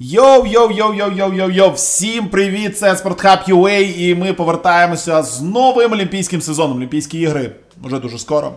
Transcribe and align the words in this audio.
Йоу-йоу-йоу-йоу-йоу-йоу-йоу! 0.00 1.74
Всім 1.74 2.28
привіт! 2.28 2.78
Це 2.78 2.92
SportHub.ua 2.92 3.98
і 3.98 4.14
ми 4.14 4.32
повертаємося 4.32 5.22
з 5.22 5.42
новим 5.42 5.92
Олімпійським 5.92 6.40
сезоном. 6.40 6.76
Олімпійські 6.76 7.18
ігри 7.20 7.52
вже 7.82 7.98
дуже 7.98 8.18
скоро. 8.18 8.52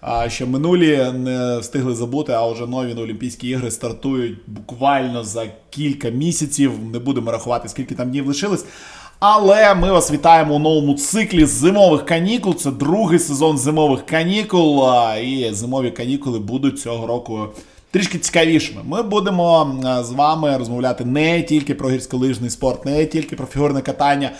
А 0.00 0.28
ще 0.28 0.46
минулі 0.46 1.12
не 1.14 1.58
встигли 1.58 1.94
забути, 1.94 2.32
а 2.32 2.46
вже 2.46 2.66
нові 2.66 2.94
Олімпійські 2.94 3.48
ігри 3.48 3.70
стартують 3.70 4.38
буквально 4.46 5.24
за 5.24 5.46
кілька 5.70 6.10
місяців. 6.10 6.72
Не 6.92 6.98
будемо 6.98 7.32
рахувати, 7.32 7.68
скільки 7.68 7.94
там 7.94 8.10
днів 8.10 8.26
лишилось. 8.26 8.64
Але 9.18 9.74
ми 9.74 9.92
вас 9.92 10.10
вітаємо 10.10 10.54
у 10.54 10.58
новому 10.58 10.94
циклі 10.94 11.44
зимових 11.44 12.04
канікул. 12.04 12.54
Це 12.54 12.70
другий 12.70 13.18
сезон 13.18 13.58
зимових 13.58 14.06
канікул. 14.06 14.84
І 15.22 15.50
зимові 15.52 15.90
канікули 15.90 16.38
будуть 16.38 16.80
цього 16.80 17.06
року 17.06 17.48
трішки 17.90 18.18
цікавішими. 18.18 18.82
Ми 18.84 19.02
будемо 19.02 19.76
з 20.04 20.10
вами 20.10 20.56
розмовляти 20.56 21.04
не 21.04 21.42
тільки 21.42 21.74
про 21.74 21.90
гірськолижний 21.90 22.50
спорт, 22.50 22.84
не 22.84 23.06
тільки 23.06 23.36
про 23.36 23.46
фігурне 23.46 23.80
катання. 23.80 24.30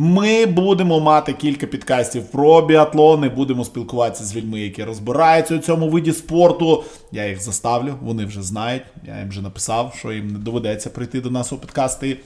Ми 0.00 0.46
будемо 0.46 1.00
мати 1.00 1.32
кілька 1.32 1.66
підкастів 1.66 2.30
про 2.30 2.62
біатлони, 2.62 3.28
будемо 3.28 3.64
спілкуватися 3.64 4.24
з 4.24 4.36
людьми, 4.36 4.60
які 4.60 4.84
розбираються 4.84 5.54
у 5.54 5.58
цьому 5.58 5.88
виді 5.88 6.12
спорту. 6.12 6.84
Я 7.12 7.28
їх 7.28 7.42
заставлю, 7.42 7.94
вони 8.02 8.24
вже 8.24 8.42
знають. 8.42 8.82
Я 9.06 9.18
їм 9.18 9.28
вже 9.28 9.42
написав, 9.42 9.94
що 9.98 10.12
їм 10.12 10.32
не 10.32 10.38
доведеться 10.38 10.90
прийти 10.90 11.20
до 11.20 11.30
нас 11.30 11.52
у 11.52 11.56
підкасти. 11.56 12.16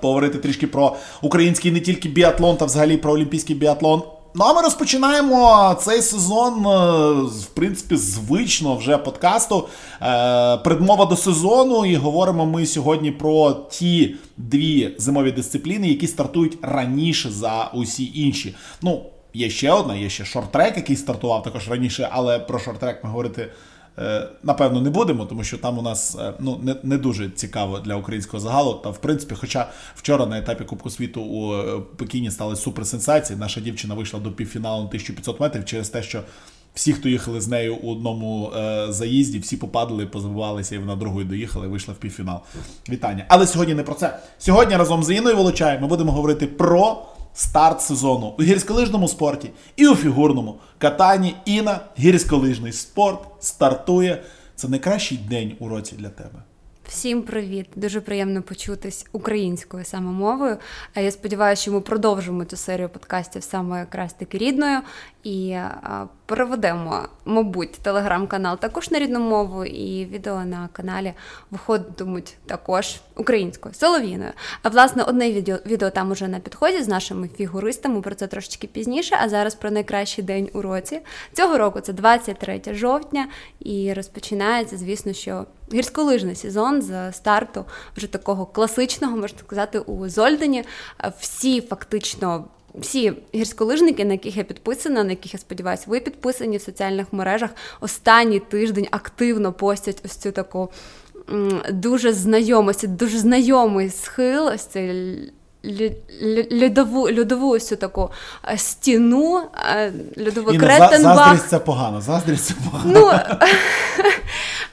Поговорити 0.00 0.38
трішки 0.38 0.66
про 0.66 0.96
український 1.22 1.70
не 1.70 1.80
тільки 1.80 2.08
біатлон, 2.08 2.56
та 2.56 2.64
взагалі 2.64 2.96
про 2.96 3.12
олімпійський 3.12 3.56
біатлон. 3.56 4.02
Ну 4.34 4.44
а 4.44 4.54
ми 4.54 4.62
розпочинаємо 4.62 5.76
цей 5.80 6.02
сезон, 6.02 6.66
е, 6.66 6.68
в 7.22 7.46
принципі, 7.46 7.96
звично 7.96 8.76
вже 8.76 8.98
подкасту. 8.98 9.68
Е, 10.02 10.56
предмова 10.56 11.04
до 11.06 11.16
сезону, 11.16 11.86
і 11.86 11.96
говоримо 11.96 12.46
ми 12.46 12.66
сьогодні 12.66 13.10
про 13.10 13.52
ті 13.52 14.16
дві 14.36 14.94
зимові 14.98 15.32
дисципліни, 15.32 15.88
які 15.88 16.06
стартують 16.06 16.58
раніше 16.62 17.30
за 17.30 17.70
усі 17.74 18.12
інші. 18.14 18.54
Ну, 18.82 19.02
є 19.34 19.50
ще 19.50 19.72
одна, 19.72 19.96
є 19.96 20.10
ще 20.10 20.24
шорт-трек, 20.24 20.76
який 20.76 20.96
стартував 20.96 21.42
також 21.42 21.68
раніше, 21.68 22.08
але 22.12 22.38
про 22.38 22.58
шорт-трек 22.58 22.96
ми 23.02 23.10
говорити. 23.10 23.48
Е, 23.98 24.28
напевно, 24.42 24.80
не 24.80 24.90
будемо, 24.90 25.24
тому 25.24 25.44
що 25.44 25.58
там 25.58 25.78
у 25.78 25.82
нас 25.82 26.16
е, 26.20 26.32
ну 26.40 26.60
не 26.62 26.76
не 26.82 26.98
дуже 26.98 27.30
цікаво 27.30 27.78
для 27.78 27.94
українського 27.94 28.40
загалу. 28.40 28.74
Та 28.74 28.90
в 28.90 28.98
принципі, 28.98 29.34
хоча 29.38 29.68
вчора 29.94 30.26
на 30.26 30.38
етапі 30.38 30.64
Кубку 30.64 30.90
світу 30.90 31.22
у 31.22 31.54
е, 31.54 31.80
Пекіні 31.96 32.30
стали 32.30 32.56
суперсенсації, 32.56 33.38
наша 33.38 33.60
дівчина 33.60 33.94
вийшла 33.94 34.20
до 34.20 34.32
півфіналу 34.32 34.82
на 34.82 34.88
1500 34.88 35.40
метрів 35.40 35.64
через 35.64 35.88
те, 35.88 36.02
що 36.02 36.22
всі, 36.74 36.92
хто 36.92 37.08
їхали 37.08 37.40
з 37.40 37.48
нею 37.48 37.76
у 37.76 37.92
одному 37.92 38.52
е, 38.56 38.86
заїзді, 38.92 39.38
всі 39.38 39.56
попадали, 39.56 40.06
позабувалися, 40.06 40.74
і 40.74 40.78
вона 40.78 40.96
другою 40.96 41.26
доїхала 41.26 41.66
і 41.66 41.68
вийшла 41.68 41.94
в 41.94 41.96
півфінал. 41.96 42.40
Вітання. 42.88 43.24
Але 43.28 43.46
сьогодні 43.46 43.74
не 43.74 43.82
про 43.82 43.94
це. 43.94 44.18
Сьогодні 44.38 44.76
разом 44.76 45.04
з 45.04 45.10
Інною 45.10 45.36
Волочаєм 45.36 45.82
ми 45.82 45.88
будемо 45.88 46.12
говорити 46.12 46.46
про 46.46 47.06
старт 47.38 47.82
сезону 47.82 48.34
у 48.38 48.42
гірськолижному 48.42 49.08
спорті 49.08 49.50
і 49.76 49.88
у 49.88 49.94
фігурному 49.94 50.58
катанні. 50.78 51.36
І 51.44 51.62
на 51.62 51.80
гірськолижний 51.98 52.72
спорт 52.72 53.20
стартує. 53.40 54.22
Це 54.54 54.68
найкращий 54.68 55.18
день 55.18 55.56
у 55.58 55.68
році 55.68 55.94
для 55.98 56.08
тебе. 56.08 56.42
Всім 56.88 57.22
привіт! 57.22 57.66
Дуже 57.76 58.00
приємно 58.00 58.42
почутись 58.42 59.06
українською 59.12 59.84
саме 59.84 60.10
мовою. 60.10 60.56
Я 60.96 61.10
сподіваюся, 61.10 61.62
що 61.62 61.72
ми 61.72 61.80
продовжимо 61.80 62.44
цю 62.44 62.56
серію 62.56 62.88
подкастів 62.88 63.42
саме 63.42 63.78
якраз 63.78 64.12
таки 64.12 64.38
рідною 64.38 64.80
і 65.24 65.56
переведемо, 66.26 67.02
мабуть, 67.24 67.72
телеграм-канал 67.72 68.58
також 68.58 68.90
на 68.90 68.98
рідну 68.98 69.20
мову, 69.20 69.64
і 69.64 70.04
відео 70.04 70.44
на 70.44 70.68
каналі 70.72 71.14
виходитимуть 71.50 72.36
також 72.46 72.96
українською 73.16 73.74
солов'їною. 73.74 74.32
А 74.62 74.68
власне, 74.68 75.02
одне 75.02 75.32
відео 75.32 75.58
відео 75.66 75.90
там 75.90 76.10
уже 76.10 76.28
на 76.28 76.38
підході 76.38 76.82
з 76.82 76.88
нашими 76.88 77.28
фігуристами. 77.28 78.00
Про 78.00 78.14
це 78.14 78.26
трошечки 78.26 78.66
пізніше. 78.66 79.18
А 79.22 79.28
зараз 79.28 79.54
про 79.54 79.70
найкращий 79.70 80.24
день 80.24 80.50
у 80.52 80.62
році 80.62 81.00
цього 81.32 81.58
року 81.58 81.80
це 81.80 81.92
23 81.92 82.60
жовтня, 82.66 83.28
і 83.60 83.92
розпочинається, 83.92 84.76
звісно, 84.76 85.12
що 85.12 85.46
гірськолижний 85.72 86.34
сезон 86.34 86.82
з 86.82 87.12
старту 87.12 87.64
вже 87.96 88.06
такого 88.06 88.46
класичного, 88.46 89.16
можна 89.16 89.38
сказати, 89.38 89.78
у 89.78 90.08
Зольдені. 90.08 90.64
Всі 91.20 91.60
фактично. 91.60 92.44
Всі 92.74 93.12
гірськолижники, 93.34 94.04
на 94.04 94.12
яких 94.12 94.36
я 94.36 94.44
підписана, 94.44 95.04
на 95.04 95.10
яких 95.10 95.34
я 95.34 95.40
сподіваюся, 95.40 95.84
ви 95.86 96.00
підписані 96.00 96.56
в 96.56 96.62
соціальних 96.62 97.12
мережах, 97.12 97.50
останній 97.80 98.38
тиждень 98.38 98.88
активно 98.90 99.52
постять 99.52 100.02
ось 100.04 100.16
цю 100.16 100.32
таку 100.32 100.68
дуже 101.70 102.12
знайомості, 102.12 102.86
дуже 102.86 103.18
знайомий 103.18 103.90
схил, 103.90 104.46
ось 104.46 104.64
цей 104.64 105.16
льодову 106.62 107.08
льодову 107.10 107.50
ось 107.50 107.68
таку 107.68 108.10
е, 108.48 108.58
стіну, 108.58 109.42
е, 109.76 109.92
льодовий 110.26 110.58
Кретенбах. 110.58 111.16
Заздрість 111.16 111.48
це 111.48 111.58
погано, 111.58 112.00
заздрість 112.00 112.44
це 112.44 112.54
погано. 112.64 112.92
Ну, 112.94 113.12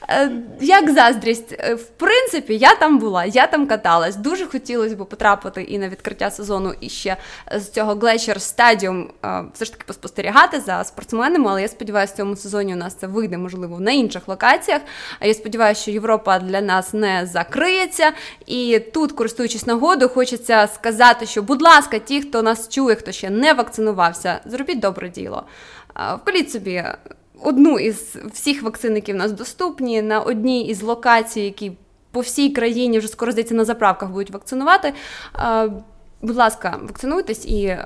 Е, 0.08 0.30
як 0.60 0.90
заздрість, 0.90 1.52
в 1.52 1.84
принципі, 1.96 2.56
я 2.56 2.74
там 2.74 2.98
була, 2.98 3.24
я 3.24 3.46
там 3.46 3.66
каталась. 3.66 4.16
Дуже 4.16 4.46
хотілося 4.46 4.96
б 4.96 5.08
потрапити 5.08 5.62
і 5.62 5.78
на 5.78 5.88
відкриття 5.88 6.30
сезону, 6.30 6.74
і 6.80 6.88
ще 6.88 7.16
з 7.56 7.68
цього 7.68 7.94
Glacier 7.94 8.36
Stadium 8.36 9.06
все 9.54 9.64
ж 9.64 9.72
таки 9.72 9.84
поспостерігати 9.86 10.60
за 10.60 10.84
спортсменами. 10.84 11.50
Але 11.50 11.62
я 11.62 11.68
сподіваюся, 11.68 12.14
в 12.14 12.16
цьому 12.16 12.36
сезоні 12.36 12.74
у 12.74 12.76
нас 12.76 12.94
це 12.94 13.06
вийде, 13.06 13.38
можливо, 13.38 13.80
на 13.80 13.92
інших 13.92 14.28
локаціях. 14.28 14.82
А 15.20 15.26
я 15.26 15.34
сподіваюся, 15.34 15.82
що 15.82 15.90
Європа 15.90 16.38
для 16.38 16.60
нас 16.60 16.92
не 16.92 17.26
закриється. 17.32 18.12
І 18.46 18.78
тут, 18.94 19.12
користуючись 19.12 19.66
нагодою, 19.66 20.08
хочеться 20.08 20.66
сказати, 20.76 21.26
що, 21.26 21.42
будь 21.42 21.62
ласка, 21.62 21.98
ті, 21.98 22.22
хто 22.22 22.42
нас 22.42 22.68
чує, 22.68 22.96
хто 22.96 23.12
ще 23.12 23.30
не 23.30 23.52
вакцинувався, 23.52 24.40
зробіть 24.44 24.80
добре 24.80 25.08
діло. 25.08 25.42
Вколіть 26.22 26.50
собі 26.50 26.84
одну 27.42 27.78
із 27.78 28.16
всіх 28.32 28.62
вакцин, 28.62 28.94
які 28.94 29.12
в 29.12 29.16
нас 29.16 29.32
доступні, 29.32 30.02
на 30.02 30.20
одній 30.20 30.66
із 30.66 30.82
локацій, 30.82 31.40
які 31.40 31.72
по 32.10 32.20
всій 32.20 32.50
країні 32.50 32.98
вже 32.98 33.08
скоро 33.08 33.32
здається 33.32 33.54
на 33.54 33.64
заправках 33.64 34.10
будуть 34.10 34.30
вакцинувати. 34.30 34.92
Будь 36.26 36.36
ласка, 36.36 36.78
вакцинуйтесь 36.82 37.44
і 37.44 37.76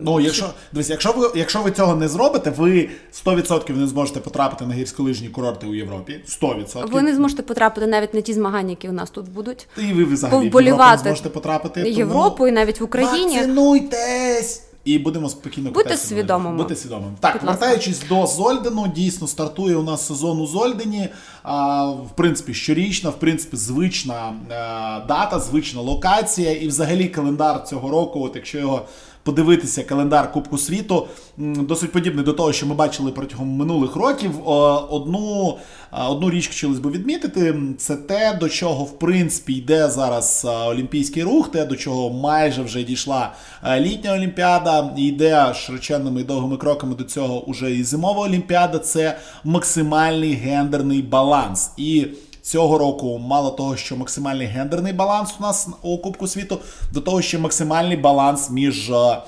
ну, 0.00 0.20
якщо 0.20 0.50
дивись, 0.72 0.90
якщо 0.90 1.12
ви 1.12 1.30
якщо 1.34 1.62
ви 1.62 1.70
цього 1.70 1.96
не 1.96 2.08
зробите, 2.08 2.50
ви 2.50 2.88
100% 3.26 3.76
не 3.76 3.86
зможете 3.86 4.20
потрапити 4.20 4.66
на 4.66 4.74
гірськолижні 4.74 5.28
курорти 5.28 5.66
у 5.66 5.74
Європі. 5.74 6.20
100%. 6.42 6.90
Ви 6.90 7.02
не 7.02 7.14
зможете 7.14 7.42
потрапити 7.42 7.86
навіть 7.86 8.14
на 8.14 8.20
ті 8.20 8.32
змагання, 8.32 8.70
які 8.70 8.88
у 8.88 8.92
нас 8.92 9.10
тут 9.10 9.28
будуть. 9.28 9.68
І 9.78 9.92
ви 9.92 10.04
взагалі 10.04 10.40
в 10.40 10.44
Європу 10.44 10.90
не 10.90 10.98
зможете 10.98 11.28
потрапити. 11.28 11.80
Європу 11.90 12.36
тому... 12.36 12.48
і 12.48 12.52
навіть 12.52 12.80
в 12.80 12.84
Україні. 12.84 13.36
Вакцинуйтесь! 13.36 14.62
І 14.84 14.98
будемо 14.98 15.28
спокійно 15.28 15.70
Бути 15.70 15.96
свідомим. 15.96 16.56
Бути 16.56 16.76
свідомим. 16.76 17.16
Так, 17.20 17.42
вертаючись 17.42 18.02
до 18.08 18.26
Зольдену, 18.26 18.92
дійсно 18.94 19.26
стартує 19.26 19.76
у 19.76 19.82
нас 19.82 20.06
сезон 20.06 20.40
у 20.40 20.46
Зольдені. 20.46 21.08
А, 21.42 21.86
В 21.86 22.10
принципі, 22.16 22.54
щорічна, 22.54 23.10
в 23.10 23.18
принципі, 23.18 23.56
звична 23.56 24.14
а, 24.50 24.98
е, 25.02 25.06
дата, 25.08 25.40
звична 25.40 25.80
локація, 25.80 26.52
і 26.52 26.68
взагалі 26.68 27.08
календар 27.08 27.64
цього 27.64 27.90
року, 27.90 28.24
от 28.24 28.36
якщо 28.36 28.58
його 28.58 28.82
подивитися 29.24 29.82
календар 29.82 30.32
Кубку 30.32 30.58
світу, 30.58 31.06
досить 31.36 31.92
подібний 31.92 32.24
до 32.24 32.32
того, 32.32 32.52
що 32.52 32.66
ми 32.66 32.74
бачили 32.74 33.10
протягом 33.10 33.48
минулих 33.48 33.96
років. 33.96 34.48
Одну 34.48 35.58
одну 35.90 36.30
річ 36.30 36.48
хотілося 36.48 36.80
б 36.80 36.90
відмітити, 36.90 37.54
це 37.78 37.96
те, 37.96 38.38
до 38.40 38.48
чого 38.48 38.84
в 38.84 38.98
принципі 38.98 39.52
йде 39.52 39.88
зараз 39.88 40.46
олімпійський 40.66 41.22
рух, 41.22 41.50
те, 41.50 41.64
до 41.64 41.76
чого 41.76 42.10
майже 42.10 42.62
вже 42.62 42.82
дійшла 42.82 43.32
літня 43.78 44.12
олімпіада, 44.12 44.94
і 44.96 45.06
йде 45.06 45.54
широченними 45.54 46.20
і 46.20 46.24
довгими 46.24 46.56
кроками 46.56 46.94
до 46.94 47.04
цього 47.04 47.44
уже 47.44 47.74
і 47.76 47.84
зимова 47.84 48.20
олімпіада. 48.20 48.78
Це 48.78 49.18
максимальний 49.44 50.32
гендерний 50.32 51.02
баланс. 51.02 51.70
І 51.76 52.06
цього 52.44 52.78
року 52.78 53.18
мало 53.18 53.50
того, 53.50 53.76
що 53.76 53.96
максимальний 53.96 54.46
гендерний 54.46 54.92
баланс 54.92 55.34
у 55.38 55.42
нас 55.42 55.68
у 55.82 55.98
Кубку 55.98 56.26
світу, 56.26 56.58
до 56.92 57.00
того, 57.00 57.22
що 57.22 57.40
максимальний 57.40 57.96
баланс 57.96 58.50
між 58.50 58.90
е, 58.90 59.18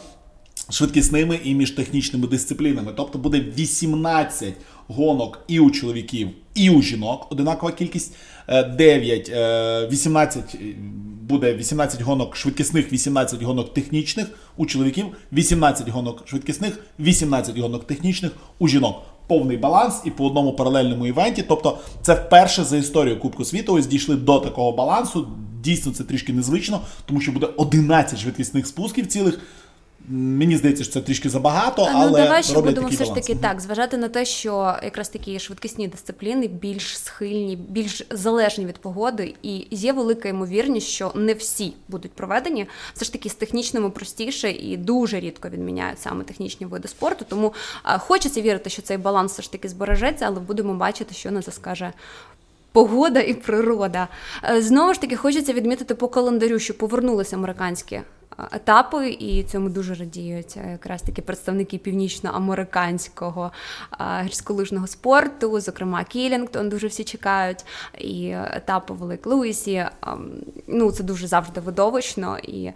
швидкісними 0.70 1.40
і 1.44 1.54
між 1.54 1.70
технічними 1.70 2.26
дисциплінами. 2.26 2.92
Тобто 2.96 3.18
буде 3.18 3.40
18 3.58 4.54
гонок 4.88 5.44
і 5.48 5.60
у 5.60 5.70
чоловіків, 5.70 6.28
і 6.54 6.70
у 6.70 6.82
жінок. 6.82 7.32
Одинакова 7.32 7.72
кількість 7.72 8.14
9, 8.76 9.30
е, 9.34 9.88
18 9.92 10.54
е, 10.54 10.58
буде 11.22 11.54
18 11.54 12.02
гонок 12.02 12.36
швидкісних, 12.36 12.92
18 12.92 13.42
гонок 13.42 13.74
технічних 13.74 14.26
у 14.56 14.66
чоловіків, 14.66 15.06
18 15.32 15.88
гонок 15.88 16.22
швидкісних, 16.28 16.78
18 17.00 17.58
гонок 17.58 17.84
технічних 17.84 18.32
у 18.58 18.68
жінок 18.68 19.02
повний 19.26 19.56
баланс 19.56 20.02
і 20.04 20.10
по 20.10 20.26
одному 20.26 20.52
паралельному 20.52 21.06
івенті. 21.06 21.42
Тобто, 21.42 21.78
це 22.02 22.14
вперше 22.14 22.64
за 22.64 22.76
історію 22.76 23.20
Кубку 23.20 23.44
світу 23.44 23.74
ось 23.74 23.86
дійшли 23.86 24.16
до 24.16 24.38
такого 24.38 24.72
балансу. 24.72 25.28
Дійсно, 25.62 25.92
це 25.92 26.04
трішки 26.04 26.32
незвично, 26.32 26.80
тому 27.06 27.20
що 27.20 27.32
буде 27.32 27.46
11 27.56 28.18
швидкісних 28.18 28.66
спусків 28.66 29.06
цілих. 29.06 29.40
Мені 30.08 30.56
здається, 30.56 30.84
що 30.84 30.92
це 30.92 31.00
трішки 31.00 31.28
забагато, 31.28 31.88
але 31.94 32.06
ну, 32.06 32.16
давай 32.16 32.42
ще 32.42 32.54
будемо 32.54 32.72
такий 32.72 32.96
все 32.96 33.04
ж 33.04 33.10
баланс. 33.10 33.26
таки 33.26 33.38
так 33.40 33.60
зважати 33.60 33.96
на 33.96 34.08
те, 34.08 34.24
що 34.24 34.76
якраз 34.82 35.08
такі 35.08 35.38
швидкісні 35.38 35.88
дисципліни 35.88 36.48
більш 36.48 36.98
схильні, 36.98 37.56
більш 37.56 38.02
залежні 38.10 38.66
від 38.66 38.78
погоди, 38.78 39.34
і 39.42 39.66
є 39.70 39.92
велика 39.92 40.28
ймовірність, 40.28 40.86
що 40.86 41.12
не 41.14 41.34
всі 41.34 41.72
будуть 41.88 42.12
проведені. 42.12 42.66
Все 42.94 43.04
ж 43.04 43.12
таки 43.12 43.28
з 43.28 43.34
технічними 43.34 43.90
простіше 43.90 44.50
і 44.50 44.76
дуже 44.76 45.20
рідко 45.20 45.48
відміняють 45.48 46.00
саме 46.00 46.24
технічні 46.24 46.66
види 46.66 46.88
спорту. 46.88 47.24
Тому 47.28 47.52
а, 47.82 47.98
хочеться 47.98 48.40
вірити, 48.40 48.70
що 48.70 48.82
цей 48.82 48.98
баланс 48.98 49.32
все 49.32 49.42
ж 49.42 49.52
таки 49.52 49.68
збережеться, 49.68 50.24
але 50.26 50.40
будемо 50.40 50.74
бачити, 50.74 51.14
що 51.14 51.30
на 51.30 51.42
це 51.42 51.52
скаже. 51.52 51.92
Погода 52.72 53.20
і 53.20 53.34
природа. 53.34 54.08
Е, 54.44 54.62
Знову 54.62 54.94
ж 54.94 55.00
таки, 55.00 55.16
хочеться 55.16 55.52
відмітити 55.52 55.94
по 55.94 56.08
календарю, 56.08 56.58
що 56.58 56.78
повернулися 56.78 57.36
американські 57.36 58.00
етапи, 58.52 59.08
і 59.08 59.42
цьому 59.42 59.68
дуже 59.68 59.94
радіють 59.94 60.54
е, 60.56 60.70
якраз 60.70 61.02
таки 61.02 61.22
представники 61.22 61.78
північноамериканського 61.78 63.52
е, 64.00 64.22
гірськолижного 64.24 64.86
спорту, 64.86 65.60
зокрема 65.60 66.04
Кілінгтон, 66.04 66.68
дуже 66.68 66.86
всі 66.86 67.04
чекають, 67.04 67.64
і 67.98 68.34
етапи 68.50 68.94
в 68.94 68.96
Велик 68.96 69.26
Луїсі. 69.26 69.74
ем, 69.74 70.30
Ну, 70.68 70.92
це 70.92 71.04
дуже 71.04 71.26
завжди 71.26 71.60
видовищно. 71.60 72.38
І 72.38 72.64
е, 72.64 72.74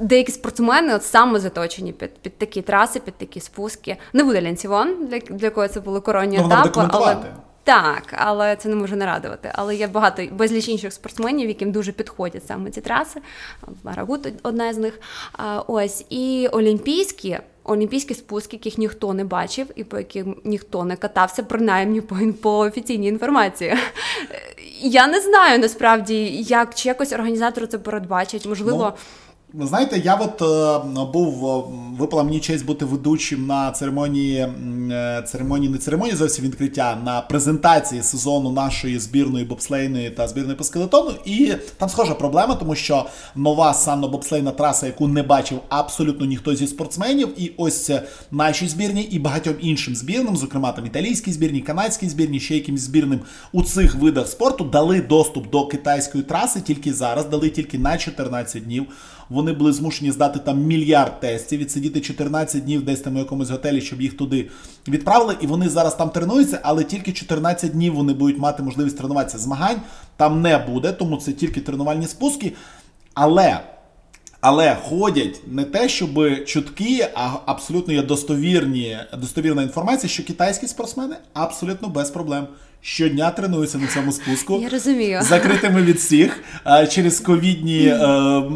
деякі 0.00 0.32
спортсмени 0.32 0.94
от 0.94 1.04
саме 1.04 1.40
заточені 1.40 1.92
під, 1.92 2.14
під 2.14 2.38
такі 2.38 2.62
траси, 2.62 3.00
під 3.00 3.14
такі 3.14 3.40
спуски. 3.40 3.96
Не 4.12 4.24
буде 4.24 4.42
Лянцівон, 4.42 5.06
для, 5.06 5.18
для 5.18 5.50
кого 5.50 5.68
це 5.68 5.80
були 5.80 6.00
коронні 6.00 6.38
Ну, 6.38 6.46
етапи, 6.46 6.86
але. 6.88 7.16
Так, 7.66 8.02
але 8.12 8.56
це 8.56 8.68
не 8.68 8.76
може 8.76 8.96
не 8.96 9.06
радувати. 9.06 9.50
Але 9.54 9.76
є 9.76 9.86
багато 9.86 10.22
безліч 10.32 10.68
інших 10.68 10.92
спортсменів, 10.92 11.48
яким 11.48 11.72
дуже 11.72 11.92
підходять 11.92 12.46
саме 12.46 12.70
ці 12.70 12.80
траси. 12.80 13.20
Марагут 13.84 14.28
одна 14.42 14.74
з 14.74 14.78
них. 14.78 15.00
Ось 15.66 16.04
і 16.10 16.48
олімпійські. 16.52 17.38
Олімпійські 17.64 18.14
спуски, 18.14 18.56
яких 18.56 18.78
ніхто 18.78 19.14
не 19.14 19.24
бачив 19.24 19.66
і 19.76 19.84
по 19.84 19.98
яким 19.98 20.36
ніхто 20.44 20.84
не 20.84 20.96
катався, 20.96 21.42
принаймні 21.42 22.00
по, 22.00 22.16
по 22.42 22.58
офіційній 22.58 23.08
інформації. 23.08 23.74
Я 24.80 25.06
не 25.06 25.20
знаю 25.20 25.58
насправді, 25.58 26.26
як 26.42 26.74
чи 26.74 26.88
якось 26.88 27.12
організатори 27.12 27.66
це 27.66 27.78
передбачать. 27.78 28.46
Можливо, 28.46 28.94
Ви 29.58 29.66
знаєте, 29.66 29.98
я 30.04 30.14
от 30.14 30.42
е, 30.42 31.04
був 31.12 31.46
е, 31.46 31.62
випала 31.98 32.22
мені 32.22 32.40
честь 32.40 32.66
бути 32.66 32.84
ведучим 32.84 33.46
на 33.46 33.70
церемонії 33.70 34.48
е, 34.90 35.22
церемонії, 35.26 35.72
не 35.72 35.78
церемонії 35.78 36.16
зовсім 36.16 36.44
відкриття 36.44 36.98
на 37.04 37.20
презентації 37.20 38.02
сезону 38.02 38.52
нашої 38.52 38.98
збірної 38.98 39.44
бобслейної 39.44 40.10
та 40.10 40.28
збірної 40.28 40.56
по 40.56 40.64
скелетону. 40.64 41.10
І 41.24 41.54
там 41.78 41.88
схожа 41.88 42.14
проблема, 42.14 42.54
тому 42.54 42.74
що 42.74 43.06
нова 43.36 43.72
санно-бобслейна 43.72 44.52
траса, 44.52 44.86
яку 44.86 45.08
не 45.08 45.22
бачив 45.22 45.60
абсолютно 45.68 46.26
ніхто 46.26 46.54
зі 46.54 46.66
спортсменів, 46.66 47.28
і 47.36 47.52
ось 47.56 47.90
нашій 48.30 48.68
збірні 48.68 49.02
і 49.02 49.18
багатьом 49.18 49.54
іншим 49.60 49.96
збірним, 49.96 50.36
зокрема 50.36 50.72
там 50.72 50.86
італійській 50.86 51.32
збірні, 51.32 51.60
канадській 51.60 52.08
збірні, 52.08 52.40
ще 52.40 52.54
якимсь 52.54 52.80
збірним 52.80 53.20
у 53.52 53.62
цих 53.62 53.94
видах 53.94 54.28
спорту 54.28 54.64
дали 54.64 55.00
доступ 55.00 55.50
до 55.50 55.66
китайської 55.66 56.24
траси 56.24 56.60
тільки 56.60 56.92
зараз, 56.92 57.26
дали 57.26 57.50
тільки 57.50 57.78
на 57.78 57.98
14 57.98 58.64
днів. 58.64 58.86
Вони 59.28 59.52
були 59.52 59.72
змушені 59.72 60.10
здати 60.10 60.38
там 60.38 60.62
мільярд 60.62 61.20
тестів, 61.20 61.60
відсидіти 61.60 62.00
14 62.00 62.64
днів 62.64 62.84
десь 62.84 63.00
там 63.00 63.16
у 63.16 63.18
якомусь 63.18 63.50
готелі, 63.50 63.80
щоб 63.80 64.02
їх 64.02 64.16
туди 64.16 64.50
відправили. 64.88 65.36
І 65.40 65.46
вони 65.46 65.68
зараз 65.68 65.94
там 65.94 66.10
тренуються, 66.10 66.60
але 66.62 66.84
тільки 66.84 67.12
14 67.12 67.72
днів 67.72 67.94
вони 67.94 68.12
будуть 68.12 68.38
мати 68.38 68.62
можливість 68.62 68.98
тренуватися. 68.98 69.38
Змагань 69.38 69.80
там 70.16 70.42
не 70.42 70.58
буде, 70.58 70.92
тому 70.92 71.16
це 71.16 71.32
тільки 71.32 71.60
тренувальні 71.60 72.06
спуски. 72.06 72.52
Але. 73.14 73.60
Але 74.40 74.76
ходять 74.82 75.40
не 75.46 75.64
те, 75.64 75.88
щоб 75.88 76.44
чутки, 76.44 77.08
а 77.14 77.30
абсолютно 77.46 77.94
є 77.94 78.02
достовірні, 78.02 78.98
достовірна 79.18 79.62
інформація, 79.62 80.10
що 80.10 80.24
китайські 80.24 80.66
спортсмени 80.66 81.16
абсолютно 81.34 81.88
без 81.88 82.10
проблем 82.10 82.46
щодня 82.80 83.30
тренуються 83.30 83.78
на 83.78 83.86
цьому 83.86 84.12
спуску. 84.12 84.58
Я 84.62 84.68
розумію. 84.68 85.22
Закритими 85.22 85.82
від 85.82 85.96
всіх 85.96 86.44
через 86.88 87.20
ковідні 87.20 87.86
е, 87.86 87.96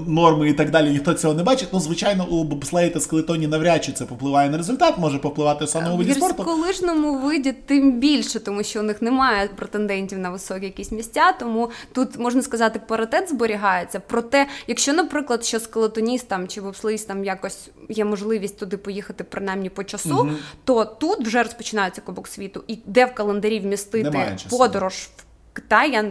норми 0.07 0.49
і 0.51 0.53
так 0.53 0.71
далі. 0.71 0.91
Ніхто 0.91 1.15
цього 1.15 1.35
не 1.35 1.43
бачить. 1.43 1.69
Ну, 1.73 1.81
звичайно, 1.81 2.27
у 2.27 2.45
бобслеї 2.45 2.91
та 2.91 3.01
скелетоні 3.01 3.47
навряд 3.47 3.85
чи 3.85 3.93
це 3.93 4.05
попливає 4.05 4.51
на 4.51 4.57
результат, 4.57 4.99
може 4.99 5.19
попливати 5.19 5.67
саме 5.67 5.91
у 5.91 5.95
в 5.95 5.99
виді 5.99 6.15
спорту. 6.15 6.43
гірськолижному 6.43 7.19
виді 7.19 7.53
тим 7.67 8.01
більше, 8.01 8.41
тому 8.41 8.63
що 8.63 8.81
у 8.81 8.83
них 8.83 9.03
немає 9.03 9.49
претендентів 9.57 10.19
на 10.19 10.31
високі 10.31 10.65
якісь 10.65 10.93
місця. 10.93 11.33
Тому 11.41 11.71
тут 11.93 12.19
можна 12.19 12.43
сказати, 12.43 12.81
паритет 12.89 13.29
зберігається. 13.29 14.01
Проте, 14.07 14.47
якщо, 14.67 14.93
наприклад, 14.93 15.45
що 15.45 15.61
скелетоністам 15.61 16.49
чи 16.49 16.61
бобслеїстам 16.61 17.25
якось 17.25 17.71
є 17.89 18.05
можливість 18.05 18.59
туди 18.59 18.77
поїхати, 18.77 19.25
принаймні 19.25 19.71
по 19.71 19.85
часу, 19.85 20.31
то 20.65 20.85
тут 20.85 21.27
вже 21.27 21.43
розпочинається 21.43 22.01
Кубок 22.01 22.29
світу, 22.29 22.65
і 22.69 22.79
де 22.87 23.05
в 23.05 23.15
календарі 23.15 23.61
вмістити 23.61 24.20
Немає 24.21 24.39
часу. 24.39 24.59
подорож 24.59 24.95
в 24.95 25.23
Китай, 25.53 25.93
я 25.93 26.05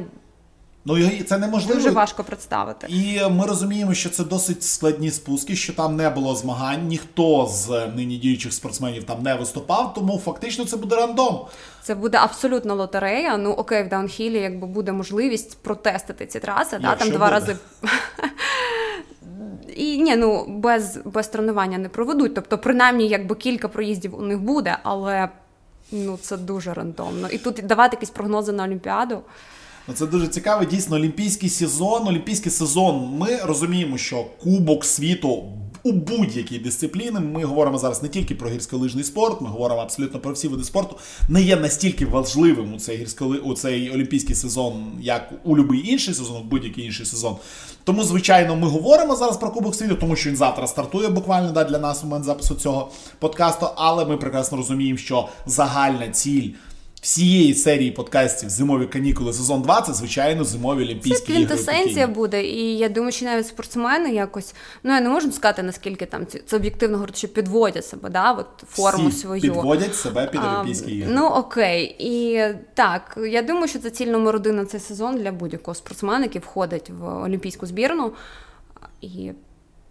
Ну 0.86 1.10
це 1.28 1.38
неможливо. 1.38 1.76
дуже 1.76 1.90
важко 1.90 2.24
представити. 2.24 2.88
І 2.90 3.22
ми 3.30 3.46
розуміємо, 3.46 3.94
що 3.94 4.10
це 4.10 4.24
досить 4.24 4.64
складні 4.64 5.12
спуски, 5.12 5.56
що 5.56 5.74
там 5.74 5.96
не 5.96 6.10
було 6.10 6.36
змагань, 6.36 6.88
ніхто 6.88 7.46
з 7.52 7.88
нині 7.96 8.18
діючих 8.18 8.54
спортсменів 8.54 9.04
там 9.04 9.24
не 9.24 9.36
виступав, 9.36 9.94
тому 9.94 10.22
фактично 10.26 10.66
це 10.66 10.78
буде 10.78 10.96
рандом. 10.96 11.46
Це 11.84 11.96
буде 11.96 12.18
абсолютно 12.18 12.76
лотерея. 12.76 13.38
Ну 13.38 13.52
окей, 13.52 13.84
в 13.84 13.90
даунхілі 13.90 14.38
якби 14.40 14.68
буде 14.68 14.92
можливість 14.92 15.58
протестити 15.64 16.26
ці 16.26 16.40
траси, 16.40 16.78
да, 16.82 16.96
там 16.96 17.10
два 17.10 17.18
буде. 17.20 17.32
рази. 17.32 17.56
І 19.76 19.98
ні, 19.98 20.16
ну 20.16 20.46
без, 20.48 21.00
без 21.06 21.28
тренування 21.28 21.78
не 21.78 21.90
проведуть. 21.90 22.36
Тобто, 22.36 22.58
принаймні, 22.58 23.08
якби 23.08 23.36
кілька 23.36 23.68
проїздів 23.68 24.16
у 24.20 24.22
них 24.22 24.40
буде, 24.42 24.78
але 24.84 25.30
ну 25.92 26.18
це 26.22 26.38
дуже 26.38 26.74
рандомно. 26.74 27.30
І 27.30 27.38
тут 27.38 27.56
давати 27.56 27.96
якісь 27.96 28.10
прогнози 28.10 28.52
на 28.52 28.64
Олімпіаду. 28.64 29.22
Ну, 29.88 29.94
Це 29.94 30.06
дуже 30.06 30.28
цікаво. 30.28 30.66
Дійсно, 30.66 30.96
олімпійський 30.96 31.50
сезон. 31.50 32.08
Олімпійський 32.08 32.52
сезон. 32.52 33.18
Ми 33.18 33.38
розуміємо, 33.38 33.98
що 33.98 34.26
Кубок 34.44 34.86
світу 34.86 35.44
у 35.84 35.92
будь-якій 35.92 36.60
дисципліні. 36.60 37.20
Ми 37.20 37.44
говоримо 37.44 37.78
зараз 37.78 38.04
не 38.04 38.10
тільки 38.10 38.36
про 38.36 38.50
гірськолижний 38.50 39.04
спорт, 39.04 39.42
ми 39.42 39.50
говоримо 39.50 39.82
абсолютно 39.82 40.20
про 40.20 40.34
всі 40.34 40.48
види 40.48 40.64
спорту. 40.64 40.96
Не 41.30 41.42
є 41.42 41.56
настільки 41.56 42.06
важливим 42.06 42.74
у 42.74 42.80
цей 42.80 42.98
гірськоли... 42.98 43.38
у 43.38 43.54
цей 43.54 43.92
олімпійський 43.92 44.36
сезон, 44.36 44.92
як 45.02 45.34
у 45.44 45.56
будь-який 45.56 45.92
інший 45.92 46.14
сезон, 46.14 46.38
у 46.38 46.44
будь-який 46.44 46.86
інший 46.86 47.06
сезон. 47.06 47.36
Тому, 47.84 48.04
звичайно, 48.04 48.56
ми 48.56 48.68
говоримо 48.68 49.16
зараз 49.16 49.38
про 49.38 49.50
Кубок 49.50 49.76
світу, 49.76 49.98
тому 50.00 50.16
що 50.16 50.30
він 50.30 50.38
завтра 50.38 50.68
стартує 50.68 51.10
буквально 51.10 51.52
да, 51.52 51.64
для 51.64 51.80
нас 51.80 52.04
у 52.04 52.08
момент 52.08 52.26
запису 52.26 52.56
цього 52.56 52.92
подкасту. 53.20 53.68
Але 53.76 54.06
ми 54.06 54.18
прекрасно 54.18 54.58
розуміємо, 54.58 54.98
що 54.98 55.30
загальна 55.46 56.10
ціль. 56.10 56.50
Всієї 57.02 57.54
серії 57.54 57.92
подкастів 57.92 58.50
зимові 58.50 58.86
канікули 58.86 59.34
сезон 59.34 59.62
2 59.62 59.82
це 59.82 59.94
звичайно 59.94 60.44
зимові 60.44 60.80
Це 60.80 60.86
олімпійські 60.86 61.32
ігри. 61.32 61.44
в 61.44 61.48
квінтесенція 61.48 62.08
буде, 62.08 62.44
і 62.46 62.78
я 62.78 62.90
думаю, 62.90 63.12
що 63.12 63.26
навіть 63.26 63.48
спортсмени 63.48 64.14
якось, 64.14 64.54
ну 64.84 64.94
я 64.94 65.02
не 65.02 65.10
можу 65.10 65.32
сказати, 65.32 65.64
наскільки 65.64 66.06
там 66.06 66.26
це, 66.26 66.40
це 66.46 66.56
об'єктивно 66.56 66.98
говорити, 66.98 67.18
що 67.18 67.28
підводять 67.28 67.86
себе, 67.86 68.10
да, 68.10 68.32
от 68.32 68.48
форму 68.70 69.10
Всі 69.10 69.18
свою. 69.20 69.42
підводять 69.42 69.96
себе 69.96 70.28
під 70.28 70.42
олімпійські 70.44 70.92
ігри. 70.92 71.12
Ну 71.16 71.28
окей, 71.28 71.96
і 72.00 72.42
так, 72.74 73.18
я 73.30 73.42
думаю, 73.42 73.68
що 73.68 73.80
це 73.80 73.90
ціль 73.90 74.08
номер 74.08 74.36
один 74.36 74.56
на 74.56 74.66
цей 74.66 74.80
сезон 74.80 75.16
для 75.16 75.32
будь-якого 75.32 75.76
спортсмена, 75.76 76.24
який 76.26 76.42
входить 76.42 76.90
в 76.90 77.08
олімпійську 77.24 77.66
збірну. 77.66 78.12
І 79.02 79.32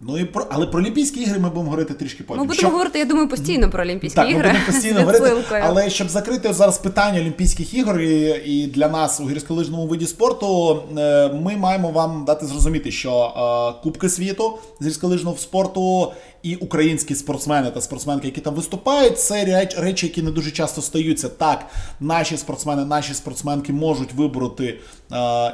Ну 0.01 0.19
і 0.19 0.25
про 0.25 0.47
але 0.51 0.67
про 0.67 0.81
Олімпійські 0.81 1.21
ігри 1.21 1.39
ми 1.39 1.49
будемо 1.49 1.63
говорити 1.65 1.95
трішки 1.95 2.25
потім. 2.25 2.41
ми 2.41 2.47
будемо 2.47 2.59
Щоб- 2.61 2.71
говорити, 2.73 2.99
я 2.99 3.05
думаю, 3.05 3.29
постійно 3.29 3.71
про 3.71 3.83
Олімпійські 3.83 4.17
Так, 4.17 4.29
ми 4.29 4.35
будемо 4.37 4.59
постійно 4.67 5.01
говорити. 5.01 5.45
Але 5.63 5.91
щоб 5.91 6.09
закрити 6.09 6.53
зараз 6.53 6.79
питання 6.79 7.21
Олімпійських 7.21 7.75
ігор 7.75 8.01
і, 8.01 8.43
і 8.47 8.67
для 8.67 8.89
нас 8.89 9.21
у 9.21 9.29
гірськолижному 9.31 9.87
виді 9.87 10.07
спорту, 10.07 10.83
е, 10.99 11.29
ми 11.33 11.57
маємо 11.57 11.91
вам 11.91 12.25
дати 12.25 12.47
зрозуміти, 12.47 12.91
що 12.91 13.33
е, 13.79 13.83
Кубки 13.83 14.09
світу 14.09 14.59
з 14.81 14.87
гірськолижного 14.87 15.37
спорту 15.37 16.13
і 16.43 16.55
українські 16.57 17.15
спортсмени 17.15 17.71
та 17.71 17.81
спортсменки, 17.81 18.27
які 18.27 18.41
там 18.41 18.55
виступають, 18.55 19.21
це 19.21 19.45
річ- 19.45 19.81
речі, 19.81 20.07
які 20.07 20.23
не 20.23 20.31
дуже 20.31 20.51
часто 20.51 20.83
стаються. 20.83 21.29
Так, 21.29 21.67
наші 22.01 22.37
спортсмени, 22.37 22.85
наші 22.85 23.15
спортсменки 23.15 23.73
можуть 23.73 24.13
вибороти 24.13 24.79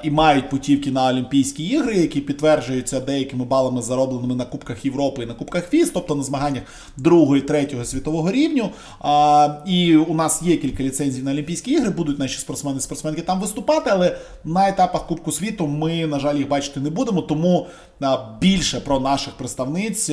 і 0.02 0.10
мають 0.10 0.50
путівки 0.50 0.90
на 0.90 1.08
Олімпійські 1.08 1.64
ігри, 1.64 1.96
які 1.96 2.20
підтверджуються 2.20 3.00
деякими 3.00 3.44
балами, 3.44 3.82
заробленими 3.82 4.34
на 4.34 4.44
Кубках 4.44 4.84
Європи 4.84 5.22
і 5.22 5.26
на 5.26 5.34
Кубках 5.34 5.68
ФІС, 5.68 5.90
тобто 5.90 6.14
на 6.14 6.22
змаганнях 6.22 6.62
другого 6.96 7.36
і 7.36 7.40
третього 7.40 7.84
світового 7.84 8.32
рівню. 8.32 8.70
І 9.66 9.96
у 9.96 10.14
нас 10.14 10.42
є 10.42 10.56
кілька 10.56 10.82
ліцензій 10.82 11.22
на 11.22 11.30
Олімпійські 11.30 11.70
ігри, 11.70 11.90
будуть 11.90 12.18
наші 12.18 12.38
спортсмени 12.38 12.78
і 12.78 12.80
спортсменки 12.80 13.22
там 13.22 13.40
виступати, 13.40 13.90
але 13.92 14.16
на 14.44 14.68
етапах 14.68 15.06
Кубку 15.06 15.32
світу 15.32 15.66
ми, 15.66 16.06
на 16.06 16.18
жаль, 16.18 16.36
їх 16.36 16.48
бачити 16.48 16.80
не 16.80 16.90
будемо. 16.90 17.22
Тому 17.22 17.66
більше 18.40 18.80
про 18.80 19.00
наших 19.00 19.34
представниць 19.34 20.08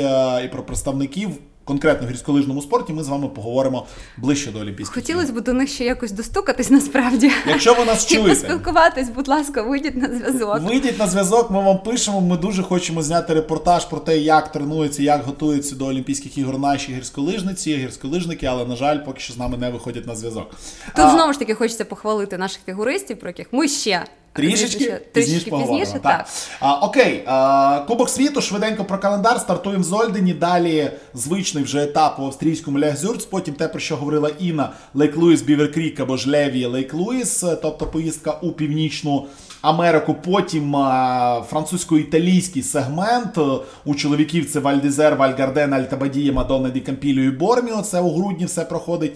і 0.46 0.48
про 0.52 0.64
представників 0.66 1.30
конкретно 1.72 2.08
в 2.08 2.10
гірськолижному 2.10 2.62
спорті, 2.62 2.94
ми 2.94 3.04
з 3.04 3.08
вами 3.08 3.28
поговоримо 3.28 3.88
ближче 4.18 4.52
до 4.52 4.60
Олімпійських. 4.60 4.96
Хотілося 4.96 5.34
б 5.34 5.42
до 5.42 5.54
них 5.54 5.70
ще 5.70 5.86
якось 5.86 6.12
достукатись 6.12 6.70
насправді. 6.70 7.32
Якщо 7.48 7.74
ви 7.74 7.86
нас 7.86 8.06
чуєте. 8.06 8.32
І 8.32 8.36
поспілкуватись, 8.36 9.10
будь 9.10 9.28
ласка, 9.28 9.62
вийдіть 9.62 9.96
на 9.96 10.08
зв'язок. 10.08 10.62
Вийдіть 10.62 11.00
на 11.00 11.08
зв'язок, 11.08 11.52
ми 11.52 11.64
вам 11.64 11.80
пишемо. 11.80 12.22
Ми 12.22 12.38
дуже 12.38 12.64
хочемо 12.64 13.02
зняти 13.02 13.34
репортаж 13.34 13.86
про 13.86 14.00
те, 14.00 14.18
як 14.18 14.52
тренуються, 14.52 15.04
як 15.04 15.24
готуються 15.24 15.76
до 15.76 15.86
Олімпійських 15.86 16.38
ігор 16.38 16.60
наші 16.60 16.94
гірськолижниці, 16.94 17.76
гірськолижники, 17.76 18.46
але, 18.46 18.66
на 18.66 18.76
жаль, 18.76 18.98
поки 19.06 19.20
що 19.20 19.34
з 19.34 19.38
нами 19.38 19.58
не 19.58 19.70
виходять 19.70 20.08
на 20.08 20.16
зв'язок. 20.16 20.50
Тут 20.96 21.06
а... 21.06 21.12
знову 21.12 21.34
ж 21.34 21.40
таки 21.40 21.54
хочеться 21.54 21.86
похвалити 21.86 22.38
наших 22.38 22.62
фігуристів, 22.66 23.20
про 23.20 23.30
яких 23.30 23.48
ми 23.52 23.68
ще 23.68 24.06
Трішечки 24.34 25.02
пізніше, 25.14 25.52
пізніше 25.52 25.92
так. 25.92 26.02
так. 26.02 26.28
А, 26.60 26.74
Окей, 26.74 27.24
а, 27.26 27.80
Кубок 27.88 28.10
світу, 28.10 28.42
швиденько 28.42 28.86
про 28.86 28.98
календар. 29.00 29.40
Стартуємо 29.40 29.82
в 29.82 29.86
Зольдені. 29.86 30.34
Далі 30.34 30.92
звичний 31.14 31.64
вже 31.64 31.84
етап 31.84 32.20
у 32.20 32.26
австрійському 32.26 32.80
Лех-Цюрс. 32.80 33.26
Потім 33.26 33.54
те, 33.54 33.68
про 33.68 33.80
що 33.80 33.96
говорила 33.96 34.30
Інна, 34.40 34.70
Лейк 34.94 35.18
Луїс, 35.18 35.42
Бівер 35.42 35.72
Крік 35.72 36.00
або 36.00 36.18
ж 36.18 36.30
Леві 36.30 36.66
Лейк 36.66 36.94
Луїс, 36.94 37.44
тобто 37.62 37.88
поїздка 37.88 38.32
у 38.42 38.52
північну 38.52 39.26
Америку. 39.62 40.16
Потім 40.26 40.76
французько-італійський 41.50 42.64
сегмент. 42.64 43.38
У 43.86 43.96
чоловіків 43.96 44.52
це 44.52 44.60
Валь-д'Ізер, 44.60 45.16
Валь-Гардена, 45.16 45.74
Альта-Бадія, 45.74 46.34
Мадонна-ді-Кампільйо 46.34 47.24
і 47.24 47.30
Борміо. 47.30 47.82
Це 47.82 48.00
у 48.02 48.16
грудні 48.16 48.46
все 48.46 48.66
проходить. 48.66 49.14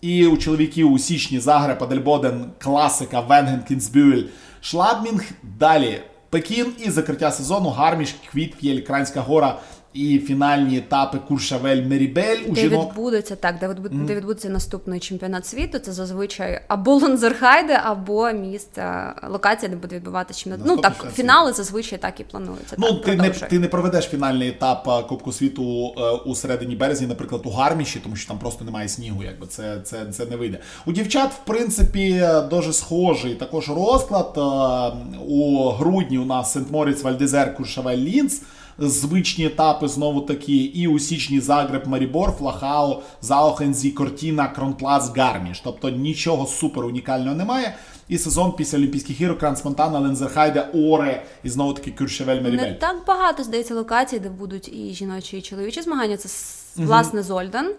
І 0.00 0.26
у 0.26 0.36
чоловіків 0.36 0.92
у 0.92 0.98
січні 0.98 1.40
Загреб, 1.40 1.84
Адельбоден, 1.84 2.44
класика, 2.58 3.20
Венген, 3.20 3.62
Кіцбюель. 3.68 4.22
Шладмінг. 4.70 5.24
Далі 5.42 6.00
Пекін 6.30 6.72
і 6.78 6.90
закриття 6.90 7.32
сезону 7.32 7.70
Гарміш, 7.70 8.16
квіт, 8.30 8.54
Кранська 8.80 9.20
гора 9.20 9.58
і 9.96 10.18
фінальні 10.18 10.78
етапи 10.78 11.18
Куршавель 11.28 11.82
Мерібель 11.82 12.38
у 12.48 12.52
де 12.52 12.60
жінок. 12.60 12.88
відбудеться 12.88 13.36
так, 13.36 13.58
де, 13.58 13.68
mm. 13.68 14.04
де 14.04 14.14
відбудеться 14.14 14.48
наступний 14.48 15.00
чемпіонат 15.00 15.46
світу. 15.46 15.78
Це 15.78 15.92
зазвичай 15.92 16.60
або 16.68 16.94
Ленцерхайде, 16.94 17.80
або 17.84 18.32
місце 18.32 19.14
локація, 19.28 19.70
де 19.70 19.76
буде 19.76 19.96
відбуватися 19.96 20.40
чемпіонат. 20.40 20.66
Ну 20.66 20.76
так 20.76 21.06
фінали 21.14 21.52
зазвичай 21.52 21.98
так 21.98 22.20
і 22.20 22.24
плануються. 22.24 22.76
Ну 22.78 22.92
так, 22.92 23.04
ти 23.04 23.16
не 23.16 23.30
ти 23.30 23.58
не 23.58 23.68
проведеш 23.68 24.04
фінальний 24.04 24.48
етап 24.48 25.08
Кубку 25.08 25.32
світу 25.32 25.94
е, 25.98 26.10
у 26.10 26.34
середині 26.34 26.76
березні, 26.76 27.06
наприклад, 27.06 27.42
у 27.44 27.50
Гарміші, 27.50 28.00
тому 28.02 28.16
що 28.16 28.28
там 28.28 28.38
просто 28.38 28.64
немає 28.64 28.88
снігу. 28.88 29.22
Якби 29.22 29.46
це 29.46 29.80
це, 29.84 30.06
це 30.06 30.26
не 30.26 30.36
вийде. 30.36 30.58
У 30.86 30.92
дівчат, 30.92 31.32
в 31.32 31.46
принципі, 31.46 32.24
дуже 32.50 32.72
схожий 32.72 33.34
також 33.34 33.68
розклад. 33.68 34.32
Е, 34.36 34.96
у 35.28 35.70
грудні 35.70 36.18
у 36.18 36.24
нас 36.24 36.52
Сент 36.52 36.70
Моріц, 36.70 37.02
Вальдезер, 37.02 37.56
Куршавель, 37.56 37.96
Лінц 37.96 38.42
звичні 38.78 39.46
етапи 39.46 39.88
знову 39.88 40.20
такі. 40.20 40.56
І 40.56 40.88
у 40.88 40.98
січні 40.98 41.40
Загреб, 41.40 41.88
Марібор, 41.88 42.32
Флахао, 42.32 43.02
Заохензі, 43.22 43.90
Кортіна, 43.90 44.48
Кронплац, 44.48 45.16
Гарміш. 45.16 45.60
Тобто 45.60 45.90
нічого 45.90 46.46
супер 46.46 46.84
унікального 46.84 47.36
немає. 47.36 47.74
І 48.08 48.18
сезон 48.18 48.52
після 48.52 48.78
Олімпійських 48.78 49.20
ігор 49.20 49.38
Кранс 49.38 49.64
Монтана, 49.64 49.98
Лензерхайде, 49.98 50.68
Оре 50.74 51.22
і 51.44 51.48
знову 51.48 51.72
таки 51.72 51.90
Кюршевель 51.90 52.40
Мерібель. 52.40 52.64
Не 52.64 52.74
так 52.74 52.96
багато 53.06 53.44
здається 53.44 53.74
локацій, 53.74 54.18
де 54.18 54.28
будуть 54.28 54.68
і 54.68 54.94
жіночі, 54.94 55.38
і 55.38 55.42
чоловічі 55.42 55.82
змагання. 55.82 56.16
Це 56.16 56.28
власне 56.76 57.22
Зольден, 57.22 57.74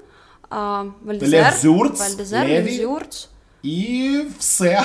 Вальдезер, 1.02 1.54
Вальдезер, 1.64 2.48
Левзюрц. 2.48 3.30
І 3.68 4.22
все. 4.40 4.84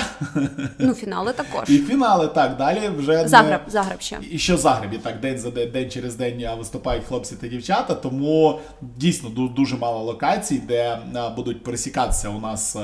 Ну, 0.79 0.93
фінали 0.93 1.33
також. 1.33 1.69
І 1.69 1.77
фінали 1.77 2.27
так. 2.27 2.57
Далі 2.57 2.89
вже 2.97 3.27
Загреб, 3.27 3.61
не... 3.65 3.71
Загреб 3.71 4.01
ще. 4.01 4.19
І 4.31 4.37
що 4.37 4.57
Загребі 4.57 4.97
так 4.97 5.19
день 5.19 5.39
за 5.39 5.51
день, 5.51 5.71
день 5.71 5.91
через 5.91 6.15
день 6.15 6.47
виступають 6.57 7.03
хлопці 7.05 7.35
та 7.35 7.47
дівчата. 7.47 7.93
Тому 7.93 8.59
дійсно 8.81 9.29
дуже 9.29 9.77
мало 9.77 10.03
локацій, 10.03 10.61
де 10.67 10.99
будуть 11.35 11.63
пересікатися 11.63 12.29
у 12.29 12.39
нас 12.39 12.77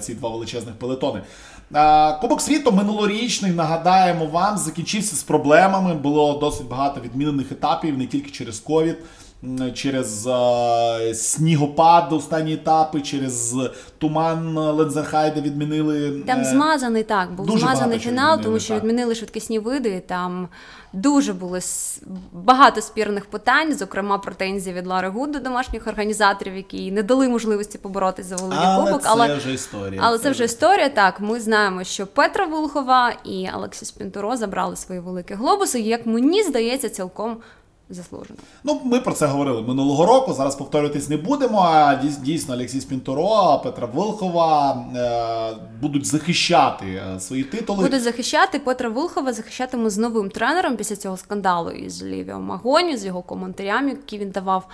ці 0.00 0.14
два 0.14 0.28
величезних 0.28 0.74
пелетони. 0.74 1.20
Кубок 2.20 2.40
світу 2.40 2.72
минулорічний, 2.72 3.52
нагадаємо 3.52 4.26
вам, 4.26 4.58
закінчився 4.58 5.16
з 5.16 5.22
проблемами. 5.22 5.94
Було 5.94 6.38
досить 6.38 6.68
багато 6.68 7.00
відмінених 7.00 7.52
етапів, 7.52 7.98
не 7.98 8.06
тільки 8.06 8.30
через 8.30 8.58
ковід 8.58 8.96
через 9.74 10.26
е, 10.26 11.14
снігопад 11.14 12.12
останні 12.12 12.52
етапи, 12.52 13.00
через 13.00 13.56
туман 13.98 14.58
Лензерхайда 14.58 15.40
відмінили. 15.40 16.10
Там 16.26 16.40
е, 16.40 16.44
змазаний 16.44 17.02
так, 17.02 17.32
був 17.32 17.46
дуже 17.46 17.58
змазаний 17.58 17.98
фінал, 17.98 18.40
тому 18.40 18.58
що 18.58 18.74
так. 18.74 18.82
відмінили 18.82 19.14
швидкісні 19.14 19.58
види. 19.58 20.02
Там 20.06 20.48
дуже 20.92 21.32
були 21.32 21.60
багато 22.32 22.80
спірних 22.80 23.26
питань, 23.26 23.74
зокрема 23.74 24.18
претензії 24.18 24.74
від 24.76 24.86
Лари 24.86 25.08
Гуд 25.08 25.32
до 25.32 25.38
домашніх 25.38 25.86
організаторів, 25.86 26.56
які 26.56 26.92
не 26.92 27.02
дали 27.02 27.28
можливості 27.28 27.78
поборотися 27.78 28.28
за 28.28 28.36
великий 28.36 28.66
але 28.66 28.84
кубок. 28.84 29.02
Це 29.02 29.08
але 29.10 29.34
вже 29.34 29.52
історія. 29.52 30.00
Але 30.04 30.18
це, 30.18 30.24
це 30.24 30.30
вже 30.30 30.44
історія. 30.44 30.88
Так, 30.88 31.20
ми 31.20 31.40
знаємо, 31.40 31.84
що 31.84 32.06
Петра 32.06 32.46
Волхова 32.46 33.12
і 33.24 33.48
Алексіс 33.52 33.90
Пінтуро 33.90 34.36
забрали 34.36 34.76
свої 34.76 35.00
великі 35.00 35.34
глобуси. 35.34 35.80
Як 35.80 36.06
мені 36.06 36.42
здається, 36.42 36.88
цілком 36.88 37.36
заслужено. 37.90 38.38
Ну, 38.64 38.80
ми 38.84 39.00
про 39.00 39.12
це 39.12 39.26
говорили 39.26 39.62
минулого 39.62 40.06
року. 40.06 40.32
Зараз 40.32 40.56
повторюватись 40.56 41.08
не 41.08 41.16
будемо. 41.16 41.60
А 41.60 41.94
дійсно 42.22 42.54
Олексій 42.54 42.80
Спінторо, 42.80 43.60
Петра 43.64 43.86
Вилхова 43.86 44.72
е, 44.96 45.56
будуть 45.80 46.06
захищати 46.06 46.86
е, 46.86 47.20
свої 47.20 47.44
титули. 47.44 47.82
Будуть 47.82 48.02
захищати 48.02 48.58
Петра 48.58 48.88
Вилхова, 48.88 49.32
захищатиме 49.32 49.90
з 49.90 49.98
новим 49.98 50.30
тренером 50.30 50.76
після 50.76 50.96
цього 50.96 51.16
скандалу 51.16 51.70
із 51.70 52.02
Лівіо 52.02 52.40
Магоні, 52.40 52.96
з 52.96 53.04
його 53.04 53.22
коментарями, 53.22 53.90
які 53.90 54.18
він 54.18 54.30
давав 54.30 54.68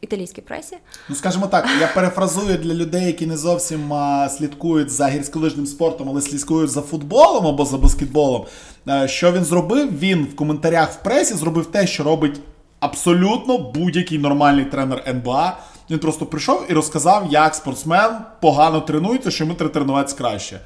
італійській 0.00 0.40
пресі. 0.40 0.76
Ну, 1.08 1.16
скажімо 1.16 1.46
так, 1.46 1.68
я 1.80 1.86
перефразую 1.86 2.58
для 2.58 2.74
людей, 2.74 3.06
які 3.06 3.26
не 3.26 3.36
зовсім 3.36 3.92
а, 3.92 4.28
слідкують 4.28 4.90
за 4.90 5.08
гірськолижним 5.08 5.66
спортом, 5.66 6.08
але 6.08 6.20
слідкують 6.20 6.70
за 6.70 6.82
футболом 6.82 7.46
або 7.46 7.64
за 7.64 7.78
баскетболом. 7.78 8.46
А, 8.86 9.04
е, 9.04 9.08
що 9.08 9.32
він 9.32 9.44
зробив? 9.44 9.98
Він 9.98 10.24
в 10.24 10.36
коментарях 10.36 10.92
в 10.92 11.02
пресі 11.02 11.34
зробив 11.34 11.66
те, 11.66 11.86
що 11.86 12.04
робить 12.04 12.40
абсолютно 12.80 13.58
будь-який 13.58 14.18
нормальний 14.18 14.64
тренер 14.64 15.04
НБА. 15.08 15.58
Він 15.90 15.98
просто 15.98 16.26
прийшов 16.26 16.66
і 16.68 16.72
розказав, 16.72 17.26
як 17.30 17.54
спортсмен 17.54 18.10
погано 18.40 18.80
тренується, 18.80 19.30
що 19.30 19.46
ми 19.46 19.54
треба 19.54 19.74
тренуватися 19.74 20.16
краще. 20.16 20.60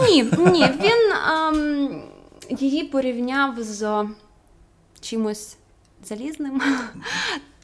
Ні, 0.00 0.22
ні, 0.38 0.66
він 0.82 1.12
ем, 1.32 2.02
її 2.58 2.82
порівняв 2.82 3.54
з 3.58 4.04
чимось 5.00 5.56
залізним. 6.04 6.62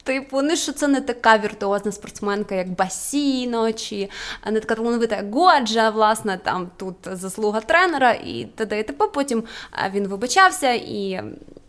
Типу, 0.03 0.41
не 0.41 0.55
що 0.55 0.71
це 0.71 0.87
не 0.87 1.01
така 1.01 1.37
віртуозна 1.37 1.91
спортсменка, 1.91 2.55
як 2.55 2.69
Басіно, 2.69 3.73
чи 3.73 4.09
не 4.51 4.59
така 4.59 4.75
талановита 4.75 5.23
Годжа, 5.31 5.89
власне, 5.89 6.39
там 6.43 6.71
тут 6.77 6.95
заслуга 7.11 7.59
тренера 7.61 8.11
і 8.11 8.45
т.д. 8.55 8.79
і 8.79 8.83
т.п. 8.83 9.07
Потім 9.07 9.43
він 9.93 10.07
вибачався 10.07 10.73
і 10.73 11.21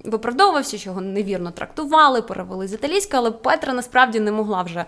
виправдовувався, 0.04 0.78
що 0.78 0.90
його 0.90 1.00
невірно 1.00 1.50
трактували, 1.50 2.22
перевели 2.22 2.68
з 2.68 2.72
італійської, 2.72 3.18
але 3.18 3.30
Петра 3.30 3.72
насправді 3.72 4.20
не 4.20 4.32
могла 4.32 4.62
вже 4.62 4.84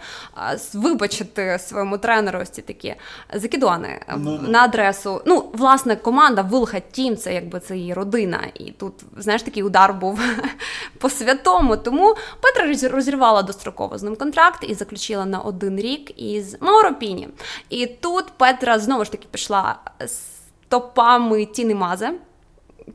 вибачити 0.74 1.58
своєму 1.58 1.98
тренеру 1.98 2.38
ось 2.42 2.50
ці 2.50 2.62
такі 2.62 2.94
закидони 3.34 4.00
ну, 4.16 4.38
на 4.38 4.64
адресу. 4.64 5.22
Ну, 5.26 5.50
власне, 5.52 5.96
команда 5.96 6.42
Вилха 6.42 6.80
Тім, 6.80 7.16
це 7.16 7.34
якби 7.34 7.60
це 7.60 7.76
її 7.76 7.94
родина. 7.94 8.40
І 8.54 8.70
тут, 8.70 8.94
знаєш, 9.16 9.42
такий 9.42 9.62
удар 9.62 9.94
був 9.94 10.20
по 10.98 11.10
святому. 11.10 11.76
Тому 11.76 12.16
Петра 12.40 12.88
розірвала 12.88 13.42
достроково 13.42 13.98
з 13.98 14.02
ним 14.02 14.16
контракт 14.16 14.64
і 14.68 14.74
заключила 14.74 15.26
на 15.26 15.40
один 15.40 15.80
рік 15.80 16.20
із 16.20 16.56
Мауропіні. 16.60 17.28
І 17.68 17.86
тут 17.86 18.24
Петра 18.36 18.78
знову 18.78 19.04
ж 19.04 19.12
таки 19.12 19.26
пішла 19.30 19.78
стопами 20.06 21.46
Тіни 21.46 21.74
Мазе 21.74 22.12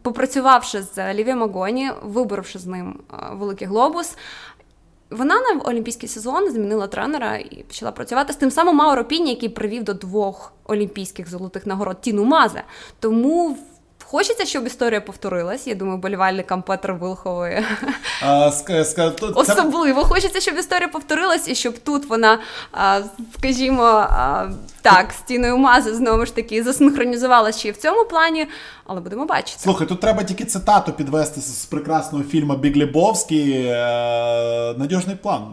попрацювавши 0.01 0.81
з 0.81 1.13
Ліві 1.13 1.33
Магоні, 1.33 1.91
виборовши 2.03 2.60
з 2.60 2.65
ним 2.65 3.00
е, 3.13 3.15
великий 3.31 3.67
глобус. 3.67 4.15
Вона 5.10 5.36
на 5.36 5.62
олімпійський 5.62 6.10
сезон 6.10 6.51
змінила 6.51 6.88
тренера 6.88 7.38
і 7.38 7.63
почала 7.67 7.91
працювати 7.91 8.33
з 8.33 8.36
тим 8.36 8.51
самим 8.51 8.75
Мауро 8.75 9.05
Піні, 9.05 9.29
який 9.29 9.50
привів 9.50 9.83
до 9.83 9.93
двох 9.93 10.53
олімпійських 10.65 11.29
золотих 11.29 11.65
нагород 11.65 12.01
Тіну 12.01 12.25
Мазе. 12.25 12.63
Тому 13.00 13.57
Хочеться, 14.12 14.46
щоб 14.46 14.68
історія 14.68 15.01
повторилась. 15.01 15.68
Я 15.68 15.75
думаю, 15.75 15.98
болівальникам 15.98 16.62
Петра 16.62 16.94
Вилхової 16.94 17.65
особливо 19.36 20.03
хочеться, 20.03 20.39
щоб 20.39 20.58
історія 20.58 20.88
повторилась, 20.88 21.48
і 21.48 21.56
щоб 21.56 21.77
тут 21.77 22.10
вона, 22.10 22.39
скажімо, 23.38 24.06
так, 24.82 25.13
стіною 25.20 25.58
мази 25.58 25.96
знову 25.96 26.25
ж 26.25 26.36
таки 26.36 26.63
засинхронізувалася 26.63 27.60
ще 27.60 27.68
й 27.68 27.72
в 27.72 27.77
цьому 27.77 28.06
плані, 28.06 28.48
але 28.86 29.01
будемо 29.01 29.25
бачити. 29.25 29.60
Слухай, 29.60 29.88
тут 29.88 30.00
треба 30.00 30.24
тільки 30.24 30.46
цитату 30.46 30.91
підвести 30.91 31.41
з 31.41 31.65
прекрасного 31.65 32.24
фільму 32.24 32.56
Біг 32.56 32.75
Лібовський. 32.75 33.70
Надіжний 34.77 35.15
план. 35.15 35.48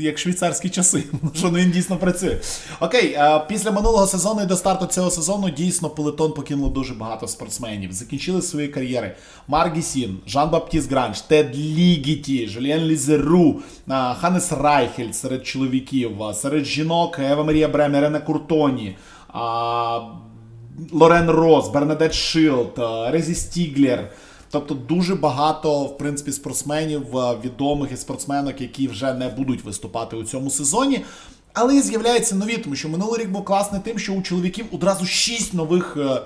Як 0.00 0.18
швейцарські 0.18 0.68
часи, 0.68 1.04
що 1.34 1.50
він 1.50 1.70
дійсно 1.70 1.96
працює. 1.96 2.36
Окей, 2.80 3.18
після 3.48 3.70
минулого 3.70 4.06
сезону 4.06 4.42
і 4.42 4.46
до 4.46 4.56
старту 4.56 4.86
цього 4.86 5.10
сезону 5.10 5.50
дійсно 5.50 5.90
пелетон 5.90 6.32
покинуло 6.32 6.68
дуже 6.68 6.94
багато 6.94 7.28
спортсменів. 7.28 7.92
Закінчили 7.92 8.42
свої 8.42 8.68
кар'єри. 8.68 9.16
Марк 9.48 9.76
Гізін, 9.76 10.18
Жан 10.26 10.50
Баптіс 10.50 10.86
Гранж, 10.86 11.20
Тед 11.20 11.56
Лігеті, 11.56 12.48
Жуліан 12.48 12.80
Лізеру, 12.80 13.60
Ханес 14.20 14.52
Райхель 14.52 15.12
серед 15.12 15.46
чоловіків, 15.46 16.10
серед 16.34 16.64
жінок 16.64 17.18
Ева 17.18 17.44
Марія 17.44 17.68
Брем, 17.68 17.94
Ірена 17.94 18.20
Куртоні. 18.20 18.96
Лорен 20.92 21.30
Рос, 21.30 21.68
Бернадет 21.68 22.14
Шилд, 22.14 22.78
Резі 23.10 23.34
Стіглер. 23.34 24.10
Тобто 24.52 24.74
дуже 24.74 25.14
багато, 25.14 25.84
в 25.84 25.98
принципі, 25.98 26.32
спортсменів 26.32 27.16
е, 27.16 27.36
відомих 27.44 27.92
і 27.92 27.96
спортсменок, 27.96 28.60
які 28.60 28.88
вже 28.88 29.14
не 29.14 29.28
будуть 29.28 29.64
виступати 29.64 30.16
у 30.16 30.24
цьому 30.24 30.50
сезоні. 30.50 31.04
Але 31.52 31.76
і 31.76 31.82
з'являються 31.82 32.34
нові, 32.34 32.56
тому 32.56 32.76
що 32.76 32.88
минулий 32.88 33.20
рік 33.20 33.30
був 33.30 33.44
класний 33.44 33.80
тим, 33.84 33.98
що 33.98 34.12
у 34.12 34.22
чоловіків 34.22 34.66
одразу 34.72 35.06
шість 35.06 35.54
нових 35.54 35.96
е, 35.96 36.22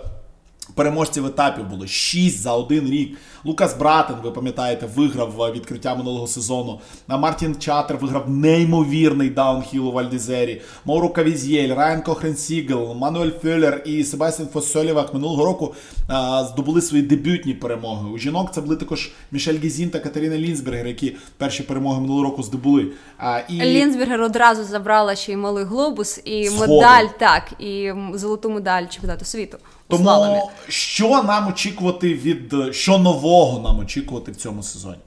переможців 0.76 1.26
етапів 1.26 1.64
було. 1.64 1.86
Шість 1.86 2.40
за 2.40 2.52
один 2.52 2.90
рік. 2.90 3.18
Лукас 3.44 3.76
Братен, 3.78 4.16
ви 4.24 4.30
пам'ятаєте, 4.30 4.86
виграв 4.96 5.42
е, 5.42 5.52
відкриття 5.52 5.94
минулого 5.94 6.26
сезону. 6.26 6.80
Мартін 7.08 7.56
Чатер 7.58 7.96
виграв 7.96 8.30
неймовірний 8.30 9.30
даунхіл 9.30 9.88
у 9.88 9.92
Валь-д'Ізері. 9.92 10.60
Мауро 10.84 11.08
Кавізель, 11.08 11.74
Райан 11.74 12.02
Кохрен 12.02 12.36
Сігел, 12.36 12.94
Мануель 12.94 13.30
Феллер 13.42 13.82
і 13.84 14.04
Себастьян 14.04 14.48
Фосс-Солевог 14.48 15.14
минулого 15.14 15.44
року 15.44 15.74
а, 16.08 16.44
здобули 16.44 16.82
свої 16.82 17.02
дебютні 17.02 17.54
перемоги. 17.54 18.10
У 18.10 18.18
жінок 18.18 18.50
це 18.54 18.60
були 18.60 18.76
також 18.76 19.12
Мішель 19.32 19.58
Гізін 19.58 19.90
та 19.90 19.98
Катерина 19.98 20.38
Лінсбергер, 20.38 20.86
які 20.86 21.16
перші 21.36 21.62
перемоги 21.62 22.00
минулого 22.00 22.24
року 22.24 22.42
здобули. 22.42 22.86
А, 23.18 23.38
і... 23.48 23.60
Лінсбергер 23.60 24.22
одразу 24.22 24.64
забрала 24.64 25.14
ще 25.14 25.32
й 25.32 25.36
малий 25.36 25.64
глобус, 25.64 26.20
і 26.24 26.44
Сходу. 26.44 26.74
медаль, 26.74 27.06
так, 27.18 27.52
і 27.58 27.92
золоту 28.14 28.50
медаль 28.50 28.86
чемпіонату 28.86 29.24
світу. 29.24 29.58
Тому 29.88 30.50
що 30.68 31.22
нам 31.22 31.48
очікувати 31.48 32.14
від 32.14 32.54
що 32.74 32.98
нового 32.98 33.68
нам 33.68 33.78
очікувати 33.78 34.32
в 34.32 34.36
цьому 34.36 34.62
сезоні? 34.62 34.98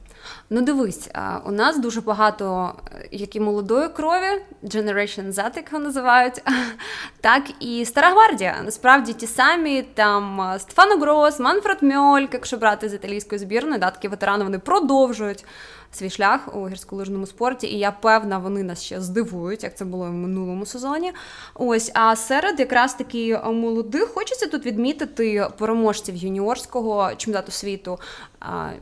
Ну, 0.51 0.61
дивись, 0.61 1.09
у 1.45 1.51
нас 1.51 1.79
дуже 1.79 2.01
багато 2.01 2.73
як 3.11 3.35
і 3.35 3.39
молодої 3.39 3.89
крові, 3.89 4.41
Generation 4.63 5.31
Z, 5.31 5.37
як 5.55 5.71
його 5.71 5.83
називають, 5.83 6.41
так 7.21 7.43
і 7.59 7.85
Стара 7.85 8.09
Гвардія. 8.09 8.55
Насправді 8.65 9.13
ті 9.13 9.27
самі 9.27 9.81
там 9.81 10.53
Стефано 10.59 10.97
Грос, 10.97 11.39
Манфред 11.39 11.83
Мьольк, 11.83 12.33
якщо 12.33 12.57
брати 12.57 12.89
з 12.89 12.93
італійської 12.93 13.39
збірної, 13.39 13.79
да, 13.79 13.89
такі 13.89 14.07
ветерани 14.07 14.43
вони 14.43 14.59
продовжують 14.59 15.45
свій 15.91 16.09
шлях 16.09 16.55
у 16.55 16.69
гірськолижному 16.69 17.25
спорті, 17.25 17.67
і 17.67 17.79
я 17.79 17.91
певна, 17.91 18.37
вони 18.37 18.63
нас 18.63 18.83
ще 18.83 19.01
здивують, 19.01 19.63
як 19.63 19.77
це 19.77 19.85
було 19.85 20.05
в 20.05 20.11
минулому 20.11 20.65
сезоні. 20.65 21.11
Ось, 21.55 21.91
а 21.93 22.15
серед 22.15 22.59
якраз 22.59 22.93
таки 22.93 23.37
молодих 23.37 24.09
хочеться 24.13 24.47
тут 24.47 24.65
відмітити 24.65 25.47
переможців 25.57 26.15
юніорського 26.15 27.15
чемпіонату 27.17 27.51
світу. 27.51 27.99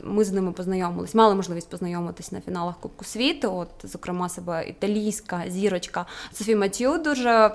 Ми 0.02 0.24
з 0.24 0.32
ними 0.32 0.52
познайомились, 0.52 1.14
мали 1.14 1.34
можливість 1.34 1.70
познайомитись 1.70 2.32
на 2.32 2.40
фіналах 2.40 2.74
Кубку 2.80 3.04
світу. 3.04 3.52
От, 3.54 3.90
зокрема, 3.90 4.28
себе 4.28 4.68
італійська 4.68 5.42
зірочка 5.48 6.06
Софі 6.32 6.56
Матю 6.56 6.98
дуже. 6.98 7.50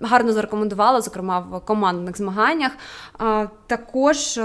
Гарно 0.00 0.32
зарекомендувала, 0.32 1.00
зокрема 1.00 1.40
в 1.40 1.60
командних 1.60 2.16
змаганнях. 2.16 2.72
Також 3.66 4.40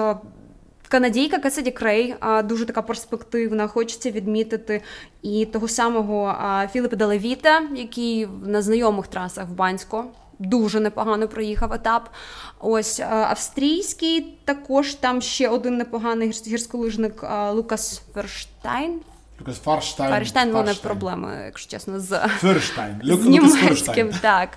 Канадійка 0.92 1.38
Кассіді 1.38 1.72
Грей 1.72 2.16
дуже 2.44 2.66
така 2.66 2.82
перспективна. 2.82 3.68
Хочеться 3.68 4.12
відмітити 4.12 4.82
і 5.22 5.46
того 5.46 5.68
самого 5.68 6.36
Філіпа 6.72 6.96
Делавіте, 6.96 7.62
який 7.76 8.28
на 8.46 8.62
знайомих 8.62 9.08
трасах 9.08 9.48
в 9.48 9.52
Банську 9.52 10.04
дуже 10.40 10.80
непогано 10.80 11.28
проїхав 11.28 11.74
етап. 11.74 12.10
Ось 12.60 13.00
австрійський 13.10 14.38
також 14.46 14.94
там 14.94 15.22
ще 15.22 15.50
один 15.50 15.78
непоганий 15.78 16.32
гірськолижник 16.48 17.24
Лукас 17.52 18.02
Фойрштайн. 18.16 19.00
Лукас 19.42 19.60
Фарштайн. 19.60 20.12
Фарштайн 20.12 20.52
вони 20.52 20.74
проблеми, 20.74 21.42
якщо 21.46 21.72
чесно, 21.72 22.00
з 22.00 22.20
з 23.04 23.26
німецьким. 23.26 24.12
Так. 24.22 24.50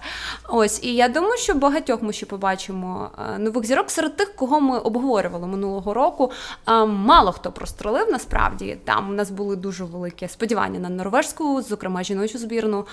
Ось, 0.49 0.83
і 0.83 0.95
я 0.95 1.09
думаю, 1.09 1.37
що 1.37 1.55
багатьох 1.55 2.03
ми 2.03 2.13
ще 2.13 2.27
побачимо 2.27 3.11
е, 3.35 3.39
нових 3.39 3.65
зірок 3.65 3.91
серед 3.91 4.17
тих, 4.17 4.35
кого 4.35 4.61
ми 4.61 4.79
обговорювали 4.79 5.47
минулого 5.47 5.95
року. 5.95 6.31
Е, 6.69 6.85
мало 6.85 7.33
хто 7.33 7.53
прострелив 7.53 8.09
насправді. 8.11 8.79
Там 8.85 9.11
у 9.11 9.13
нас 9.13 9.31
були 9.31 9.57
дуже 9.57 9.85
великі 9.85 10.29
сподівання 10.29 10.79
на 10.79 10.89
норвежську, 10.89 11.63
зокрема 11.63 12.03
жіночу 12.03 12.39
збірну. 12.39 12.87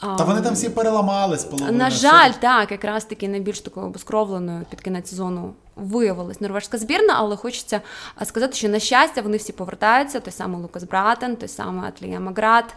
Та 0.00 0.24
вони 0.24 0.40
там 0.40 0.54
всі 0.54 0.68
переламались. 0.68 1.46
На 1.70 1.90
жаль, 1.90 2.32
так, 2.40 2.70
якраз 2.70 3.04
таки 3.04 3.28
найбільш 3.28 3.60
такою 3.60 3.86
обескровленою 3.86 4.66
під 4.70 4.80
кінець 4.80 5.10
сезону 5.10 5.54
виявилась 5.76 6.40
норвежська 6.40 6.78
збірна, 6.78 7.14
але 7.16 7.36
хочеться 7.36 7.80
сказати, 8.24 8.54
що 8.54 8.68
на 8.68 8.78
щастя 8.78 9.22
вони 9.22 9.36
всі 9.36 9.52
повертаються. 9.52 10.20
Той 10.20 10.32
самий 10.32 10.60
Лукас 10.60 10.84
Братен, 10.84 11.36
той 11.36 11.48
самий 11.48 11.88
Атлія 11.88 12.20
Маград, 12.20 12.74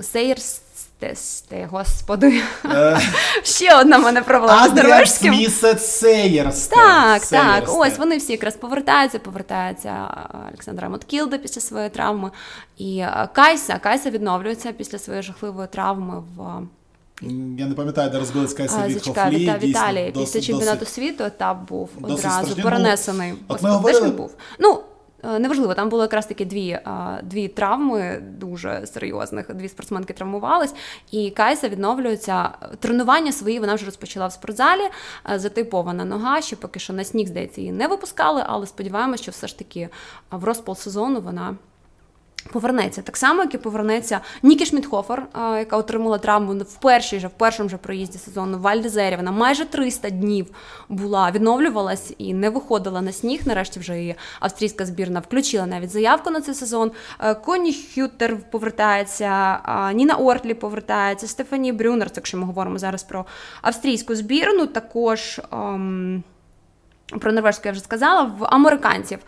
Сейрс. 0.00 0.62
Тесте, 1.00 1.68
господи. 1.70 2.42
Е. 2.64 3.00
Ще 3.42 3.80
одна 3.80 3.98
мене 3.98 4.22
проблема 4.22 4.68
з 4.68 4.72
норвежським. 4.72 5.34
Сейерс. 5.78 6.66
Так, 6.66 7.26
так. 7.26 7.64
Ось 7.68 7.98
вони 7.98 8.16
всі 8.16 8.32
якраз 8.32 8.56
повертаються. 8.56 9.18
Повертається 9.18 10.08
Олександра 10.48 10.88
Моткілда 10.88 11.38
після 11.38 11.60
своєї 11.60 11.90
травми. 11.90 12.30
І 12.76 13.04
Кайса. 13.32 13.78
Кайса 13.78 14.10
відновлюється 14.10 14.72
після 14.72 14.98
своєї 14.98 15.22
жахливої 15.22 15.68
травми 15.68 16.22
в 16.36 16.62
я 17.58 17.66
не 17.66 17.74
пам'ятаю, 17.74 18.10
де 18.10 18.18
розбились 18.18 18.54
Кайса 18.54 18.86
від 18.86 19.06
Хофлі. 19.06 19.36
Віта, 19.36 19.58
Віталій, 19.58 20.12
після 20.18 20.40
чемпіонату 20.40 20.84
світу 20.84 21.24
етап 21.24 21.68
був 21.68 21.90
одразу 22.02 22.62
перенесений. 22.62 23.34
От 23.48 23.62
ми 23.62 23.70
говорили... 23.70 24.10
був. 24.10 24.34
Ну, 24.58 24.80
е, 25.24 25.38
Неважливо, 25.38 25.74
там 25.74 25.88
було 25.88 26.02
якраз 26.02 26.26
таки 26.26 26.44
дві 26.44 26.78
дві 27.22 27.48
травми 27.48 28.22
дуже 28.38 28.86
серйозних. 28.86 29.54
Дві 29.54 29.68
спортсменки 29.68 30.12
травмувались, 30.12 30.74
і 31.10 31.30
Кайса 31.30 31.68
відновлюється. 31.68 32.50
Тренування 32.78 33.32
свої 33.32 33.60
вона 33.60 33.74
вже 33.74 33.84
розпочала 33.84 34.26
в 34.26 34.32
спортзалі. 34.32 34.82
Е, 35.30 35.38
затипована 35.38 36.04
нога, 36.04 36.40
ще 36.42 36.56
поки 36.56 36.80
що 36.80 36.92
на 36.92 37.04
сніг, 37.04 37.26
здається, 37.26 37.60
її 37.60 37.72
не 37.72 37.88
випускали, 37.88 38.44
але 38.46 38.66
сподіваємося, 38.66 39.22
що 39.22 39.32
все 39.32 39.46
ж 39.46 39.58
таки 39.58 39.88
в 40.30 40.44
розпал 40.44 40.76
сезону 40.76 41.20
вона 41.20 41.56
Повернеться 42.52 43.02
так 43.02 43.16
само, 43.16 43.42
як 43.42 43.54
і 43.54 43.58
повернеться 43.58 44.20
Нікі 44.42 44.66
Шмітхофер, 44.66 45.26
яка 45.36 45.76
отримала 45.76 46.18
травму 46.18 46.52
в 46.52 46.80
першій 46.80 47.20
же, 47.20 47.26
в 47.26 47.30
першому 47.30 47.68
же 47.68 47.76
проїзді 47.76 48.18
сезону 48.18 48.58
в 48.58 48.60
Вальдезері. 48.60 49.16
Вона 49.16 49.32
майже 49.32 49.64
300 49.64 50.10
днів 50.10 50.46
була, 50.88 51.30
відновлювалась 51.30 52.14
і 52.18 52.34
не 52.34 52.50
виходила 52.50 53.00
на 53.00 53.12
сніг. 53.12 53.40
Нарешті 53.44 53.80
вже 53.80 53.98
її 53.98 54.14
австрійська 54.40 54.86
збірна 54.86 55.20
включила 55.20 55.66
навіть 55.66 55.90
заявку 55.90 56.30
на 56.30 56.40
цей 56.40 56.54
сезон. 56.54 56.90
Коні 57.44 57.76
Хютер 57.94 58.36
повертається, 58.50 59.58
Ніна 59.94 60.14
Ортлі 60.14 60.54
повертається, 60.54 61.26
Стефані 61.26 61.72
Брюнер, 61.72 62.10
якщо 62.16 62.38
ми 62.38 62.44
говоримо 62.44 62.78
зараз 62.78 63.02
про 63.02 63.26
австрійську 63.62 64.14
збірну, 64.14 64.66
також 64.66 65.40
ем, 65.52 66.22
про 67.20 67.32
норвежську 67.32 67.62
я 67.64 67.72
вже 67.72 67.80
сказала, 67.80 68.22
в 68.22 68.44
американців. 68.44 69.18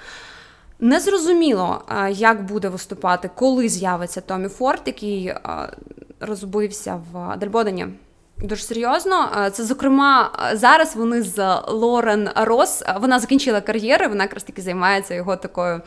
Незрозуміло, 0.82 1.84
як 2.10 2.44
буде 2.44 2.68
виступати, 2.68 3.30
коли 3.34 3.68
з'явиться 3.68 4.20
Томі 4.20 4.48
Форд, 4.48 4.82
який 4.86 5.34
розбився 6.20 7.00
в 7.12 7.36
Дельбодені. 7.36 7.86
Дуже 8.42 8.62
серйозно. 8.62 9.28
Це, 9.52 9.64
зокрема, 9.64 10.30
зараз 10.52 10.96
вони 10.96 11.22
з 11.22 11.60
Лорен 11.68 12.30
Рос. 12.36 12.82
Вона 13.00 13.18
закінчила 13.18 13.60
кар'єру, 13.60 14.08
вона 14.08 14.24
якраз 14.24 14.42
таки 14.42 14.62
займається 14.62 15.14
його 15.14 15.36
такою 15.36 15.80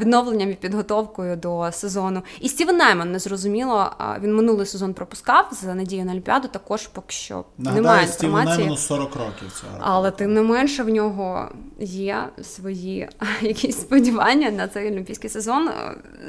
відновленням 0.00 0.50
і 0.50 0.54
підготовкою 0.54 1.36
до 1.36 1.72
сезону. 1.72 2.22
І 2.40 2.48
Стівен 2.48 2.76
Найман 2.76 3.12
незрозуміло. 3.12 3.90
Він 4.20 4.34
минулий 4.34 4.66
сезон 4.66 4.94
пропускав 4.94 5.48
за 5.62 5.74
надію 5.74 6.04
на 6.04 6.12
Олімпіаду. 6.12 6.48
Також 6.48 6.86
поки 6.86 7.12
що 7.12 7.44
Нагадаю, 7.58 7.82
немає 7.82 8.06
інформації. 8.06 8.54
Стівену 8.54 8.76
40 8.76 9.16
років 9.16 9.60
цього 9.60 9.72
року. 9.72 9.84
Але 9.86 10.10
тим 10.10 10.34
не 10.34 10.42
менше 10.42 10.82
в 10.82 10.88
нього 10.88 11.48
є 11.80 12.28
свої 12.42 13.08
якісь 13.40 13.80
сподівання 13.80 14.50
на 14.50 14.68
цей 14.68 14.88
олімпійський 14.88 15.30
сезон. 15.30 15.70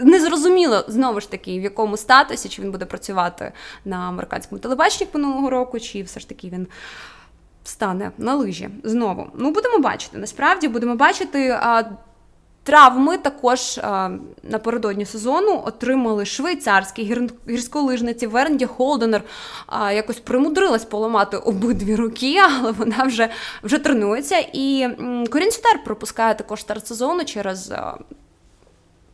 Незрозуміло 0.01 0.83
знову 0.87 1.19
ж 1.19 1.31
таки, 1.31 1.59
в 1.59 1.63
якому 1.63 1.97
статусі 1.97 2.49
чи 2.49 2.61
він 2.61 2.71
буде 2.71 2.85
працювати 2.85 3.51
на 3.85 3.97
американському 3.97 4.59
телебаченні 4.59 5.11
минулого 5.13 5.50
року, 5.51 5.79
чи 5.79 6.03
все 6.03 6.19
ж 6.19 6.29
таки 6.29 6.49
він. 6.49 6.67
Стане 7.63 8.11
на 8.17 8.35
лижі 8.35 8.69
знову. 8.83 9.27
Ну, 9.35 9.51
будемо 9.51 9.79
бачити. 9.79 10.17
Насправді 10.17 10.67
будемо 10.67 10.95
бачити. 10.95 11.49
А, 11.61 11.83
Травми 12.63 13.17
також 13.17 13.77
а, 13.77 14.09
напередодні 14.43 15.05
сезону 15.05 15.63
отримали 15.65 16.25
швейцарські 16.25 17.03
гір... 17.03 17.29
гірськолижниці 17.49 18.27
Вернді 18.27 18.65
Холденер. 18.65 19.21
А, 19.67 19.91
якось 19.91 20.19
примудрилась 20.19 20.85
поламати 20.85 21.37
обидві 21.37 21.95
руки, 21.95 22.37
але 22.59 22.71
вона 22.71 23.03
вже 23.03 23.29
вже 23.63 23.77
тренується. 23.77 24.37
І 24.53 24.87
Корін 25.31 25.51
Сютер 25.51 25.83
пропускає 25.83 26.35
також 26.35 26.61
старт 26.61 26.87
сезону 26.87 27.25
через 27.25 27.71
а, 27.71 27.97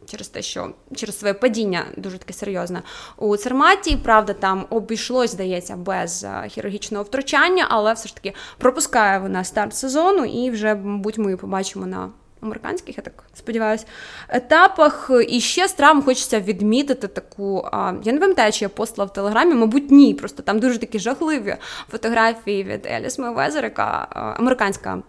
через 0.08 0.28
те, 0.28 0.42
що 0.42 0.70
через 0.96 1.20
своє 1.20 1.34
падіння 1.34 1.86
дуже 1.98 2.18
таке 2.18 2.34
серйозне 2.34 2.82
у 3.18 3.38
Церматі. 3.38 3.98
Правда, 4.04 4.34
там 4.34 4.66
обійшлось, 4.70 5.32
здається, 5.32 5.76
без 5.76 6.24
е, 6.24 6.48
хірургічного 6.50 7.04
втручання, 7.04 7.66
але 7.70 7.94
все 7.94 8.08
ж 8.08 8.16
таки 8.16 8.34
пропускає 8.58 9.20
вона 9.20 9.44
старт 9.44 9.76
сезону, 9.76 10.26
і 10.26 10.50
вже, 10.50 10.76
мабуть, 10.76 11.18
ми 11.18 11.38
побачимо 11.38 11.86
на. 11.86 12.10
Американських, 12.42 12.98
я 12.98 13.04
так 13.04 13.24
сподіваюся, 13.34 13.86
етапах. 14.30 15.12
І 15.30 15.40
ще 15.40 15.68
з 15.68 15.74
травм 15.74 16.02
хочеться 16.02 16.40
відмітити 16.40 17.08
таку. 17.08 17.68
А, 17.72 17.94
Я 18.04 18.14
не 18.14 18.20
пам'ятаю, 18.20 18.52
чи 18.52 18.66
я 18.66 18.70
постила 18.70 19.06
в 19.06 19.14
телеграмі, 19.14 19.54
мабуть, 19.54 19.92
ні. 19.92 20.14
Просто 20.14 20.44
там 20.44 20.60
дуже 20.60 20.78
такі 20.78 21.00
жахливі 21.00 21.56
фотографії 21.92 22.64
від 22.64 22.86
Еліс 22.86 23.20
Мейвезер, 23.20 23.64
яка 23.64 24.08
американська 24.40 25.02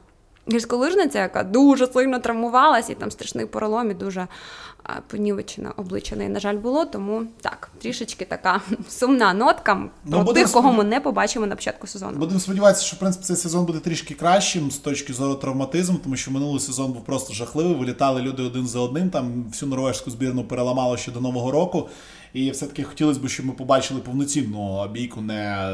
гірськолижниця, 0.53 1.19
яка 1.19 1.43
дуже 1.43 1.87
сильно 1.87 2.19
травмувалась, 2.19 2.91
і 2.91 2.95
там 2.95 3.11
страшний 3.11 3.47
поролом, 3.47 3.91
і 3.91 3.95
дуже 3.95 4.29
понівечене 5.07 5.71
обличчя 5.77 6.17
неї, 6.17 6.31
на 6.31 6.41
жаль, 6.41 6.57
було. 6.57 6.85
Тому 6.85 7.23
так, 7.41 7.71
трішечки 7.79 8.25
така 8.25 8.61
сумна 8.89 9.35
нотка 9.35 9.91
ну, 10.05 10.25
про 10.25 10.33
тих, 10.33 10.53
кого 10.53 10.73
ми 10.73 10.85
не 10.85 11.01
побачимо 11.01 11.47
на 11.47 11.57
початку 11.57 11.87
сезону. 11.87 12.19
Будемо 12.19 12.41
сподіватися, 12.41 12.85
що 12.85 12.97
в 12.97 12.99
принципі 12.99 13.25
цей 13.25 13.37
сезон 13.37 13.65
буде 13.65 13.79
трішки 13.79 14.15
кращим 14.15 14.71
з 14.71 14.77
точки 14.77 15.13
зору 15.13 15.35
травматизму, 15.35 15.99
тому 16.03 16.17
що 16.17 16.31
минулий 16.31 16.61
сезон 16.61 16.93
був 16.93 17.05
просто 17.05 17.35
жахливий. 17.35 17.75
Вилітали 17.75 18.23
люди 18.23 18.43
один 18.43 18.67
за 18.67 18.81
одним. 18.81 19.11
Там 19.11 19.45
всю 19.49 19.71
норвежську 19.71 20.11
збірну 20.11 20.45
переламало 20.45 20.97
ще 20.97 21.13
до 21.13 21.21
нового 21.21 21.51
року. 21.51 21.89
І 22.33 22.51
все-таки 22.51 22.83
хотілося 22.83 23.21
б, 23.21 23.29
щоб 23.29 23.47
ми 23.47 23.53
побачили 23.53 24.01
повноцінну 24.01 24.89
бійку 24.89 25.21
не 25.21 25.71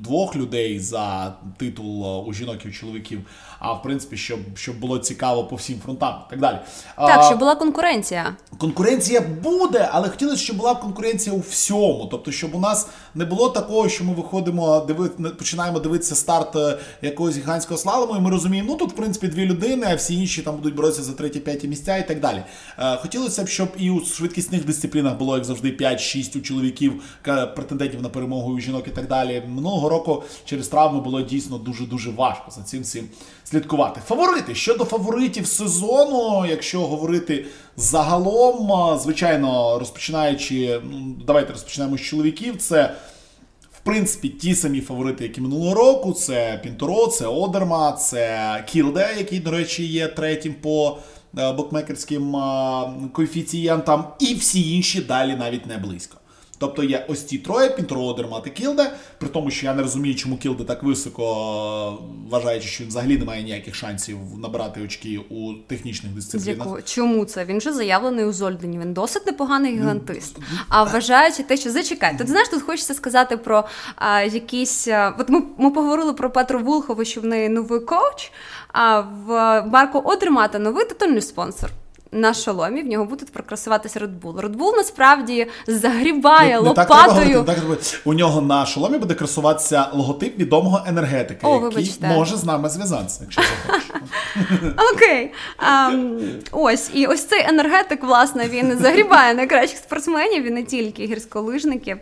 двох 0.00 0.36
людей 0.36 0.80
за 0.80 1.34
титул 1.56 2.28
у 2.28 2.32
жінок 2.32 2.56
і 2.64 2.68
у 2.68 2.72
чоловіків, 2.72 3.20
а 3.58 3.72
в 3.72 3.82
принципі, 3.82 4.16
щоб 4.16 4.38
щоб 4.54 4.78
було 4.80 4.98
цікаво 4.98 5.44
по 5.44 5.56
всім 5.56 5.78
фронтам 5.84 6.14
і 6.26 6.30
так 6.30 6.40
далі. 6.40 6.58
Так, 6.96 7.24
щоб 7.24 7.38
була 7.38 7.54
конкуренція. 7.54 8.36
Конкуренція 8.58 9.20
буде, 9.20 9.88
але 9.92 10.08
хотілося, 10.08 10.42
щоб 10.42 10.56
була 10.56 10.74
конкуренція 10.74 11.36
у 11.36 11.38
всьому. 11.38 12.08
Тобто, 12.10 12.32
щоб 12.32 12.54
у 12.54 12.58
нас 12.58 12.88
не 13.14 13.24
було 13.24 13.48
такого, 13.48 13.88
що 13.88 14.04
ми 14.04 14.14
виходимо, 14.14 14.80
диви, 14.80 15.08
починаємо 15.08 15.80
дивитися 15.80 16.14
старт 16.14 16.56
е, 16.56 16.78
якогось 17.02 17.36
гігантського 17.36 17.78
слалому, 17.78 18.16
і 18.16 18.20
ми 18.20 18.30
розуміємо, 18.30 18.68
ну 18.72 18.76
тут 18.76 18.92
в 18.92 18.96
принципі 18.96 19.28
дві 19.28 19.46
людини, 19.46 19.86
а 19.90 19.94
всі 19.94 20.14
інші 20.14 20.42
там 20.42 20.56
будуть 20.56 20.74
боротися 20.74 21.02
за 21.02 21.12
треті-п'яті 21.12 21.68
місця 21.68 21.96
і 21.96 22.08
так 22.08 22.20
далі. 22.20 22.42
Е, 22.78 22.96
хотілося 22.96 23.44
б, 23.44 23.48
щоб 23.48 23.68
і 23.78 23.90
у 23.90 24.04
швидкісних 24.04 24.64
дисциплінах 24.64 25.18
було, 25.18 25.34
як 25.34 25.44
завжди, 25.44 25.70
5-6 25.98 26.38
у 26.38 26.40
чоловіків 26.40 27.02
претендентів 27.54 28.02
на 28.02 28.08
перемогу 28.08 28.52
у 28.52 28.60
жінок 28.60 28.88
і 28.88 28.90
так 28.90 29.08
далі. 29.08 29.42
Минулого 29.48 29.88
року 29.88 30.22
через 30.44 30.68
травми 30.68 31.00
було 31.00 31.22
дійсно 31.22 31.58
дуже 31.58 31.86
дуже 31.86 32.10
важко 32.10 32.50
за 32.50 32.62
цим 32.62 32.82
всім 32.82 33.08
слідкувати. 33.44 34.00
Фаворити 34.06 34.54
щодо 34.54 34.84
фаворитів 34.84 35.46
сезону, 35.46 36.46
якщо 36.50 36.80
говорити 36.80 37.46
загалом, 37.76 38.98
звичайно, 38.98 39.78
розпочинаючи, 39.78 40.80
ну 40.84 41.14
давайте 41.26 41.52
розпочнемо 41.52 41.96
з 41.96 42.00
чоловіків. 42.00 42.56
Це 42.56 42.94
в 43.72 43.80
принципі 43.80 44.28
ті 44.28 44.54
самі 44.54 44.80
фаворити, 44.80 45.24
які 45.24 45.40
минулого 45.40 45.74
року. 45.74 46.12
Це 46.12 46.60
Пінторо, 46.62 47.06
це 47.06 47.26
Одерма, 47.26 47.92
це 47.92 48.64
Кілде, 48.66 49.14
який, 49.18 49.40
до 49.40 49.50
речі, 49.50 49.84
є 49.84 50.08
третім 50.08 50.54
по 50.54 50.98
букмекерським 51.56 52.32
коефіцієнтам, 53.12 54.04
і 54.18 54.34
всі 54.34 54.74
інші 54.74 55.00
далі 55.00 55.36
навіть 55.36 55.66
не 55.66 55.78
близько. 55.78 56.18
Тобто 56.58 56.82
є 56.82 57.06
ось 57.08 57.24
ці 57.24 57.38
троє, 57.38 57.70
Пінтуро, 57.70 58.12
Одермат 58.12 58.46
і 58.46 58.50
Кілде, 58.50 58.92
при 59.18 59.28
тому, 59.28 59.50
що 59.50 59.66
я 59.66 59.74
не 59.74 59.82
розумію, 59.82 60.14
чому 60.14 60.36
Кілде 60.36 60.64
так 60.64 60.82
високо, 60.82 61.98
вважаючи, 62.30 62.68
що 62.68 62.84
він 62.84 62.88
взагалі 62.88 63.18
не 63.18 63.24
має 63.24 63.42
ніяких 63.42 63.74
шансів 63.74 64.18
набирати 64.38 64.82
очки 64.82 65.20
у 65.30 65.52
технічних 65.66 66.12
дисциплінах. 66.12 66.84
Чому 66.84 67.24
це? 67.24 67.44
Він 67.44 67.58
вже 67.58 67.72
заявлений 67.72 68.24
у 68.24 68.32
Зольдені, 68.32 68.78
він 68.78 68.92
досить 68.92 69.26
непоганий 69.26 69.72
ну, 69.72 69.80
гігантист. 69.80 70.36
А 70.68 70.84
вважаючи 70.84 71.42
те, 71.42 71.56
що 71.56 71.70
зачекай, 71.70 72.18
тут 72.18 72.28
знаєш, 72.28 72.48
тут 72.48 72.62
хочеться 72.62 72.94
сказати 72.94 73.36
про 73.36 73.64
а, 73.96 74.22
якісь. 74.22 74.88
От 75.18 75.28
ми 75.28 75.42
ми 75.58 75.70
поговорили 75.70 76.12
про 76.12 76.30
Петру 76.30 76.60
Влхову, 76.60 77.04
що 77.04 77.20
в 77.20 77.24
неї 77.24 77.48
новий 77.48 77.80
коуч, 77.80 78.32
а 78.72 79.02
в 79.02 79.62
Марко 79.66 79.98
Одермата 79.98 80.58
новий 80.58 80.86
титульний 80.86 81.22
спонсор 81.22 81.70
на 82.12 82.34
шоломі 82.34 82.82
в 82.82 82.86
нього 82.86 83.04
будуть 83.04 83.32
прокрасуватися 83.32 84.00
Red 84.00 84.20
Bull. 84.20 84.40
Red 84.40 84.56
Bull 84.56 84.76
насправді 84.76 85.46
загрібає 85.66 86.52
не, 86.52 86.58
лопатою. 86.58 87.38
Не 87.38 87.44
так, 87.44 87.56
так, 87.56 88.00
у 88.04 88.14
нього 88.14 88.40
на 88.40 88.66
шоломі 88.66 88.98
буде 88.98 89.14
красуватися 89.14 89.88
логотип 89.92 90.38
відомого 90.38 90.82
енергетика, 90.86 91.48
О, 91.48 91.54
який 91.54 91.68
вибачте. 91.68 92.08
може 92.08 92.36
з 92.36 92.44
нами 92.44 92.68
зв'язатися, 92.68 93.20
якщо 93.22 93.42
захочеш. 93.42 93.90
Окей. 94.94 95.32
Ось 96.52 96.90
і 96.94 97.06
ось 97.06 97.24
цей 97.24 97.44
енергетик, 97.48 98.04
власне, 98.04 98.48
він 98.48 98.78
загрібає 98.78 99.34
найкращих 99.34 99.78
спортсменів, 99.78 100.42
він 100.42 100.54
не 100.54 100.62
тільки 100.62 101.06
гірськолижників. 101.06 101.98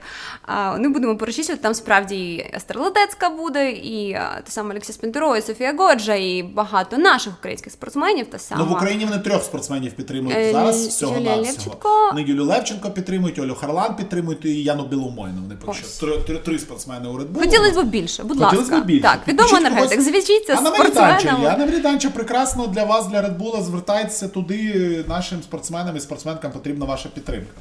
Не 0.79 0.89
будемо 0.89 1.17
перечислювати, 1.17 1.63
там 1.63 1.75
справді 1.75 2.17
і 2.17 2.51
Естер 2.57 2.81
Летецька 2.81 3.31
буде, 3.31 3.71
і 3.71 4.13
те 4.13 4.51
саме 4.51 4.71
Олексій 4.71 4.93
Спінтеро, 4.93 5.37
і 5.37 5.43
Софія 5.43 5.75
Годжа, 5.79 6.15
і 6.15 6.43
багато 6.43 6.99
наших 6.99 7.33
українських 7.39 7.73
спортсменів. 7.73 8.27
Та 8.27 8.39
сама. 8.39 8.65
Ну, 8.65 8.71
в 8.71 8.73
Україні 8.73 9.05
вони 9.05 9.19
трьох 9.19 9.43
спортсменів 9.43 9.93
підтримують 9.97 10.39
е, 10.39 10.53
зараз. 10.53 10.87
всього 10.87 11.15
Юлія 11.17 11.37
Левченко. 11.37 11.89
Ну, 12.15 12.21
Юлю 12.21 12.45
Левченко 12.45 12.91
підтримують, 12.91 13.39
Олю 13.39 13.55
Харлан 13.55 13.97
підтримують 13.97 14.45
і 14.45 14.63
Яну 14.63 14.87
Біломойну. 14.87 15.43
Поки 15.65 15.79
три, 16.27 16.39
три, 16.39 16.59
спортсмени 16.59 17.09
у 17.09 17.13
Bull. 17.13 17.39
Хотілося 17.39 17.83
б 17.83 17.87
більше, 17.87 18.25
будь 18.25 18.41
ласка. 18.41 18.81
більше. 18.81 19.03
Так, 19.03 19.29
відомо 19.29 19.57
енергетик. 19.57 20.01
Зв'яжіться 20.01 20.57
з 20.57 20.67
спортсменами. 20.67 21.45
Яна 21.45 21.67
Вріданча 21.67 22.11
прекрасно 22.11 22.67
для 22.67 22.85
вас, 22.85 23.07
для 23.07 23.23
Red 23.23 23.39
Bull, 23.39 23.63
звертайтеся 23.63 24.29
туди. 24.29 25.05
Нашим 25.09 25.43
спортсменам 25.43 25.97
і 25.97 26.01
спортсменкам 26.01 26.53
потрібна 26.53 26.85
ваша 26.87 27.09
підтримка. 27.09 27.53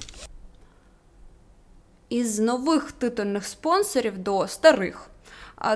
Із 2.09 2.39
нових 2.39 2.91
титульних 2.91 3.45
спонсорів 3.45 4.17
до 4.17 4.47
старих. 4.47 5.09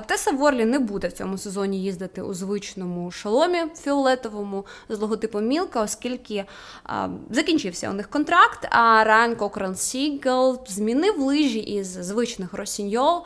Теса 0.06 0.30
Ворлі 0.30 0.64
не 0.64 0.78
буде 0.78 1.08
в 1.08 1.12
цьому 1.12 1.38
сезоні 1.38 1.82
їздити 1.82 2.22
у 2.22 2.34
звичному 2.34 3.10
шоломі 3.10 3.58
фіолетовому 3.82 4.66
з 4.88 4.98
логотипом 4.98 5.46
Мілка, 5.46 5.82
оскільки 5.82 6.44
а, 6.84 7.08
закінчився 7.30 7.90
у 7.90 7.92
них 7.92 8.10
контракт. 8.10 8.68
А 8.70 9.04
Райан 9.04 9.36
Кокрен 9.36 9.76
Сігел 9.76 10.60
змінив 10.66 11.20
лижі 11.20 11.58
із 11.58 11.86
звичних 11.86 12.54
Rossignol. 12.54 13.22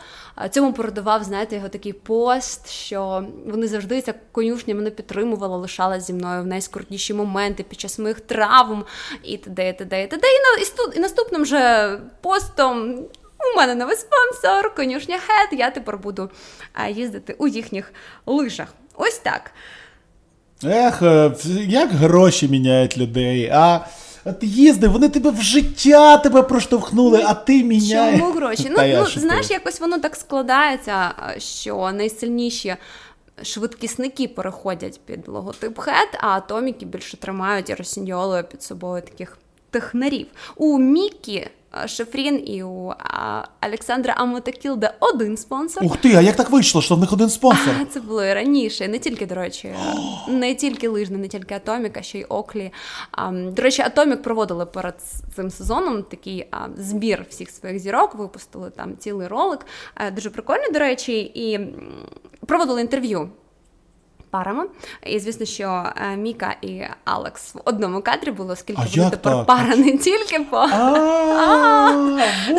Цьому 0.50 0.72
передавав, 0.72 1.24
знаєте, 1.24 1.56
його 1.56 1.68
такий 1.68 1.92
пост, 1.92 2.70
що 2.70 3.24
вони 3.46 3.68
завжди 3.68 4.02
ця 4.02 4.14
конюшня 4.32 4.74
мене 4.74 4.90
підтримувала, 4.90 5.56
лишала 5.56 6.00
зі 6.00 6.12
мною 6.12 6.42
в 6.42 6.46
найскрутніші 6.46 7.14
моменти 7.14 7.62
під 7.62 7.80
час 7.80 7.98
моїх 7.98 8.20
травм 8.20 8.84
і 9.22 9.38
т.д. 9.38 9.68
і 9.68 9.72
т.д. 9.72 10.02
і 10.02 10.06
т.д. 10.06 10.26
І 10.96 11.00
наступним 11.00 11.46
же 11.46 12.00
постом 12.20 13.04
у 13.54 13.56
мене 13.56 13.74
новий 13.74 13.96
спонсор, 13.96 14.74
конюшня 14.74 15.18
Head, 15.18 15.58
я 15.58 15.70
тепер 15.70 15.98
буду 15.98 16.30
їздити 16.90 17.36
у 17.38 17.48
їхніх 17.48 17.92
лижах. 18.26 18.68
Ось 18.96 19.18
так. 19.18 19.50
Ех, 20.64 21.02
е, 21.02 21.32
як 21.66 21.90
гроші 21.90 22.48
міняють 22.48 22.98
людей. 22.98 23.50
а... 23.54 23.80
Ти 24.40 24.46
їздив, 24.46 24.92
вони 24.92 25.08
тебе 25.08 25.30
в 25.30 25.42
життя 25.42 26.16
тебе 26.16 26.42
проштовхнули, 26.42 27.22
а 27.26 27.34
ти 27.34 27.64
міняєш. 27.64 28.20
Чому 28.20 28.32
гроші? 28.32 28.68
Ну, 28.70 28.76
ну 28.78 29.06
знаєш, 29.06 29.50
якось 29.50 29.80
воно 29.80 29.98
так 29.98 30.16
складається, 30.16 31.14
що 31.38 31.92
найсильніші 31.92 32.76
швидкісники 33.42 34.28
переходять 34.28 35.00
під 35.06 35.28
логотип 35.28 35.78
хет, 35.78 36.08
а 36.20 36.28
атоміки 36.28 36.86
більше 36.86 37.16
тримають 37.16 37.70
і 37.70 37.74
росіньолою 37.74 38.44
під 38.44 38.62
собою 38.62 39.02
таких 39.02 39.38
технарів. 39.70 40.26
У 40.56 40.78
Мікі 40.78 41.48
Шефрін 41.86 42.42
і 42.48 42.62
у 42.62 42.92
Олександра 43.66 44.14
Амотакілда 44.16 44.94
один 45.00 45.36
спонсор. 45.36 45.84
Ух 45.84 45.96
ти, 45.96 46.14
а 46.14 46.20
як 46.20 46.36
так 46.36 46.50
вийшло, 46.50 46.82
що 46.82 46.94
в 46.94 47.00
них 47.00 47.12
один 47.12 47.30
спонсор? 47.30 47.74
Це 47.90 48.00
було 48.00 48.24
і 48.24 48.34
раніше, 48.34 48.88
не 48.88 48.98
тільки, 48.98 49.26
до 49.26 49.34
речі, 49.34 49.74
не 50.28 50.54
тільки 50.54 50.88
лижна, 50.88 51.18
не 51.18 51.28
тільки 51.28 51.54
Атомік, 51.54 51.96
а 51.96 52.02
ще 52.02 52.18
й 52.18 52.24
Оклі. 52.28 52.72
До 53.32 53.62
речі, 53.62 53.82
Атомік 53.82 54.22
проводили 54.22 54.66
перед 54.66 54.94
цим 55.36 55.50
сезоном 55.50 56.02
такий 56.02 56.46
збір 56.76 57.26
всіх 57.30 57.50
своїх 57.50 57.78
зірок, 57.78 58.14
випустили 58.14 58.70
там 58.70 58.96
цілий 58.96 59.28
ролик. 59.28 59.66
Е, 59.96 60.10
дуже 60.10 60.30
прикольно, 60.30 60.64
до 60.72 60.78
речі, 60.78 61.20
і 61.34 61.60
проводили 62.46 62.80
інтерв'ю 62.80 63.30
парами. 64.34 64.64
І 65.06 65.18
звісно, 65.18 65.46
що 65.46 65.84
е, 65.96 66.16
Міка 66.16 66.56
і 66.62 66.82
Алекс 67.04 67.54
в 67.54 67.60
одному 67.64 68.02
кадрі 68.02 68.30
було, 68.30 68.52
оскільки 68.52 68.82
вони 68.96 69.10
тепер 69.10 69.44
пара 69.46 69.76
не 69.76 69.98
тільки 69.98 70.40
по 70.50 70.66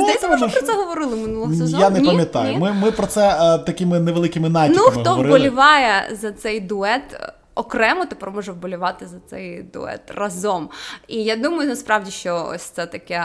здається, 0.02 0.28
ми 0.30 0.36
вже 0.36 0.48
про 0.48 0.62
це 0.62 0.74
говорили 0.74 1.16
минулого 1.16 1.54
сезону. 1.54 1.84
Я 1.84 1.90
не 1.90 2.02
пам'ятаю. 2.02 2.58
Ми 2.58 2.74
ми 2.74 2.92
про 2.92 3.08
це 3.08 3.56
е, 3.56 3.58
такими 3.58 4.00
невеликими 4.00 4.50
натяками 4.50 4.92
Ну, 4.96 5.02
хто 5.02 5.16
вболіває 5.16 6.16
за 6.16 6.32
цей 6.32 6.60
дует. 6.60 7.20
Окремо 7.56 8.06
тепер 8.06 8.32
може 8.32 8.52
вболівати 8.52 9.08
за 9.08 9.18
цей 9.30 9.64
дует 9.64 10.12
разом. 10.16 10.70
І 11.08 11.24
я 11.24 11.36
думаю, 11.36 11.70
насправді, 11.70 12.12
що 12.12 12.50
ось 12.54 12.64
це 12.64 12.86
таке 12.86 13.24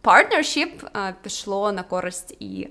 партнершіп 0.00 0.82
пішло 1.22 1.72
на 1.72 1.82
користь 1.82 2.36
і 2.40 2.68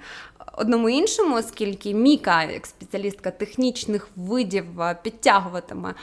одному 0.52 0.90
іншому, 0.90 1.36
оскільки 1.36 1.94
Міка, 1.94 2.44
як 2.44 2.66
спеціалістка 2.66 3.32
технічних 3.32 4.08
видів, 4.16 4.66
підтягуватиме 5.04 5.94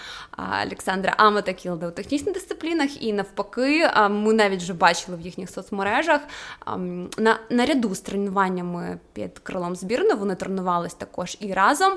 Олександра 0.67 1.15
Амата 1.17 1.53
Кілда 1.53 1.89
у 1.89 1.91
технічних 1.91 2.35
дисциплінах, 2.35 3.03
і 3.03 3.13
навпаки, 3.13 3.91
ми 4.11 4.33
навіть 4.33 4.63
вже 4.63 4.75
бачили 4.75 5.17
в 5.17 5.21
їхніх 5.21 5.51
соцмережах 5.51 6.21
на 7.19 7.39
наряду 7.51 7.95
з 7.95 8.01
тренуваннями 8.01 8.99
під 9.13 9.39
крилом 9.39 9.77
збірної 9.77 10.15
вони 10.15 10.35
тренувались 10.35 10.95
також 10.95 11.37
і 11.41 11.53
разом, 11.53 11.93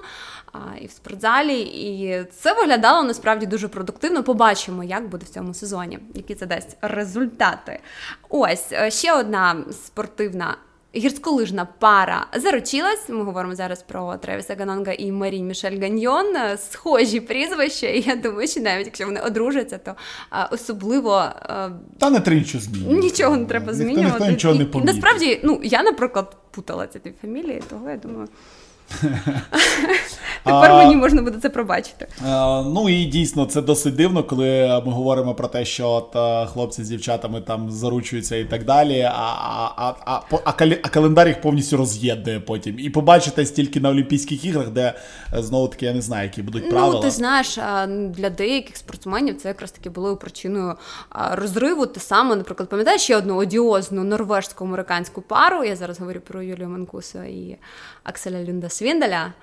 і 0.81 0.87
в 0.87 0.91
спортзалі. 0.91 1.61
І 1.61 2.23
це 2.31 2.53
виглядало 2.53 3.03
насправді 3.03 3.45
дуже 3.45 3.67
продуктивно. 3.67 4.23
Побачимо, 4.23 4.83
як 4.83 5.09
буде 5.09 5.25
в 5.25 5.29
цьому 5.29 5.53
сезоні, 5.53 5.99
які 6.13 6.35
це 6.35 6.45
дасть 6.45 6.77
результати. 6.81 7.79
Ось 8.29 8.71
е, 8.71 8.91
ще 8.91 9.13
одна 9.13 9.63
спортивна 9.71 10.57
гірськолижна 10.95 11.67
пара 11.79 12.27
заручилась. 12.35 13.09
Ми 13.09 13.23
говоримо 13.23 13.55
зараз 13.55 13.83
про 13.83 14.17
Тревіса 14.17 14.55
Ганонга 14.59 14.93
і 14.93 15.11
Марі 15.11 15.43
Мішель 15.43 15.79
Ганьйон. 15.81 16.25
Схожі 16.71 17.19
прізвища. 17.19 17.87
І 17.87 18.01
я 18.01 18.15
думаю, 18.15 18.47
що 18.47 18.61
навіть 18.61 18.85
якщо 18.85 19.05
вони 19.05 19.19
одружаться, 19.19 19.77
то 19.77 19.95
особливо 20.51 21.25
та 21.97 22.09
не 22.09 22.19
треба 22.19 22.39
нічого 22.41 22.63
змінювати. 22.63 22.99
Нічого 23.01 23.37
не 23.37 23.45
треба 23.45 23.73
змінювати. 23.73 24.09
Ніхто 24.09 24.25
нічого 24.25 24.55
не 24.55 24.65
помітить. 24.65 24.95
Насправді, 24.95 25.39
ну 25.43 25.59
я, 25.63 25.83
наприклад, 25.83 26.37
путала 26.51 26.87
ці 26.87 26.99
фамілії, 27.21 27.61
того 27.69 27.89
я 27.89 27.97
думаю. 27.97 28.27
Тепер 30.43 30.71
а, 30.71 30.77
мені 30.77 30.95
можна 30.95 31.21
буде 31.21 31.39
це 31.41 31.49
пробачити. 31.49 32.07
Ну 32.65 32.89
і 32.89 33.05
дійсно 33.05 33.45
це 33.45 33.61
досить 33.61 33.95
дивно, 33.95 34.23
коли 34.23 34.81
ми 34.85 34.91
говоримо 34.91 35.35
про 35.35 35.47
те, 35.47 35.65
що 35.65 35.89
от, 35.89 36.15
хлопці 36.49 36.83
з 36.83 36.89
дівчатами 36.89 37.41
там 37.41 37.71
заручуються 37.71 38.35
і 38.35 38.45
так 38.45 38.65
далі. 38.65 39.01
А 39.01 39.33
а, 39.77 39.93
а, 40.05 40.21
а, 40.31 40.41
а 40.83 40.89
календар 40.89 41.27
їх 41.27 41.41
повністю 41.41 41.77
роз'єднує 41.77 42.39
потім. 42.39 42.79
І 42.79 42.89
побачите 42.89 43.45
стільки 43.45 43.79
на 43.79 43.89
Олімпійських 43.89 44.45
іграх, 44.45 44.69
де 44.69 44.93
знову 45.33 45.67
таки 45.67 45.85
я 45.85 45.93
не 45.93 46.01
знаю, 46.01 46.23
які 46.23 46.41
будуть 46.41 46.69
правила. 46.69 46.93
Ну, 46.93 46.99
ти 46.99 47.11
знаєш, 47.11 47.57
для 48.09 48.29
деяких 48.29 48.77
спортсменів 48.77 49.37
це 49.37 49.47
якраз 49.47 49.71
таки 49.71 49.89
було 49.89 50.17
причиною 50.17 50.75
розриву. 51.31 51.85
Те 51.85 51.99
саме, 51.99 52.35
наприклад, 52.35 52.69
пам'ятаєш 52.69 53.01
ще 53.01 53.17
одну 53.17 53.35
одіозну 53.35 54.03
норвежсько-американську 54.03 55.21
пару. 55.21 55.63
Я 55.63 55.75
зараз 55.75 55.99
говорю 55.99 56.19
про 56.27 56.41
Юлію 56.41 56.69
Манкусу 56.69 57.23
і 57.23 57.57
Акселя 58.03 58.43
Люнда 58.43 58.69
Свіндаля. 58.83 59.33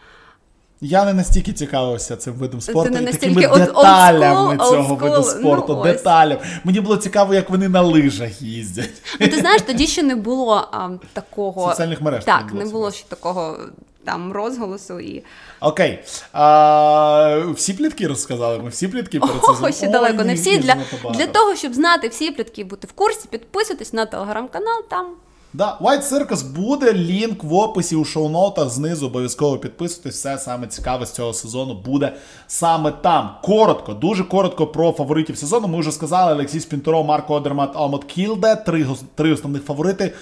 Я 0.81 1.05
не 1.05 1.15
настільки 1.15 1.53
цікавився 1.53 2.17
цим 2.17 2.35
видом 2.35 2.61
спорту 2.61 2.99
і 2.99 3.05
такими 3.07 3.43
old, 3.43 3.59
деталями 3.59 4.57
old 4.57 4.71
цього 4.71 4.95
old 4.95 4.99
виду 4.99 5.23
спорту. 5.23 5.75
Ну, 5.77 5.83
деталям. 5.83 6.39
Мені 6.65 6.81
було 6.81 6.97
цікаво, 6.97 7.35
як 7.35 7.51
вони 7.51 7.69
на 7.69 7.83
лижах 7.83 8.43
їздять. 8.43 8.91
Ну, 9.21 9.29
Ти 9.29 9.39
знаєш, 9.41 9.63
тоді 9.63 9.87
ще 9.87 10.03
не 10.03 10.15
було 10.17 10.69
а, 10.73 10.89
такого 11.13 11.71
соціальних 11.71 12.01
мереж. 12.01 12.25
Так, 12.25 12.45
не 12.45 12.51
було, 12.53 12.65
не 12.65 12.71
було 12.71 12.91
ще 12.91 13.09
такого 13.09 13.59
там 14.05 14.33
розголосу 14.33 15.01
і. 15.01 15.23
Окей. 15.61 16.05
А, 16.33 17.45
Всі 17.55 17.75
плітки 17.75 18.07
розказали. 18.07 18.59
Ми 18.59 18.69
всі 18.69 18.89
плітки 18.89 19.21
перед 19.21 19.43
цим. 19.43 19.65
О, 19.65 19.73
ще 19.73 19.89
далеко. 19.89 20.25
Не 20.25 20.35
всі 20.35 20.59
для, 20.59 20.77
для 21.15 21.27
того, 21.27 21.55
щоб 21.57 21.75
знати 21.75 22.09
всі 22.09 22.31
плітки, 22.31 22.65
бути 22.65 22.87
в 22.87 22.93
курсі, 22.93 23.29
підписуйтесь 23.31 23.93
на 23.93 24.07
телеграм-канал 24.07 24.83
там. 24.91 25.07
Да, 25.53 25.79
White 25.81 26.13
Circus 26.13 26.45
буде 26.45 26.93
лінк 26.93 27.45
в 27.45 27.55
описі 27.55 27.97
у 27.97 28.05
шоу-нотах 28.05 28.69
знизу. 28.69 29.07
Обов'язково 29.07 29.59
підписуйтесь. 29.59 30.15
Все 30.15 30.39
саме 30.39 30.67
цікаве 30.67 31.07
з 31.07 31.13
цього 31.13 31.33
сезону 31.33 31.75
буде 31.75 32.13
саме 32.47 32.91
там. 32.91 33.31
Коротко, 33.43 33.95
дуже 33.95 34.25
коротко 34.25 34.67
про 34.67 34.93
фаворитів 34.93 35.39
сезону. 35.39 35.69
Ми 35.69 35.81
вже 35.81 35.93
сказали: 35.93 36.33
Олексій 36.33 36.61
Спінтеро, 36.61 37.05
Марко 37.05 37.35
Одермат, 37.35 37.71
Алмот 37.75 38.05
Кілде. 38.05 38.57
Три 38.57 38.87
три 39.15 39.33
основних 39.33 39.63
фаворити. 39.63 40.13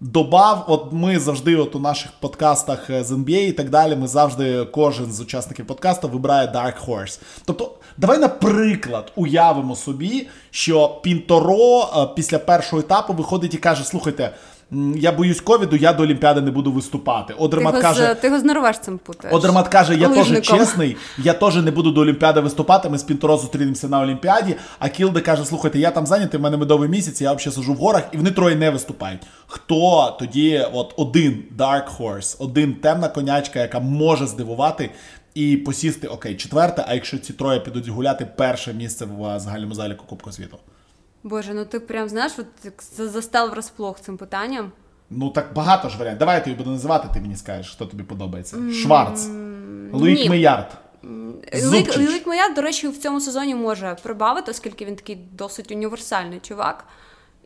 Добав, 0.00 0.64
от 0.68 0.92
ми 0.92 1.18
завжди, 1.18 1.56
от 1.56 1.76
у 1.76 1.78
наших 1.78 2.10
подкастах 2.20 2.86
з 2.88 3.12
NBA 3.12 3.40
і 3.40 3.52
так 3.52 3.70
далі, 3.70 3.96
ми 3.96 4.08
завжди, 4.08 4.64
кожен 4.64 5.12
з 5.12 5.20
учасників 5.20 5.66
подкасту 5.66 6.08
вибирає 6.08 6.46
Dark 6.46 6.86
Horse. 6.86 7.20
Тобто, 7.44 7.74
давай, 7.96 8.18
наприклад, 8.18 9.12
уявимо 9.16 9.76
собі, 9.76 10.28
що 10.50 10.88
Пінторо 11.02 11.82
е, 11.82 12.06
після 12.16 12.38
першого 12.38 12.80
етапу 12.80 13.12
виходить 13.12 13.54
і 13.54 13.58
каже: 13.58 13.84
слухайте 13.84 14.30
я 14.96 15.12
боюсь 15.12 15.40
ковіду, 15.40 15.76
я 15.76 15.92
до 15.92 16.02
Олімпіади 16.02 16.40
не 16.40 16.50
буду 16.50 16.72
виступати. 16.72 17.34
Одермат 17.34 17.74
ти 17.74 17.80
каже, 17.80 18.14
з, 18.14 18.14
ти 18.14 18.26
його 18.26 18.40
з 18.40 18.44
норвежцем 18.44 18.98
путаєш. 18.98 19.36
Одермат 19.36 19.68
каже, 19.68 19.94
я 19.94 20.08
теж 20.08 20.40
чесний, 20.42 20.96
я 21.18 21.32
теж 21.32 21.56
не 21.56 21.70
буду 21.70 21.90
до 21.90 22.00
Олімпіади 22.00 22.40
виступати. 22.40 22.88
Ми 22.88 22.98
з 22.98 23.02
Пінторо 23.02 23.36
зустрінемося 23.36 23.88
на 23.88 24.00
Олімпіаді. 24.00 24.56
А 24.78 24.88
Кілде 24.88 25.20
каже: 25.20 25.44
слухайте, 25.44 25.78
я 25.78 25.90
там 25.90 26.06
зайнятий, 26.06 26.40
в 26.40 26.42
мене 26.42 26.56
медовий 26.56 26.88
місяць, 26.88 27.20
я 27.20 27.32
взагалі 27.32 27.54
сижу 27.54 27.72
в 27.72 27.76
горах, 27.76 28.02
і 28.12 28.16
вони 28.16 28.30
троє 28.30 28.56
не 28.56 28.70
виступають. 28.70 29.20
Хто 29.46 30.16
тоді, 30.18 30.66
от 30.72 30.94
один 30.96 31.44
Dark 31.58 31.98
Horse, 31.98 32.36
один 32.38 32.74
темна 32.74 33.08
конячка, 33.08 33.60
яка 33.60 33.80
може 33.80 34.26
здивувати. 34.26 34.90
І 35.34 35.56
посісти 35.56 36.06
окей, 36.06 36.36
четверте. 36.36 36.84
А 36.88 36.94
якщо 36.94 37.18
ці 37.18 37.32
троє 37.32 37.60
підуть 37.60 37.88
гуляти, 37.88 38.26
перше 38.36 38.72
місце 38.72 39.04
в 39.04 39.40
загальному 39.40 39.74
заліку 39.74 40.04
Кубку 40.06 40.32
світу. 40.32 40.58
Боже, 41.22 41.54
ну 41.54 41.64
ти 41.64 41.80
прям 41.80 42.08
знаєш, 42.08 42.32
от 42.38 42.46
застав 43.10 43.50
врасплох 43.50 44.00
цим 44.00 44.16
питанням. 44.16 44.72
Ну 45.10 45.30
так 45.30 45.52
багато 45.54 45.88
ж 45.88 45.98
варіантів. 45.98 46.18
Давай 46.18 46.34
я 46.34 46.40
тобі 46.40 46.56
буду 46.56 46.70
називати, 46.70 47.08
ти 47.14 47.20
мені 47.20 47.36
скажеш, 47.36 47.72
хто 47.72 47.86
тобі 47.86 48.02
подобається. 48.02 48.56
Шварц, 48.72 49.26
Луїк 49.92 50.30
Меярд. 50.30 50.76
Луїк 51.64 52.26
Меярд, 52.26 52.54
до 52.54 52.62
речі, 52.62 52.88
в 52.88 52.98
цьому 52.98 53.20
сезоні 53.20 53.54
може 53.54 53.96
прибавити, 54.02 54.50
оскільки 54.50 54.84
він 54.84 54.96
такий 54.96 55.16
досить 55.32 55.72
універсальний 55.72 56.40
чувак. 56.40 56.84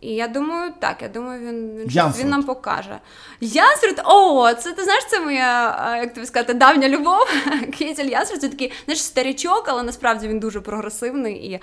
І 0.03 0.15
я 0.15 0.29
думаю, 0.29 0.73
так, 0.79 1.03
я 1.03 1.09
думаю, 1.09 1.49
він 1.49 1.77
він, 1.87 2.13
він 2.19 2.29
нам 2.29 2.43
покаже. 2.43 2.99
Янсфрід, 3.41 4.03
о, 4.05 4.53
це 4.55 4.73
ти 4.73 4.85
знаєш, 4.85 5.05
це 5.11 5.21
моя, 5.21 5.97
як 6.01 6.15
тобі 6.15 6.27
сказати, 6.27 6.55
давня 6.55 6.89
любов. 6.89 7.27
Кейтель 7.79 8.05
Янсфрід, 8.05 8.41
це 8.41 8.49
такий 8.49 8.73
знаєш, 8.85 9.03
старічок, 9.03 9.65
але 9.67 9.83
насправді 9.83 10.29
він 10.29 10.41
дуже 10.41 10.61
прогресивний. 10.61 11.35
І 11.35 11.61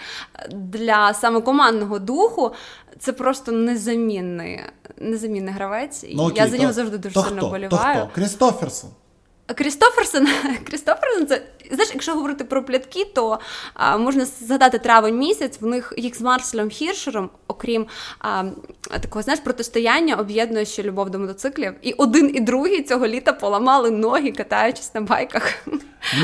для 0.52 1.14
саме 1.14 1.42
командного 1.42 2.00
духу 2.00 2.52
це 3.00 3.14
просто 3.14 3.52
незамінний 3.52 4.62
незамінний 4.98 5.54
гравець. 5.54 6.06
Ну, 6.14 6.24
окей, 6.24 6.38
я 6.38 6.48
за 6.48 6.58
нього 6.58 6.74
завжди 6.74 6.98
дуже 6.98 7.16
то 7.16 7.24
сильно 7.24 7.38
хто? 7.38 7.50
боліваю. 7.50 8.00
То 8.00 8.06
хто? 8.06 8.16
Крістоферсон. 8.16 8.90
Крістоферсон, 9.56 10.28
Крістоферсон, 10.70 11.28
це 11.28 11.42
знаєш, 11.72 11.90
якщо 11.94 12.14
говорити 12.14 12.44
про 12.44 12.64
плятки, 12.64 13.06
то 13.16 13.40
а, 13.74 13.98
можна 13.98 14.26
згадати 14.26 14.78
травень 14.78 15.18
місяць. 15.18 15.58
В 15.62 15.66
них 15.66 15.94
їх 15.98 16.18
з 16.18 16.22
Марселем 16.22 16.70
Хіршером, 16.70 17.30
окрім 17.48 17.86
а, 18.20 18.44
такого 19.02 19.22
знаєш, 19.22 19.40
протистояння, 19.44 20.16
об'єднує 20.16 20.66
ще 20.66 20.84
любов 20.84 21.10
до 21.10 21.20
мотоциклів. 21.20 21.74
І 21.82 21.94
один 21.94 22.32
і 22.36 22.40
другий 22.40 22.84
цього 22.84 23.08
літа 23.08 23.34
поламали 23.34 23.92
ноги, 23.92 24.32
катаючись 24.32 24.94
на 24.94 25.02
байках. 25.02 25.54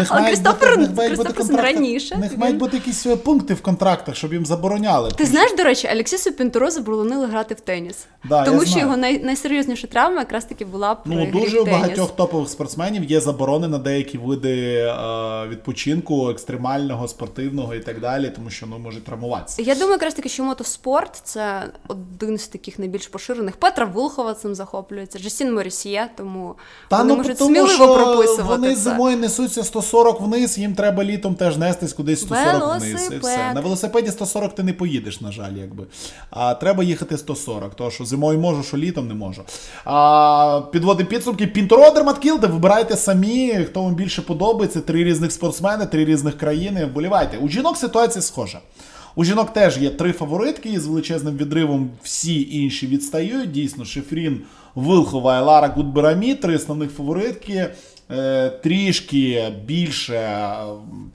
Але 0.09 0.27
Крістоферсон 0.29 1.55
раніше. 1.55 2.15
У 2.15 2.19
них 2.19 2.37
мають 2.37 2.57
бути 2.57 2.77
якісь 2.77 3.05
е, 3.05 3.15
пункти 3.15 3.53
в 3.53 3.61
контрактах, 3.61 4.15
щоб 4.15 4.33
їм 4.33 4.45
забороняли. 4.45 5.11
Ти 5.11 5.25
знаєш, 5.25 5.51
до 5.57 5.63
речі, 5.63 5.87
Алексісу 5.87 6.31
Пінторо 6.31 6.71
заборонили 6.71 7.25
грати 7.25 7.53
в 7.53 7.59
теніс. 7.59 8.05
Да, 8.23 8.45
тому 8.45 8.61
що 8.61 8.69
знаю. 8.69 8.85
його 8.85 8.97
най- 8.97 9.23
найсерйозніша 9.23 9.87
травма 9.87 10.19
якраз 10.19 10.45
таки 10.45 10.65
була 10.65 10.95
при 10.95 11.15
Ну, 11.15 11.41
дуже 11.41 11.59
у 11.59 11.65
багатьох 11.65 12.15
топових 12.15 12.49
спортсменів 12.49 13.03
є 13.03 13.14
заборони 13.19 13.67
на 13.67 13.77
деякі 13.77 14.17
види 14.17 14.73
е, 14.75 15.47
відпочинку, 15.49 16.29
екстремального, 16.29 17.07
спортивного 17.07 17.75
і 17.75 17.79
так 17.79 17.99
далі, 18.01 18.31
тому 18.35 18.49
що 18.49 18.65
ну 18.65 18.79
можуть 18.79 19.03
травмуватися. 19.03 19.61
Я 19.61 19.75
думаю, 19.75 19.91
якраз 19.91 20.13
таки, 20.13 20.29
що 20.29 20.43
мотоспорт 20.43 21.21
це 21.23 21.63
один 21.87 22.37
з 22.37 22.47
таких 22.47 22.79
найбільш 22.79 23.07
поширених. 23.07 23.55
Петра 23.55 23.85
Вулхова 23.85 24.33
цим 24.33 24.55
захоплюється, 24.55 25.19
Джастін 25.19 25.53
Морісьє, 25.53 26.09
тому 26.17 26.55
Та, 26.89 26.97
вони 26.97 27.09
ну, 27.09 27.17
можуть 27.17 27.37
тому, 27.37 27.49
сміливо 27.55 27.73
що 27.73 27.95
прописувати. 27.95 28.43
Вони 28.43 28.75
це. 28.75 28.81
зимою 28.81 29.17
несуться 29.17 29.63
140 29.63 30.21
вниз, 30.21 30.57
їм 30.57 30.75
треба 30.75 31.03
літом 31.03 31.35
теж 31.35 31.57
нестись 31.57 31.93
кудись 31.93 32.21
140 32.21 32.61
Велосипед. 32.61 32.97
вниз. 32.97 33.11
І 33.13 33.17
все. 33.17 33.53
На 33.53 33.61
велосипеді 33.61 34.11
140 34.11 34.55
ти 34.55 34.63
не 34.63 34.73
поїдеш, 34.73 35.21
на 35.21 35.31
жаль, 35.31 35.53
якби. 35.53 35.83
А 36.29 36.53
треба 36.53 36.83
їхати 36.83 37.17
140, 37.17 37.75
тому 37.75 37.91
що 37.91 38.05
зимою 38.05 38.39
можу, 38.39 38.63
що 38.63 38.77
літом 38.77 39.07
не 39.07 39.13
можу. 39.13 39.41
А, 39.85 40.61
Підводи 40.71 41.03
підсумки. 41.05 41.47
Пінторо 41.47 41.91
Дерматкілде, 41.91 42.47
вибирайте 42.47 42.97
самі, 43.05 43.53
хто 43.53 43.83
вам 43.83 43.95
більше 43.95 44.21
подобається. 44.21 44.81
Три 44.81 45.03
різних 45.03 45.31
спортсмени, 45.31 45.85
три 45.85 46.05
різних 46.05 46.37
країни. 46.37 46.85
Вболівайте. 46.85 47.37
У 47.37 47.49
жінок 47.49 47.77
ситуація 47.77 48.21
схожа. 48.21 48.59
У 49.15 49.23
жінок 49.23 49.53
теж 49.53 49.77
є 49.77 49.89
три 49.89 50.11
фаворитки 50.11 50.79
з 50.79 50.87
величезним 50.87 51.37
відривом. 51.37 51.89
Всі 52.03 52.57
інші 52.61 52.87
відстають. 52.87 53.51
Дійсно, 53.51 53.85
Шиффрін, 53.85 54.41
Влхова 54.75 55.39
і 55.39 55.43
Лара 55.43 55.67
Гут-Бехрамі, 55.67 56.35
три 56.35 56.55
основних 56.55 56.91
фаворитки. 56.91 57.67
Е, 58.11 58.49
трішки 58.49 59.53
більше 59.65 60.49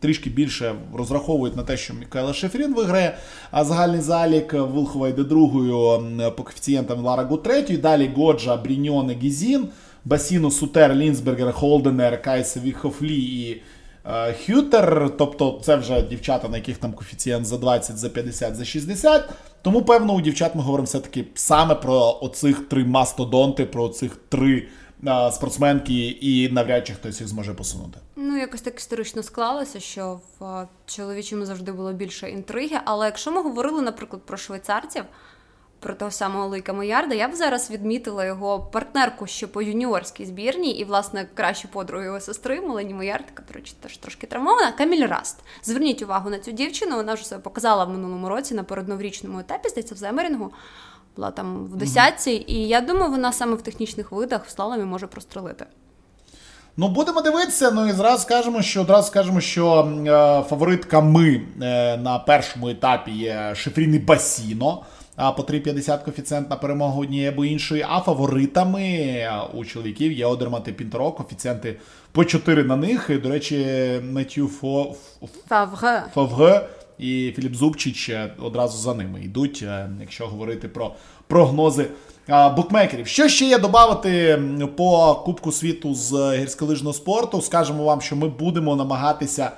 трішки 0.00 0.30
більше 0.30 0.74
розраховують 0.94 1.56
на 1.56 1.62
те, 1.62 1.76
що 1.76 1.94
Мікаела 1.94 2.32
Шиффрін 2.34 2.74
виграє, 2.74 3.16
а 3.50 3.64
загальний 3.64 4.00
залік 4.00 4.52
Влхова 4.52 5.08
йде 5.08 5.24
другою 5.24 6.02
по 6.36 6.42
коефіцієнтам 6.42 7.04
Лара 7.04 7.22
Гут 7.22 7.42
третьою. 7.42 7.78
Далі 7.78 8.10
Годжа, 8.16 8.56
Бріньоне 8.56 9.10
і 9.10 9.14
Гізін, 9.14 9.68
Бассіно, 10.04 10.50
Сутер, 10.50 10.94
Лінсбергер, 10.94 11.52
Холденер, 11.52 12.22
Кайса 12.22 12.60
Віхофф 12.60 13.04
Лі 13.04 13.16
і 13.16 13.62
е, 14.06 14.34
Хютер. 14.46 15.10
Тобто 15.18 15.60
це 15.64 15.76
вже 15.76 16.02
дівчата, 16.02 16.48
на 16.48 16.56
яких 16.56 16.78
там 16.78 16.92
коефіцієнт 16.92 17.46
за 17.46 17.58
20, 17.58 17.98
за 17.98 18.08
50, 18.08 18.56
за 18.56 18.64
60. 18.64 19.28
Тому, 19.62 19.82
певно, 19.82 20.14
у 20.14 20.20
дівчат 20.20 20.54
ми 20.54 20.62
говоримо 20.62 20.86
все-таки 20.86 21.24
саме 21.34 21.74
про 21.74 22.18
оцих 22.20 22.60
три 22.68 22.84
мастодонти, 22.84 23.64
про 23.64 23.88
цих 23.88 24.16
три 24.28 24.68
спортсменки, 25.32 26.08
і 26.08 26.48
навряд 26.48 26.86
чи 26.86 26.94
хтось 26.94 27.20
їх 27.20 27.28
зможе 27.28 27.54
посунути. 27.54 27.98
Ну, 28.16 28.36
якось 28.36 28.60
так 28.60 28.78
історично 28.78 29.22
склалося, 29.22 29.80
що 29.80 30.20
в 30.38 30.66
чоловічому 30.86 31.46
завжди 31.46 31.72
було 31.72 31.92
більше 31.92 32.30
інтриги. 32.30 32.76
Але 32.84 33.06
якщо 33.06 33.32
ми 33.32 33.42
говорили, 33.42 33.82
наприклад, 33.82 34.22
про 34.26 34.36
швейцарців, 34.36 35.04
про 35.80 35.94
того 35.94 36.10
самого 36.10 36.48
Луйка 36.48 36.72
Моярда, 36.72 37.14
я 37.14 37.28
б 37.28 37.34
зараз 37.34 37.70
відмітила 37.70 38.24
його 38.24 38.60
партнерку 38.60 39.26
ще 39.26 39.46
по 39.46 39.62
юніорській 39.62 40.26
збірній, 40.26 40.70
і, 40.70 40.84
власне, 40.84 41.28
кращу 41.34 41.68
подругу 41.68 42.04
його 42.04 42.20
сестри, 42.20 42.60
Мелені 42.60 42.94
Моярд, 42.94 43.24
яка, 43.28 43.52
речі, 43.52 43.74
теж 43.80 43.96
трошки 43.96 44.26
травмована, 44.26 44.72
Каміль 44.72 45.06
Раст. 45.06 45.38
Зверніть 45.62 46.02
увагу 46.02 46.30
на 46.30 46.38
цю 46.38 46.52
дівчину, 46.52 46.96
вона 46.96 47.14
вже 47.14 47.24
себе 47.24 47.40
показала 47.40 47.84
в 47.84 47.90
минулому 47.90 48.28
році 48.28 48.54
на 48.54 48.64
передноворічному 48.64 49.38
етапі, 49.38 49.68
здається, 49.68 49.94
в 49.94 49.98
Земерінгу. 49.98 50.52
Була 51.16 51.30
там 51.30 51.64
в 51.64 51.76
десятці, 51.76 52.30
mm-hmm. 52.30 52.44
і 52.46 52.68
я 52.68 52.80
думаю, 52.80 53.10
вона 53.10 53.32
саме 53.32 53.54
в 53.54 53.62
технічних 53.62 54.12
видах 54.12 54.44
в 54.46 54.50
слаломі 54.50 54.84
може 54.84 55.06
прострелити. 55.06 55.66
Ну, 56.76 56.88
будемо 56.88 57.20
дивитися. 57.20 57.70
Ну 57.70 57.88
і 57.88 57.92
зразу 57.92 58.22
скажемо, 58.22 58.62
що 58.62 58.80
одразу 58.80 59.08
скажемо, 59.08 59.40
що 59.40 59.82
е, 59.82 60.48
фаворитками 60.48 61.42
е, 61.62 61.96
на 61.96 62.18
першому 62.18 62.68
етапі 62.68 63.10
є 63.10 63.54
Шифріни 63.54 63.98
Басіно 63.98 64.82
по 65.36 65.42
3,50 65.42 66.04
коефіцієнт 66.04 66.50
на 66.50 66.56
перемогу 66.56 67.02
однієї 67.02 67.28
або 67.28 67.44
іншої. 67.44 67.86
А 67.88 68.00
фаворитами 68.00 69.28
у 69.54 69.64
чоловіків 69.64 70.12
є 70.12 70.26
Одермат 70.26 70.68
і 70.68 70.72
Пінтеро, 70.72 71.12
коефіцієнти 71.12 71.76
по 72.12 72.24
4 72.24 72.64
на 72.64 72.76
них. 72.76 73.10
І, 73.10 73.14
До 73.14 73.28
речі, 73.28 73.66
Меттю 74.02 74.46
Фо... 74.46 74.94
Фавге. 75.48 76.02
Фавге 76.14 76.66
і 76.98 77.32
Філіп 77.36 77.54
Зубчич 77.54 78.10
одразу 78.42 78.78
за 78.78 78.94
ними 78.94 79.20
йдуть, 79.20 79.60
е, 79.62 79.90
якщо 80.00 80.26
говорити 80.26 80.68
про 80.68 80.94
прогнози. 81.26 81.86
Букмекерів. 82.56 83.06
Що 83.06 83.28
ще 83.28 83.44
є 83.44 83.58
додати 83.58 84.42
по 84.76 85.14
Кубку 85.14 85.52
світу 85.52 85.94
з 85.94 86.36
гірськолижного 86.38 86.92
спорту? 86.92 87.42
Скажемо 87.42 87.84
вам, 87.84 88.00
що 88.00 88.16
ми 88.16 88.28
будемо 88.28 88.76
намагатися 88.76 89.50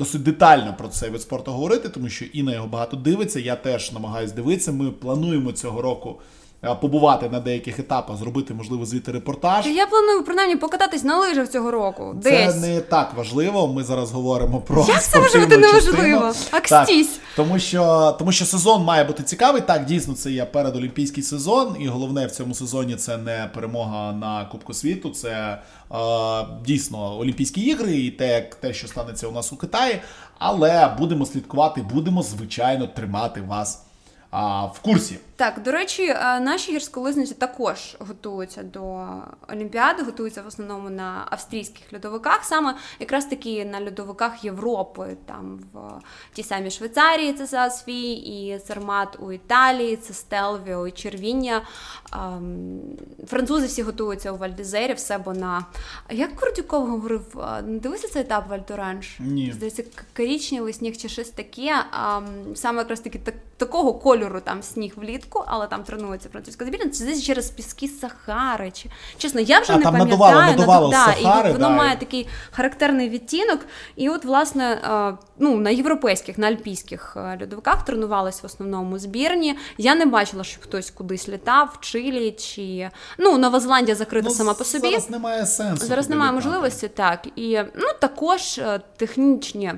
досить 0.00 0.22
детально 0.22 0.74
про 0.78 0.88
цей 0.88 1.10
вид 1.10 1.22
спорту 1.22 1.52
говорити, 1.52 1.88
тому 1.88 2.08
що 2.08 2.24
Інна 2.24 2.54
його 2.54 2.66
багато 2.66 2.96
дивиться. 2.96 3.40
Я 3.40 3.56
теж 3.56 3.92
намагаюся 3.92 4.34
дивитися. 4.34 4.72
Ми 4.72 4.90
плануємо 4.90 5.52
цього 5.52 5.82
року. 5.82 6.20
Е, 6.64 6.74
побувати 6.74 7.28
на 7.28 7.40
деяких 7.40 7.78
етапах, 7.78 8.16
зробити, 8.16 8.54
можливо, 8.54 8.86
звідти 8.86 9.12
репортаж. 9.12 9.66
Я 9.66 9.86
планую 9.86 10.24
принаймні 10.24 10.56
покататись 10.56 11.04
на 11.04 11.18
лижах 11.18 11.48
цього 11.50 11.70
року. 11.70 12.14
Це 12.22 12.30
Десь. 12.30 12.56
не 12.56 12.80
так 12.80 13.14
важливо. 13.16 13.68
Ми 13.68 13.84
зараз 13.84 14.12
говоримо 14.12 14.60
про 14.60 14.84
Як 14.88 15.02
це 15.02 15.20
може 15.20 15.38
бути 15.38 15.56
неважливо? 15.56 16.32
Акстісь. 16.50 17.20
Тому 17.36 17.58
що 17.58 18.14
тому 18.18 18.32
що 18.32 18.44
сезон 18.44 18.84
має 18.84 19.04
бути 19.04 19.22
цікавий. 19.22 19.62
Так, 19.62 19.84
дійсно, 19.84 20.14
це 20.14 20.30
є 20.30 20.44
передолімпійський 20.44 21.22
сезон, 21.22 21.76
і 21.80 21.88
головне 21.88 22.26
в 22.26 22.30
цьому 22.30 22.54
сезоні 22.54 22.96
це 22.96 23.16
не 23.16 23.50
перемога 23.54 24.12
на 24.12 24.44
Кубку 24.44 24.74
світу, 24.74 25.10
це 25.10 25.30
е, 25.30 25.96
дійсно 26.66 27.18
Олімпійські 27.18 27.60
ігри 27.60 27.96
і 27.96 28.10
те, 28.10 28.50
те, 28.60 28.74
що 28.74 28.88
станеться 28.88 29.28
у 29.28 29.32
нас 29.32 29.52
у 29.52 29.56
Китаї. 29.56 30.00
Але 30.38 30.94
будемо 30.98 31.26
слідкувати, 31.26 31.82
будемо 31.94 32.22
звичайно 32.22 32.86
тримати 32.86 33.40
вас 33.40 33.82
а, 34.30 34.64
в 34.64 34.78
курсі. 34.78 35.18
Так, 35.40 35.62
до 35.62 35.72
речі, 35.72 36.06
е, 36.06 36.40
наші 36.40 36.72
гірськолизниці 36.72 37.34
також 37.34 37.96
готуються 37.98 38.62
до 38.62 39.06
Олімпіади, 39.48 40.02
готуються 40.02 40.42
в 40.42 40.46
основному 40.46 40.90
на 40.90 41.26
австрійських 41.30 41.94
льодовиках, 41.94 42.44
саме 42.44 42.74
якраз 42.98 43.26
таки 43.26 43.64
на 43.64 43.84
льодовиках 43.84 44.44
Європи, 44.44 45.16
там 45.26 45.60
в 45.72 45.78
тій 46.32 46.42
самій 46.42 46.70
Швейцарії 46.70 47.32
це 47.32 47.46
Сасфі, 47.46 48.12
і 48.12 48.58
Цермат 48.58 49.18
у 49.20 49.32
Італії, 49.32 49.96
це 49.96 50.14
Стелвіо 50.14 50.86
і 50.86 50.90
Червіння. 50.90 51.62
Ем, 52.12 52.80
французи 53.26 53.66
всі 53.66 53.82
готуються 53.82 54.32
у 54.32 54.36
Вальдезері, 54.36 54.92
все 54.92 55.18
бо 55.18 55.32
на. 55.32 55.64
Як 56.10 56.36
Курдюков 56.36 56.86
говорив, 56.86 57.44
не 57.66 57.78
дивися 57.78 58.08
цей 58.08 58.22
етап 58.22 58.48
Вальдоранж? 58.48 59.16
Ні. 59.20 59.52
Здається, 59.52 59.84
корічневий 60.16 60.72
сніг 60.72 60.96
чи 60.96 61.08
щось 61.08 61.30
таке. 61.30 61.84
Ем, 62.16 62.56
саме 62.56 62.78
якраз 62.78 63.00
таки 63.00 63.20
такого 63.56 63.94
кольору 63.94 64.40
там 64.40 64.62
сніг 64.62 64.92
влітку 64.96 65.29
влітку, 65.30 65.44
але 65.46 65.66
там 65.66 65.82
тренується 65.82 66.28
французька 66.28 66.64
збірна, 66.64 66.90
це 66.90 67.04
десь 67.04 67.22
через 67.22 67.50
піски 67.50 67.88
Сахари. 67.88 68.70
Чи 68.70 68.90
чесно, 69.18 69.40
я 69.40 69.60
вже 69.60 69.72
а, 69.72 69.76
не 69.76 69.82
там 69.82 69.92
пам'ятаю 69.92 70.10
надувало, 70.10 70.50
надувало 70.50 70.90
да, 70.90 71.06
Сахари, 71.06 71.50
і 71.50 71.52
воно 71.52 71.68
да. 71.68 71.74
має 71.74 71.96
такий 71.96 72.28
характерний 72.50 73.08
відтінок. 73.08 73.60
І 73.96 74.08
от, 74.08 74.24
власне, 74.24 74.78
ну 75.38 75.56
на 75.56 75.70
європейських, 75.70 76.38
на 76.38 76.46
альпійських 76.46 77.16
льодовиках 77.42 77.84
тренувалися 77.84 78.40
в 78.42 78.46
основному 78.46 78.98
збірні. 78.98 79.56
Я 79.78 79.94
не 79.94 80.06
бачила, 80.06 80.44
щоб 80.44 80.62
хтось 80.62 80.90
кудись 80.90 81.28
літав, 81.28 81.76
в 81.80 81.80
Чилі 81.80 82.30
чи 82.32 82.90
ну 83.18 83.38
Нова 83.38 83.60
Зеландія 83.60 83.94
закрита 83.94 84.28
ну, 84.28 84.34
сама 84.34 84.54
по 84.54 84.64
собі. 84.64 84.88
Зараз 84.88 85.10
немає 85.10 85.46
сенсу. 85.46 85.86
Зараз 85.86 86.08
немає 86.08 86.32
можливості, 86.32 86.88
так 86.88 87.26
і 87.36 87.60
ну 87.74 87.86
також 88.00 88.58
е, 88.58 88.80
технічні. 88.96 89.72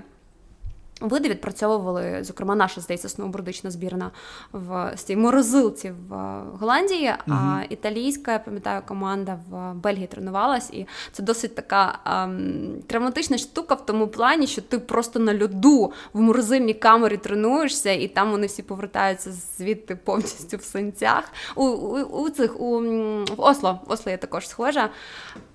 Види 1.02 1.28
відпрацьовували, 1.28 2.18
зокрема, 2.24 2.54
наша 2.54 2.80
здається, 2.80 3.08
сноубордична 3.08 3.70
збірна 3.70 4.10
в 4.52 4.92
цій 4.96 5.16
морозилці 5.16 5.92
в 6.08 6.14
Голландії, 6.60 7.08
uh 7.08 7.34
а 7.34 7.62
італійська, 7.68 8.32
я 8.32 8.38
пам'ятаю, 8.38 8.82
команда 8.86 9.38
в 9.50 9.74
Бельгії 9.74 10.06
тренувалась, 10.06 10.70
і 10.70 10.86
це 11.12 11.22
досить 11.22 11.54
така 11.54 11.98
ем, 12.06 12.82
травматична 12.86 13.38
штука 13.38 13.74
в 13.74 13.86
тому 13.86 14.08
плані, 14.08 14.46
що 14.46 14.62
ти 14.62 14.78
просто 14.78 15.18
на 15.18 15.42
льоду 15.42 15.92
в 16.12 16.20
морозильній 16.20 16.74
камері 16.74 17.16
тренуєшся, 17.16 17.90
і 17.90 18.08
там 18.08 18.30
вони 18.30 18.46
всі 18.46 18.62
повертаються 18.62 19.32
звідти 19.58 19.96
повністю 19.96 20.56
в 20.56 20.62
синцях. 20.62 21.24
У 21.54 21.64
у, 21.64 22.22
у 22.22 22.30
цих 22.30 22.60
у 22.60 22.80
в 23.36 23.40
Осло, 23.40 23.80
в 23.86 23.92
Осло 23.92 24.10
є 24.10 24.16
також 24.16 24.48
схожа 24.48 24.88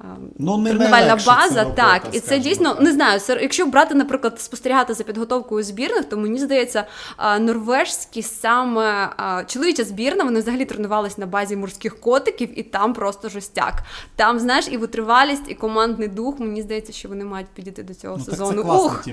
ем, 0.02 0.32
ну, 0.38 0.58
не 0.58 0.70
тренувальна 0.70 1.16
база. 1.16 1.50
Це 1.50 1.64
робота, 1.64 2.00
так, 2.00 2.16
і 2.16 2.20
це 2.20 2.40
дійсно 2.40 2.74
так. 2.74 2.82
не 2.82 2.92
знаю. 2.92 3.20
Якщо 3.42 3.66
брати, 3.66 3.96
наприклад, 3.96 4.42
спостерігати 4.42 4.94
за 4.94 5.04
підготовкою 5.04 5.37
підготовкою 5.38 5.64
збірних, 5.64 6.06
то 6.06 6.18
мені 6.18 6.40
здається, 6.40 6.86
норвежські 7.40 8.22
саме 8.22 9.10
чоловіча 9.48 9.84
збірна, 9.84 10.24
вони 10.24 10.40
взагалі 10.40 10.66
тренувалися 10.66 11.16
на 11.18 11.26
базі 11.26 11.56
морських 11.56 12.00
котиків, 12.00 12.60
і 12.60 12.64
там 12.64 12.94
просто 12.94 13.30
жостяк. 13.30 13.84
Там, 14.16 14.40
знаєш, 14.40 14.68
і 14.72 14.78
витривалість, 14.78 15.44
і 15.48 15.54
командний 15.54 16.08
дух. 16.08 16.40
Мені 16.40 16.62
здається, 16.62 16.94
що 16.94 17.10
вони 17.10 17.26
мають 17.26 17.48
підійти 17.48 17.84
до 17.84 17.94
цього 17.94 18.18
ну, 18.18 18.24
сезону. 18.24 18.64
Так 18.64 18.66
це 18.66 18.78
Ух, 18.78 19.06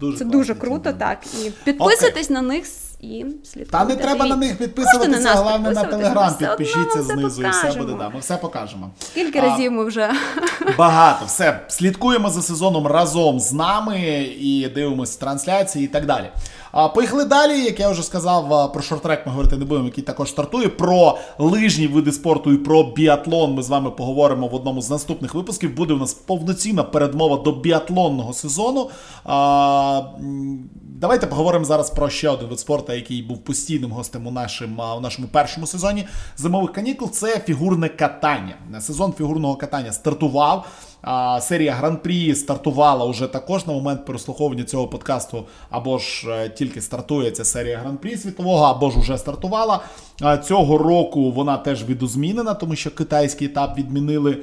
дуже 0.00 0.18
це 0.18 0.24
дуже 0.24 0.54
круто, 0.54 0.92
так. 0.92 1.18
І 1.44 1.50
підписуйтесь 1.64 2.30
на 2.30 2.42
них 2.42 2.64
і 3.00 3.26
слідкуйте. 3.44 3.70
Та 3.70 3.84
не 3.84 3.96
треба 3.96 4.26
на 4.26 4.36
них 4.36 4.58
підписуватися, 4.58 5.20
на 5.20 5.34
головне 5.34 5.70
на 5.70 5.84
телеграм. 5.84 6.34
Підпишіться 6.38 7.02
знизу, 7.02 7.42
і 7.42 7.50
все 7.50 7.72
буде. 7.78 7.94
Да, 7.98 8.08
Ми 8.08 8.20
все 8.20 8.36
покажемо. 8.36 8.90
Скільки 8.98 9.40
разів 9.40 9.72
ми 9.72 9.84
вже 9.84 10.10
багато. 10.78 11.26
Все 11.26 11.60
слідкуємо 11.68 12.30
за 12.30 12.42
сезоном 12.42 12.86
разом 12.86 13.40
з 13.40 13.52
нами 13.52 14.00
і 14.40 14.68
дивимося 14.74 15.20
трансляції 15.20 15.84
і 15.84 15.88
так 15.88 16.06
далі. 16.06 16.30
А 16.76 16.88
Поїхали 16.88 17.24
далі, 17.24 17.64
як 17.64 17.80
я 17.80 17.88
вже 17.88 18.02
сказав, 18.02 18.72
про 18.72 18.82
шортрек 18.82 19.26
ми 19.26 19.32
говорити 19.32 19.56
не 19.56 19.64
будемо, 19.64 19.86
який 19.86 20.04
також 20.04 20.30
стартує. 20.30 20.68
Про 20.68 21.18
лижні 21.38 21.86
види 21.86 22.12
спорту 22.12 22.52
і 22.52 22.56
про 22.56 22.82
біатлон 22.82 23.54
ми 23.54 23.62
з 23.62 23.68
вами 23.68 23.90
поговоримо 23.90 24.48
в 24.48 24.54
одному 24.54 24.82
з 24.82 24.90
наступних 24.90 25.34
випусків. 25.34 25.76
Буде 25.76 25.94
у 25.94 25.96
нас 25.96 26.14
повноцінна 26.14 26.82
передмова 26.82 27.36
до 27.36 27.52
біатлонного 27.52 28.32
сезону. 28.32 28.90
А, 29.24 30.02
Давайте 31.00 31.26
поговоримо 31.26 31.64
зараз 31.64 31.90
про 31.90 32.10
ще 32.10 32.28
один 32.28 32.48
вид 32.48 32.60
спорту, 32.60 32.92
який 32.92 33.22
був 33.22 33.38
постійним 33.38 33.92
гостем 33.92 34.26
у 34.26 34.30
нашому, 34.30 34.82
у 34.98 35.00
нашому 35.00 35.28
першому 35.28 35.66
сезоні 35.66 36.06
зимових 36.36 36.72
канікул. 36.72 37.10
Це 37.10 37.38
фігурне 37.38 37.88
катання. 37.88 38.54
Сезон 38.80 39.12
фігурного 39.12 39.56
катання 39.56 39.92
стартував. 39.92 40.66
А, 41.04 41.40
Серія 41.40 41.72
гран-прі 41.72 42.34
стартувала 42.34 43.04
уже 43.04 43.26
також 43.26 43.66
на 43.66 43.72
момент 43.72 44.06
переслуховування 44.06 44.64
цього 44.64 44.88
подкасту, 44.88 45.44
або 45.70 45.98
ж 45.98 46.30
е, 46.30 46.48
тільки 46.48 46.80
стартує 46.80 47.30
ця 47.30 47.44
серія 47.44 47.78
гран-прі 47.78 48.16
світового, 48.16 48.64
або 48.64 48.90
ж 48.90 48.98
уже 48.98 49.18
стартувала. 49.18 49.80
Цього 50.44 50.78
року 50.78 51.32
вона 51.32 51.56
теж 51.56 51.84
відозмінена, 51.84 52.54
тому 52.54 52.76
що 52.76 52.90
китайський 52.90 53.46
етап 53.46 53.78
відмінили 53.78 54.36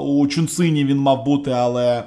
у 0.00 0.26
Чунцині. 0.26 0.84
Він 0.84 0.98
мав 0.98 1.24
бути, 1.24 1.50
але. 1.50 2.04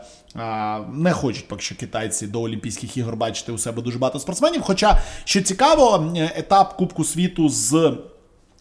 Не 0.94 1.14
хочуть 1.14 1.48
поки 1.48 1.62
що 1.62 1.76
китайці 1.76 2.28
до 2.28 2.42
Олімпійських 2.42 2.98
ігор 2.98 3.16
бачити 3.16 3.52
у 3.52 3.58
себе 3.58 3.82
дуже 3.82 4.00
багато 4.00 4.20
спортсменів. 4.20 4.62
Хоча, 4.62 5.00
що 5.24 5.42
цікаво, 5.42 6.14
етап 6.36 6.78
Кубку 6.78 7.04
світу 7.04 7.50
з 7.50 7.94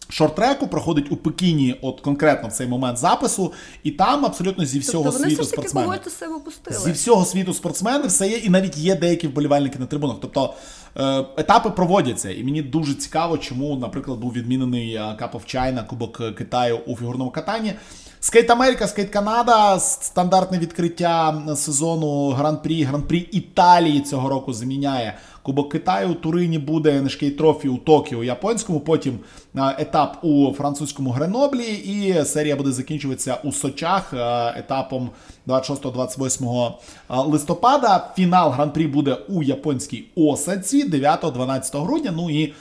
шорт-треку 0.09 0.67
проходить 0.67 1.11
у 1.11 1.15
Пекіні, 1.15 1.75
от 1.81 2.01
конкретно 2.01 2.49
в 2.49 2.51
цей 2.51 2.67
момент 2.67 2.97
запису, 2.97 3.53
і 3.83 3.91
там 3.91 4.25
абсолютно 4.25 4.65
зі 4.65 4.79
всього 4.79 5.03
тобто 5.03 5.19
світу 5.19 5.43
спортсмени. 5.43 5.99
себе 6.09 6.39
Зі 6.79 6.91
всього 6.91 7.25
світу 7.25 7.53
спортсмени 7.53 8.07
все 8.07 8.27
є, 8.27 8.37
і 8.37 8.49
навіть 8.49 8.77
є 8.77 8.95
деякі 8.95 9.27
вболівальники 9.27 9.79
на 9.79 9.85
трибунах. 9.85 10.17
Тобто 10.21 10.53
е, 10.97 11.25
етапи 11.37 11.69
проводяться, 11.69 12.31
і 12.31 12.43
мені 12.43 12.61
дуже 12.61 12.93
цікаво, 12.93 13.37
чому, 13.37 13.75
наприклад, 13.75 14.19
був 14.19 14.33
відмінений 14.33 14.93
е, 14.93 14.99
Cup 14.99 15.31
of 15.31 15.55
China, 15.55 15.87
Кубок 15.87 16.35
Китаю 16.35 16.79
у 16.85 16.95
фігурному 16.95 17.31
катанні. 17.31 17.73
Скейт 18.21 18.49
Америка, 18.49 18.87
Скейт 18.87 19.09
Канада, 19.09 19.79
стандартне 19.79 20.59
відкриття 20.59 21.41
сезону 21.55 22.29
Гран-прі, 22.29 22.83
Гран-прі 22.83 23.17
Італії 23.19 24.01
цього 24.01 24.29
року 24.29 24.53
заміняє 24.53 25.17
Кубок 25.49 25.71
Китаю 25.71 26.11
у 26.11 26.13
Турині 26.13 26.59
буде 26.59 27.01
NHK 27.01 27.37
Трофі 27.37 27.69
у 27.69 27.77
Токіо, 27.77 28.23
японському. 28.23 28.79
Потім 28.79 29.19
етап 29.55 30.17
у 30.21 30.53
французькому 30.53 31.11
Греноблі, 31.11 31.63
і 31.63 32.25
серія 32.25 32.55
буде 32.55 32.71
закінчуватися 32.71 33.37
у 33.43 33.51
Сочах 33.51 34.13
етапом 34.57 35.09
26-28 35.47 36.71
листопада. 37.09 38.09
Фінал 38.15 38.51
гран-прі 38.51 38.87
буде 38.87 39.17
у 39.29 39.43
японській 39.43 40.05
Осаці 40.15 40.89
9-12 40.89 41.83
грудня. 41.83 42.13
Ну 42.15 42.29
і 42.29 42.53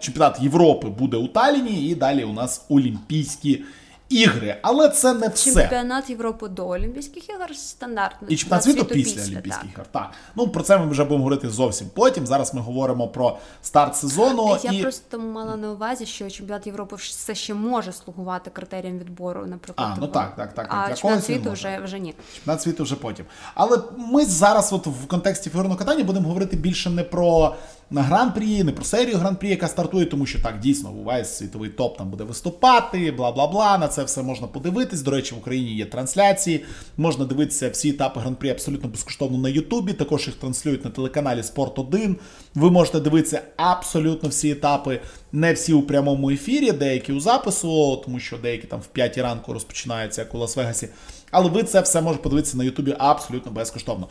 чемпіонат 0.00 0.40
Європи 0.40 0.88
буде 0.88 1.16
у 1.16 1.26
Таліні, 1.26 1.88
і 1.88 1.94
далі 1.94 2.24
у 2.24 2.32
нас 2.32 2.64
Олімпійські 2.68 3.64
ігри. 4.08 4.56
Але 4.62 4.88
це 4.88 5.14
не 5.14 5.28
все. 5.28 5.52
Чемпіонат 5.52 6.10
Європи 6.10 6.48
до 6.48 6.68
Олімпійських 6.68 7.28
ігор 7.28 7.56
стандартно. 7.56 8.28
І 8.28 8.36
чемпіонат 8.36 8.64
світу 8.64 8.84
після, 8.84 9.22
Олімпійських 9.22 9.62
так. 9.62 9.72
ігор. 9.74 9.86
Так. 9.90 10.10
Ну 10.36 10.48
про 10.48 10.62
це 10.62 10.78
ми 10.78 10.86
вже 10.86 11.04
будемо 11.04 11.24
говорити 11.24 11.50
зовсім 11.50 11.86
потім. 11.94 12.26
Зараз 12.26 12.54
ми 12.54 12.60
говоримо 12.60 13.08
про 13.08 13.38
старт 13.62 13.96
сезону. 13.96 14.58
Я 14.62 14.72
і... 14.72 14.82
просто 14.82 15.18
мала 15.18 15.56
на 15.56 15.70
увазі, 15.70 16.06
що 16.06 16.30
чемпіонат 16.30 16.66
Європи 16.66 16.96
все 16.96 17.34
ще 17.34 17.54
може 17.54 17.92
слугувати 17.92 18.50
критерієм 18.50 18.98
відбору, 18.98 19.46
наприклад. 19.46 19.92
А, 19.96 20.00
ну 20.00 20.06
так, 20.06 20.36
так, 20.36 20.54
так. 20.54 20.66
А 20.70 20.94
чемпіонат 20.94 21.24
світу 21.24 21.50
вже 21.52 21.80
вже 21.84 21.98
ні. 21.98 22.14
Чемпіонат 22.34 22.62
світу 22.62 22.82
вже 22.82 22.96
потім. 22.96 23.26
Але 23.54 23.78
ми 23.96 24.24
зараз, 24.24 24.72
от 24.72 24.86
в 24.86 25.06
контексті 25.06 25.50
фігурного 25.50 25.78
катання, 25.78 26.04
будемо 26.04 26.28
говорити 26.28 26.56
більше 26.56 26.90
не 26.90 27.04
про 27.04 27.54
на 27.90 28.02
гран-прі, 28.02 28.64
не 28.64 28.72
про 28.72 28.84
серію 28.84 29.16
гран-прі, 29.16 29.48
яка 29.48 29.68
стартує, 29.68 30.06
тому 30.06 30.26
що 30.26 30.42
так 30.42 30.58
дійсно 30.60 30.90
увесь 30.90 31.36
світовий 31.36 31.70
топ 31.70 31.98
там 31.98 32.10
буде 32.10 32.24
виступати, 32.24 33.12
бла 33.12 33.32
бла 33.32 33.46
бла. 33.46 33.78
На 33.78 33.88
це 33.88 34.04
все 34.04 34.22
можна 34.22 34.46
подивитись. 34.46 35.02
До 35.02 35.10
речі, 35.10 35.34
в 35.34 35.38
Україні 35.38 35.74
є 35.74 35.84
трансляції. 35.84 36.64
Можна 36.96 37.24
дивитися 37.24 37.68
всі 37.70 37.88
етапи 37.88 38.20
гран-прі 38.20 38.50
абсолютно 38.50 38.88
безкоштовно 38.88 39.38
на 39.38 39.48
Ютубі. 39.48 39.92
Також 39.92 40.26
їх 40.26 40.36
транслюють 40.36 40.84
на 40.84 40.90
телеканалі 40.90 41.42
Спорт 41.42 41.78
1. 41.78 42.16
Ви 42.54 42.70
можете 42.70 43.00
дивитися 43.00 43.42
абсолютно 43.56 44.28
всі 44.28 44.50
етапи, 44.50 45.00
не 45.32 45.52
всі 45.52 45.72
у 45.72 45.82
прямому 45.82 46.30
ефірі, 46.30 46.72
деякі 46.72 47.12
у 47.12 47.20
запису, 47.20 47.96
тому 47.96 48.20
що 48.20 48.38
деякі 48.38 48.66
там 48.66 48.80
в 48.80 48.86
5 48.86 49.18
ранку 49.18 49.52
розпочинаються, 49.52 50.20
як 50.20 50.34
у 50.34 50.38
Лас-Вегасі. 50.38 50.88
Але 51.30 51.50
ви 51.50 51.62
це 51.62 51.80
все 51.80 52.00
можете 52.00 52.22
подивитися 52.22 52.56
на 52.56 52.64
Ютубі 52.64 52.94
абсолютно 52.98 53.52
безкоштовно. 53.52 54.08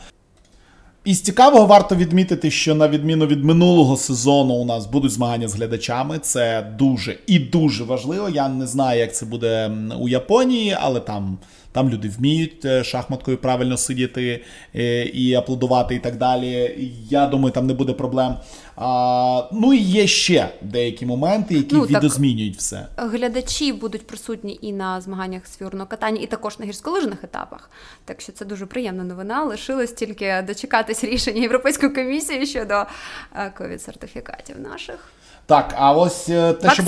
Із 1.06 1.20
цікавого 1.20 1.66
варто 1.66 1.96
відмітити, 1.96 2.50
що 2.50 2.74
на 2.74 2.88
відміну 2.88 3.26
від 3.26 3.44
минулого 3.44 3.96
сезону 3.96 4.54
у 4.54 4.64
нас 4.64 4.86
будуть 4.86 5.10
змагання 5.10 5.48
з 5.48 5.54
глядачами. 5.54 6.18
Це 6.18 6.72
дуже 6.78 7.18
і 7.26 7.38
дуже 7.38 7.84
важливо. 7.84 8.28
Я 8.28 8.48
не 8.48 8.66
знаю, 8.66 9.00
як 9.00 9.14
це 9.14 9.26
буде 9.26 9.70
у 10.00 10.08
Японії, 10.08 10.76
але 10.80 11.00
там 11.00 11.38
там 11.76 11.90
люди 11.90 12.08
вміють 12.08 12.64
е, 12.64 12.84
шахматкою 12.84 13.38
правильно 13.38 13.76
сидіти 13.76 14.44
е, 14.74 15.02
і 15.02 15.34
аплодувати, 15.34 15.94
і 15.94 15.98
так 15.98 16.16
далі. 16.16 16.74
Я 17.10 17.26
думаю, 17.26 17.52
там 17.52 17.66
не 17.66 17.74
буде 17.74 17.92
проблем. 17.92 18.36
А, 18.76 19.48
Ну 19.52 19.74
і 19.74 19.78
є 19.78 20.06
ще 20.06 20.48
деякі 20.62 21.06
моменти, 21.06 21.54
які 21.54 21.74
ну, 21.74 21.82
відозмінюють 21.82 22.56
все. 22.56 22.86
Глядачі 22.96 23.72
будуть 23.72 24.06
присутні 24.06 24.58
і 24.62 24.72
на 24.72 25.00
змаганнях 25.00 25.46
з 25.46 25.56
фігурного 25.56 25.86
катання, 25.86 26.20
і 26.22 26.26
також 26.26 26.58
на 26.58 26.66
гірськолижних 26.66 27.24
етапах. 27.24 27.70
Так 28.04 28.20
що 28.20 28.32
це 28.32 28.44
дуже 28.44 28.66
приємна 28.66 29.04
новина. 29.04 29.44
Лишилось 29.44 29.92
тільки 29.92 30.44
дочекатись 30.46 31.04
рішення 31.04 31.40
Європейської 31.40 31.92
комісії 31.92 32.46
щодо 32.46 32.74
е, 32.74 33.52
ковід-сертифікатів 33.58 34.60
наших. 34.60 35.12
Так, 35.46 35.74
а 35.78 35.92
ось 35.92 36.28
е, 36.28 36.52
те, 36.52 36.70
що 36.74 36.82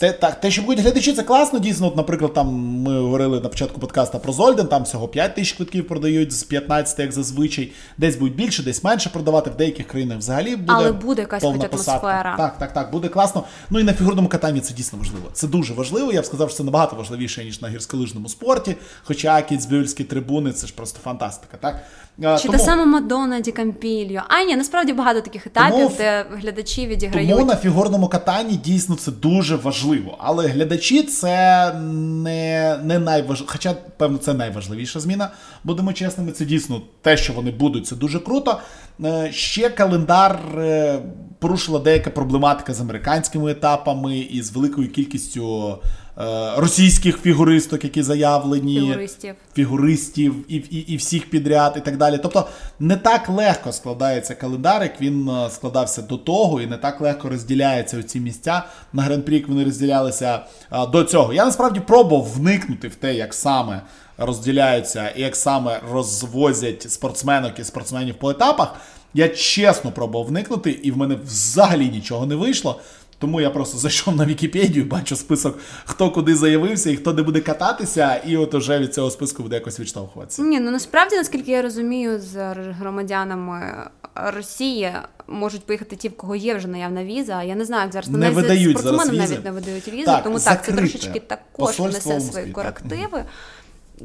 те, 0.00 0.12
так, 0.12 0.40
те, 0.40 0.50
що 0.50 0.62
будуть 0.62 0.80
глядачі, 0.80 1.12
це 1.12 1.22
класно. 1.22 1.58
Дійсно, 1.58 1.86
от, 1.86 1.96
наприклад, 1.96 2.32
там 2.32 2.46
ми 2.54 3.00
говорили 3.00 3.40
на 3.40 3.48
початку 3.48 3.80
подкаста 3.80 4.18
про 4.18 4.32
Зольден, 4.32 4.66
там 4.66 4.82
всього 4.82 5.08
5 5.08 5.34
тисяч 5.34 5.52
квитків 5.52 5.88
продають 5.88 6.32
з 6.32 6.42
15, 6.42 6.98
як 6.98 7.12
зазвичай. 7.12 7.72
Десь 7.98 8.16
будуть 8.16 8.34
більше, 8.34 8.62
десь 8.62 8.84
менше 8.84 9.08
продавати. 9.10 9.50
В 9.50 9.54
деяких 9.54 9.86
країнах 9.86 10.18
взагалі 10.18 10.56
буде. 10.56 10.72
Але 10.76 10.92
буде 10.92 11.22
якась 11.22 11.42
хоч 11.42 11.64
атмосфера. 11.64 12.34
Так, 12.36 12.58
так, 12.58 12.72
так, 12.72 12.90
буде 12.90 13.08
класно. 13.08 13.44
Ну 13.70 13.80
і 13.80 13.82
на 13.82 13.92
фігурному 13.92 14.28
катанні 14.28 14.60
це 14.60 14.74
дійсно 14.74 14.98
важливо. 14.98 15.28
Це 15.32 15.46
дуже 15.46 15.74
важливо. 15.74 16.12
Я 16.12 16.20
б 16.20 16.24
сказав, 16.24 16.48
що 16.48 16.56
це 16.56 16.64
набагато 16.64 16.96
важливіше, 16.96 17.44
ніж 17.44 17.62
на 17.62 17.68
гірськолижному 17.68 18.28
спорті. 18.28 18.76
Хоча 19.04 19.42
кіцбюльські 19.42 20.04
трибуни 20.04 20.52
це 20.52 20.66
ж 20.66 20.74
просто 20.74 21.00
фантастика. 21.04 21.56
так? 21.60 21.82
Чи 22.20 22.42
тому... 22.42 22.52
та 22.52 22.58
сама 22.58 22.84
Мадонна 22.84 23.40
Ді 23.40 23.52
Кампільо. 23.52 24.20
А 24.28 24.42
ні, 24.42 24.56
насправді 24.56 24.92
багато 24.92 25.20
таких 25.20 25.46
етапів, 25.46 25.78
тому... 25.78 25.94
де 25.98 26.26
глядачі 26.32 26.86
відіграють. 26.86 27.30
Тому 27.30 27.44
на 27.44 27.56
фігурному 27.56 28.08
катанні 28.08 28.56
дійсно 28.56 28.96
це 28.96 29.12
дуже 29.12 29.56
важливо. 29.56 30.16
Але 30.18 30.46
глядачі 30.46 31.02
це 31.02 31.72
не 31.74 32.78
не 32.84 32.98
найважливіше. 32.98 33.44
Хоча, 33.46 33.74
певно, 33.96 34.18
це 34.18 34.34
найважливіша 34.34 35.00
зміна. 35.00 35.30
Будемо 35.64 35.92
чесними, 35.92 36.32
це 36.32 36.44
дійсно 36.44 36.82
те, 37.02 37.16
що 37.16 37.32
вони 37.32 37.50
будуть, 37.50 37.86
це 37.86 37.96
дуже 37.96 38.20
круто. 38.20 38.60
Е, 39.04 39.32
ще 39.32 39.70
календар 39.70 40.38
е, 40.58 40.98
порушила 41.38 41.78
деяка 41.78 42.10
проблематика 42.10 42.74
з 42.74 42.80
американськими 42.80 43.50
етапами 43.50 44.18
і 44.18 44.42
з 44.42 44.52
великою 44.52 44.90
кількістю. 44.92 45.78
Е, 46.20 46.52
російських 46.56 47.20
фігуристок, 47.20 47.84
які 47.84 48.02
заявлені, 48.02 48.80
фігуристів, 48.80 49.34
фігуристів 49.54 50.34
і, 50.48 50.56
і 50.56 50.78
і, 50.78 50.96
всіх 50.96 51.30
підряд, 51.30 51.74
і 51.76 51.80
так 51.80 51.96
далі. 51.96 52.18
Тобто 52.22 52.48
не 52.80 52.96
так 52.96 53.28
легко 53.28 53.72
складається 53.72 54.34
календар, 54.34 54.82
як 54.82 55.00
він 55.00 55.28
е, 55.28 55.50
складався 55.50 56.02
до 56.02 56.16
того, 56.16 56.60
і 56.60 56.66
не 56.66 56.76
так 56.76 57.00
легко 57.00 57.28
розділяються 57.28 58.02
ці 58.02 58.20
місця 58.20 58.62
на 58.92 59.02
гран-прі, 59.02 59.34
як 59.34 59.48
вони 59.48 59.64
розділялися 59.64 60.40
е, 60.72 60.86
до 60.86 61.04
цього. 61.04 61.32
Я 61.32 61.44
насправді 61.44 61.80
пробував 61.80 62.24
вникнути 62.24 62.88
в 62.88 62.94
те, 62.94 63.14
як 63.14 63.34
саме. 63.34 63.82
Розділяються 64.18 65.08
і 65.08 65.20
як 65.20 65.36
саме 65.36 65.80
розвозять 65.92 66.90
спортсменок 66.90 67.58
і 67.58 67.64
спортсменів 67.64 68.14
по 68.14 68.30
етапах. 68.30 68.74
Я 69.14 69.28
чесно 69.28 69.92
пробував 69.92 70.26
вникнути, 70.26 70.70
і 70.70 70.90
в 70.90 70.96
мене 70.96 71.14
взагалі 71.24 71.88
нічого 71.88 72.26
не 72.26 72.34
вийшло. 72.34 72.80
Тому 73.18 73.40
я 73.40 73.50
просто 73.50 73.78
зайшов 73.78 74.16
на 74.16 74.26
Вікіпедію, 74.26 74.84
бачу 74.84 75.16
список, 75.16 75.58
хто 75.84 76.10
куди 76.10 76.36
заявився 76.36 76.90
і 76.90 76.96
хто 76.96 77.12
де 77.12 77.22
буде 77.22 77.40
кататися, 77.40 78.16
і 78.16 78.36
от 78.36 78.54
уже 78.54 78.78
від 78.78 78.94
цього 78.94 79.10
списку 79.10 79.42
буде 79.42 79.54
якось 79.54 79.80
відштовхуватися. 79.80 80.42
Ні, 80.42 80.60
ну 80.60 80.70
насправді, 80.70 81.16
наскільки 81.16 81.50
я 81.50 81.62
розумію, 81.62 82.20
з 82.20 82.54
громадянами 82.54 83.88
Росії 84.14 84.92
можуть 85.26 85.66
поїхати 85.66 85.96
ті, 85.96 86.08
в 86.08 86.16
кого 86.16 86.36
є 86.36 86.54
вже 86.54 86.68
наявна 86.68 87.04
віза. 87.04 87.42
Я 87.42 87.54
не 87.54 87.64
знаю, 87.64 87.82
як 87.82 87.92
зараз 87.92 88.08
не 88.08 88.30
видають 88.30 88.78
зараз 88.78 89.10
візи. 89.10 89.18
навіть 89.18 89.44
не 89.44 89.50
видають 89.50 89.88
візи, 89.88 90.04
так, 90.04 90.24
тому 90.24 90.38
закрите. 90.38 90.66
так, 90.66 90.76
це 90.76 90.80
трошечки 90.80 91.20
також 91.20 91.78
несе 91.78 92.20
свої 92.20 92.52
корективи. 92.52 93.24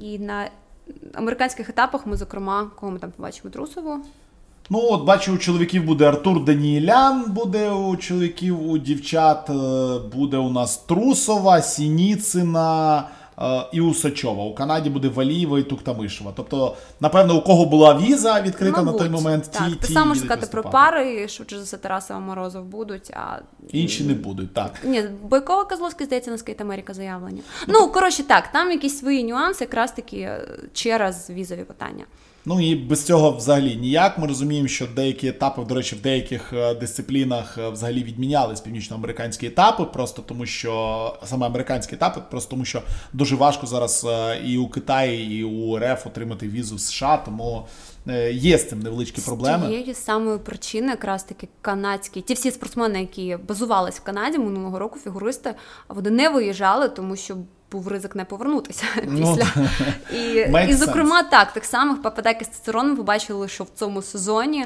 І 0.02 0.20
на 0.20 0.50
американських 1.14 1.70
етапах 1.70 2.06
ми, 2.06 2.18
зокрема, 2.18 2.72
кого 2.76 2.92
ми 2.92 3.00
там 3.00 3.12
побачимо 3.12 3.50
Трусову. 3.50 4.06
Ну, 4.70 4.88
от 4.92 5.04
бачу, 5.04 5.34
у 5.34 5.38
чоловіків 5.38 5.84
буде 5.84 6.06
Артур 6.08 6.44
Даніелян, 6.44 7.24
буде 7.32 7.70
у 7.70 7.98
чоловіків, 7.98 8.70
у 8.70 8.78
дівчат 8.78 9.50
е, 9.50 9.54
буде 10.16 10.38
у 10.38 10.50
нас 10.50 10.78
Трусова, 10.78 11.62
Сініцина 11.62 13.04
е, 13.42 13.66
і 13.74 13.82
Усачова. 13.82 14.44
У 14.44 14.56
Канаді 14.56 14.90
буде 14.90 15.08
Валієва 15.08 15.60
і 15.60 15.64
Туктамишева. 15.64 16.34
Тобто, 16.36 16.76
напевно, 17.00 17.38
у 17.38 17.42
кого 17.42 17.66
була 17.66 17.98
віза 17.98 18.42
відкрита 18.42 18.78
Мабуть, 18.78 18.94
на 18.94 19.00
той 19.00 19.10
момент, 19.10 19.50
так. 19.52 19.70
ті, 19.70 19.76
ті 19.88 19.94
саме 19.94 20.16
сказати 20.16 20.48
про 20.52 20.64
пари, 20.64 21.28
що 21.28 21.44
за 21.50 21.64
все 21.64 21.78
Тарасова 21.78 22.20
Морозов 22.20 22.66
будуть, 22.66 23.10
а 23.10 23.40
інші 23.70 24.04
не 24.04 24.14
будуть. 24.14 24.54
так. 24.54 24.72
Ні, 24.84 25.04
Бойкова 25.24 25.66
Козловський, 25.66 26.06
здається, 26.06 26.32
на 26.32 26.38
Скейт 26.38 26.62
Америка 26.62 26.94
заявлення. 26.94 27.42
Ну, 27.68 27.74
ну 27.80 27.88
коротше, 27.88 28.24
так, 28.24 28.52
там 28.52 28.72
якісь 28.72 29.00
свої 29.00 29.24
нюанси, 29.24 29.64
якраз 29.64 29.92
таки 29.92 30.18
е, 30.18 30.48
через 30.74 31.30
візові 31.30 31.64
питання. 31.64 32.06
Ну 32.46 32.62
і 32.62 32.76
без 32.76 33.06
цього 33.06 33.32
взагалі 33.32 33.76
ніяк. 33.76 34.18
Ми 34.18 34.28
розуміємо, 34.28 34.68
що 34.68 34.88
деякі 34.96 35.28
етапи, 35.28 35.66
до 35.66 35.76
речі, 35.76 35.96
в 35.96 36.02
деяких 36.02 36.54
е, 36.54 36.76
дисциплінах 36.76 37.58
е, 37.58 37.70
взагалі 37.70 38.04
відмінялись 38.04 38.62
північноамериканські 38.62 39.48
етапи, 39.48 39.86
просто 39.86 40.22
тому 40.22 40.46
що 40.46 41.20
саме 41.26 41.46
американські 41.46 41.96
етапи, 41.96 42.22
просто 42.32 42.52
тому 42.52 42.66
що 42.66 42.82
дуже 43.14 43.36
важко 43.36 43.68
зараз 43.68 44.06
е, 44.10 44.42
і 44.46 44.58
у 44.58 44.68
Китаї, 44.68 45.40
і 45.40 45.44
у 45.44 45.80
РФ 45.80 46.08
отримати 46.08 46.48
візу 46.48 46.76
в 46.76 46.80
США, 46.80 47.18
тому. 47.18 47.68
Є 48.32 48.58
з 48.58 48.70
цим 48.70 48.80
невеличкі 48.80 49.22
проблеми. 49.22 49.66
З 49.66 49.68
тієї 49.68 49.94
самої 49.94 50.38
причини, 50.38 50.88
якраз 50.88 51.24
таки 51.24 51.48
канадські, 51.62 52.22
ті 52.22 52.34
всі 52.34 52.52
спортсмени, 52.52 53.00
які 53.00 53.38
базувались 53.48 53.96
в 53.96 54.04
Канаді 54.04 54.38
минулого 54.38 54.80
року, 54.80 55.00
фігуристи, 55.04 55.54
вони 55.90 56.10
не 56.10 56.30
виїжджали, 56.30 56.90
тому 56.90 57.16
що 57.16 57.38
був 57.72 57.88
ризик 57.88 58.16
не 58.16 58.26
повернутися 58.26 58.84
ну, 59.08 59.18
після. 59.18 59.68
І, 60.66 60.70
і 60.70 60.74
зокрема, 60.74 61.24
так, 61.24 61.54
так 61.54 61.66
само 61.66 61.98
Пападаки 62.04 62.46
з 62.46 62.48
Цицероном 62.48 62.98
побачили, 62.98 63.48
що 63.48 63.64
в 63.64 63.70
цьому 63.76 64.02
сезоні 64.02 64.66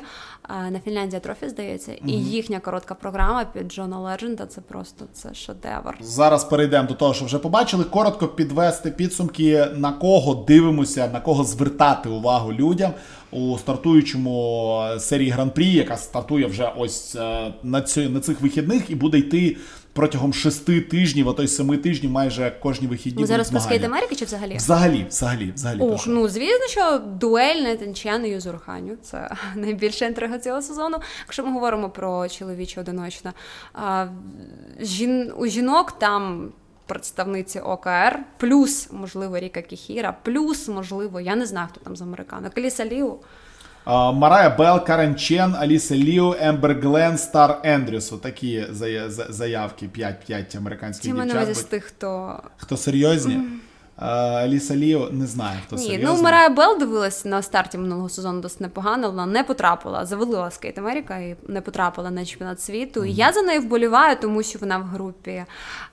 на 0.71 0.79
Фінляндія 0.79 1.19
Трофі, 1.19 1.49
здається, 1.49 1.93
і 2.05 2.11
їхня 2.11 2.59
коротка 2.59 2.95
програма 2.95 3.45
під 3.45 3.71
Джона 3.71 3.99
Ледженда 3.99 4.45
це 4.45 4.61
просто 4.61 5.05
це 5.13 5.33
шедевр. 5.33 5.97
Зараз 6.01 6.43
перейдемо 6.43 6.87
до 6.87 6.93
того, 6.93 7.13
що 7.13 7.25
вже 7.25 7.39
побачили. 7.39 7.83
Коротко 7.83 8.27
підвести 8.27 8.91
підсумки, 8.91 9.67
на 9.75 9.93
кого 9.93 10.35
дивимося, 10.35 11.09
на 11.13 11.19
кого 11.19 11.43
звертати 11.43 12.09
увагу 12.09 12.53
людям 12.53 12.91
у 13.31 13.57
стартуючому 13.57 14.83
серії 14.99 15.29
гран-прі, 15.29 15.73
яка 15.73 15.97
стартує 15.97 16.45
вже 16.45 16.71
ось 16.77 17.15
е, 17.15 17.53
на 17.63 17.81
цих 18.21 18.41
вихідних 18.41 18.89
і 18.89 18.95
буде 18.95 19.17
йти 19.17 19.57
протягом 19.95 20.33
шести 20.33 20.81
тижнів, 20.81 21.29
а 21.29 21.33
то 21.33 21.43
й 21.43 21.47
семи 21.47 21.77
тижнів, 21.77 22.11
майже 22.11 22.57
кожні 22.61 22.87
вихідні. 22.87 23.21
Ми 23.21 23.27
зараз 23.27 23.49
про 23.49 23.59
скейт 23.59 23.83
Америки 23.83 24.15
чи 24.15 24.25
взагалі? 24.25 24.55
Взагалі, 24.55 25.05
взагалі, 25.09 25.51
взагалі. 25.55 25.79
Ох, 25.81 26.07
ну 26.07 26.27
звісно, 26.27 26.67
що 26.67 26.97
дуель 26.97 27.55
Нетенчен 27.55 28.25
і 28.25 28.29
Юзурханю. 28.29 28.97
Це 29.01 29.35
найбільша 29.55 30.05
інтрига 30.05 30.39
цього 30.39 30.61
сезону. 30.61 30.97
Якщо 31.19 31.43
ми 31.45 31.51
говоримо 31.51 31.89
про 31.89 32.29
чоловіче 32.29 32.81
одиночне. 32.81 33.33
Жін... 34.79 35.33
У 35.37 35.47
жінок 35.47 35.99
там. 35.99 36.51
Представниці 36.87 37.59
ОКР, 37.59 38.19
плюс, 38.37 38.89
можливо, 38.91 39.39
Ріка 39.39 39.61
Кіхіра, 39.61 40.17
плюс, 40.23 40.67
можливо, 40.67 41.19
я 41.21 41.35
не 41.35 41.45
знаю, 41.45 41.67
хто 41.71 41.79
там 41.79 41.95
з 41.95 42.01
американок. 42.01 42.53
Каліса 42.53 42.85
Ліу. 42.85 43.19
Марая 43.85 44.49
Бел, 44.49 44.83
Карен 44.85 45.15
Чен, 45.15 45.55
Аліса 45.55 45.95
Ліу, 45.95 46.35
Ембер 46.39 46.79
Глен, 46.79 47.17
Стар 47.17 47.59
Ендрюс. 47.63 48.09
Такі 48.09 48.65
заявки 49.29 49.89
5-5 49.97 50.57
американських 50.57 51.11
дівчат. 51.11 51.29
Ті 51.29 51.35
мене 51.35 51.53
з 51.53 51.63
тих, 51.63 51.83
хто 51.83 52.39
Хто 52.57 52.77
серйозні? 52.77 53.41
Аліса 53.97 54.75
Ліу 54.75 55.09
не 55.11 55.25
знаю, 55.25 55.59
хто 55.67 55.75
Ні, 55.75 55.81
серйозний. 55.81 56.15
ну 56.15 56.23
Марая 56.23 56.49
Бел 56.49 56.79
дивилась 56.79 57.25
на 57.25 57.41
старті 57.41 57.77
минулого 57.77 58.09
сезону 58.09 58.41
досить 58.41 58.61
непогано. 58.61 59.09
Вона 59.09 59.25
не 59.25 59.43
потрапила, 59.43 60.05
завалила 60.05 60.51
Скейт 60.51 60.77
Америка 60.77 61.17
і 61.17 61.35
не 61.47 61.61
потрапила 61.61 62.11
на 62.11 62.25
чемпіонат 62.25 62.61
світу. 62.61 62.99
Mm-hmm. 62.99 63.05
І 63.05 63.13
я 63.13 63.33
за 63.33 63.41
нею 63.41 63.61
вболіваю, 63.61 64.17
тому 64.21 64.43
що 64.43 64.59
вона 64.59 64.77
в 64.77 64.83
групі 64.83 65.45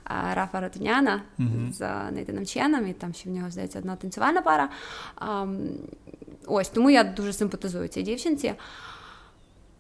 а, 0.05 0.35
Рафа 0.35 0.61
Арутюняна 0.61 1.23
mm-hmm. 1.39 1.73
з 1.73 2.13
Нейтаном 2.13 2.47
Ченом, 2.47 2.89
і 2.89 2.93
там 2.93 3.15
ще 3.15 3.31
в 3.31 3.33
нього 3.33 3.51
здається 3.51 3.79
одна 3.79 3.97
танцювальна 3.97 4.43
пара. 4.43 4.69
А, 5.17 5.47
ось 6.47 6.69
тому 6.69 6.91
я 6.91 7.05
дуже 7.05 7.33
симпатизую 7.33 7.89
цій 7.89 8.03
дівчинці. 8.03 8.55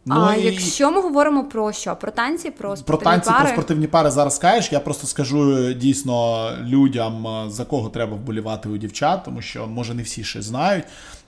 Ну, 0.04 0.14
а 0.28 0.34
і... 0.34 0.44
якщо 0.44 0.90
ми 0.90 1.00
говоримо 1.00 1.44
про 1.44 1.72
що? 1.72 1.96
Про 1.96 2.10
танці, 2.10 2.50
про 2.50 2.76
спортивні 2.76 2.86
про 2.86 3.10
танці, 3.10 3.30
пари? 3.30 3.44
про 3.44 3.52
спортивні 3.52 3.86
пари 3.86 4.10
зараз 4.10 4.36
скажеш. 4.36 4.72
Я 4.72 4.80
просто 4.80 5.06
скажу 5.06 5.72
дійсно 5.72 6.48
людям, 6.62 7.44
за 7.50 7.64
кого 7.64 7.88
треба 7.88 8.16
вболівати 8.16 8.68
у 8.68 8.76
дівчат, 8.76 9.24
тому 9.24 9.42
що 9.42 9.66
може 9.66 9.94
не 9.94 10.02
всі 10.02 10.24
ще 10.24 10.42
знають. 10.42 10.84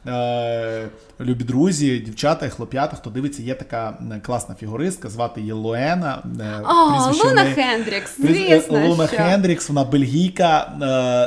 Е, 0.06 0.88
любі 1.20 1.44
друзі, 1.44 1.98
дівчата, 1.98 2.46
і 2.46 2.50
хлоп'ята, 2.50 2.96
хто 2.96 3.10
дивиться, 3.10 3.42
є 3.42 3.54
така 3.54 3.98
класна 4.22 4.54
фігуристка, 4.54 5.08
звати 5.08 5.40
її 5.40 5.52
Луена. 5.52 6.22
Е, 6.40 6.62
О, 6.64 7.12
Луна 7.12 7.42
неї... 7.42 7.54
Хендрікс. 7.54 8.16
звісно, 8.18 8.88
Луна 8.88 9.06
що. 9.06 9.16
Хендрікс, 9.16 9.68
вона 9.68 9.84
бельгійка. 9.84 10.72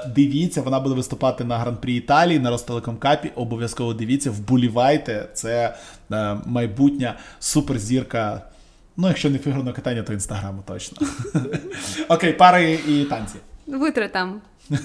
Е, 0.05 0.09
дивіться, 0.15 0.61
вона 0.61 0.79
буде 0.79 0.95
виступати 0.95 1.43
на 1.43 1.57
гран-прі 1.57 1.95
Італії 1.95 2.39
на 2.39 2.49
Ростелекомкапі. 2.49 3.31
Обов'язково 3.35 3.93
дивіться, 3.93 4.31
вболівайте. 4.31 5.27
Це 5.33 5.75
майбутня 6.45 7.15
суперзірка. 7.39 8.41
Ну, 8.97 9.07
якщо 9.07 9.29
не 9.29 9.37
фігурне 9.37 9.73
катання, 9.73 10.03
то 10.03 10.13
інстаграму 10.13 10.63
точно. 10.67 11.07
Окей, 12.09 12.33
пари 12.33 12.79
і 12.87 13.03
танці. 13.03 13.35
Витри 13.67 14.07
там. 14.07 14.41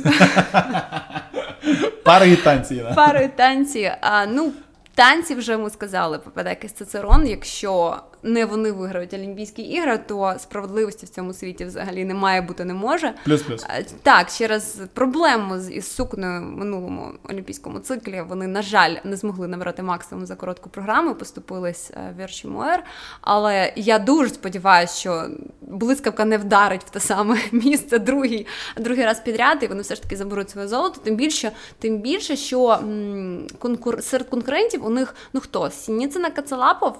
Пари 2.04 2.30
і 2.30 2.36
танці. 2.36 2.84
Пари 2.94 3.24
і 3.24 3.28
танці. 3.28 3.92
А, 4.00 4.26
ну, 4.26 4.52
танці 4.94 5.34
вже 5.34 5.56
ми 5.56 5.70
сказали, 5.70 6.18
попадає 6.18 6.56
Цицерон. 6.56 7.26
Якщо 7.26 8.00
не 8.22 8.44
вони 8.44 8.72
виграють 8.72 9.14
Олімпійські 9.14 9.62
ігри, 9.62 10.00
то 10.06 10.34
справедливості 10.38 11.06
в 11.06 11.08
цьому 11.08 11.32
світі 11.32 11.64
взагалі 11.64 12.04
не 12.04 12.14
має 12.14 12.40
бути 12.40 12.64
не 12.64 12.74
може. 12.74 13.14
Плюс-плюс. 13.24 13.66
Так, 14.02 14.32
через 14.32 14.80
проблему 14.94 15.58
з 15.58 15.70
із 15.70 15.94
сукнею 15.94 16.40
в 16.40 16.44
минулому 16.44 17.12
олімпійському 17.28 17.78
циклі 17.78 18.22
вони, 18.28 18.46
на 18.46 18.62
жаль, 18.62 18.96
не 19.04 19.16
змогли 19.16 19.48
набрати 19.48 19.82
максимум 19.82 20.26
за 20.26 20.36
коротку 20.36 20.70
програму, 20.70 21.14
поступились 21.14 21.90
е, 21.90 22.14
Вірші 22.18 22.48
Муер. 22.48 22.84
Але 23.20 23.72
я 23.76 23.98
дуже 23.98 24.28
сподіваюся, 24.28 24.94
що 24.94 25.26
блискавка 25.60 26.24
не 26.24 26.38
вдарить 26.38 26.84
в 26.84 26.90
те 26.90 27.00
саме 27.00 27.38
місце 27.52 27.98
другий 27.98 28.46
другий 28.76 29.04
раз 29.04 29.20
підряд, 29.20 29.62
і 29.62 29.66
вони 29.66 29.82
все 29.82 29.94
ж 29.94 30.02
таки 30.02 30.16
заберуть 30.16 30.50
своє 30.50 30.68
золото. 30.68 31.00
Тим 31.04 31.16
більше, 31.16 31.52
тим 31.78 31.98
більше, 31.98 32.36
що 32.36 32.68
м, 32.68 33.46
конкур... 33.58 34.02
серед 34.02 34.28
конкурентів 34.28 34.86
у 34.86 34.90
них 34.90 35.14
ну 35.32 35.40
хто 35.40 35.70
Сініцина 35.70 36.30
Кацалапов 36.30 36.96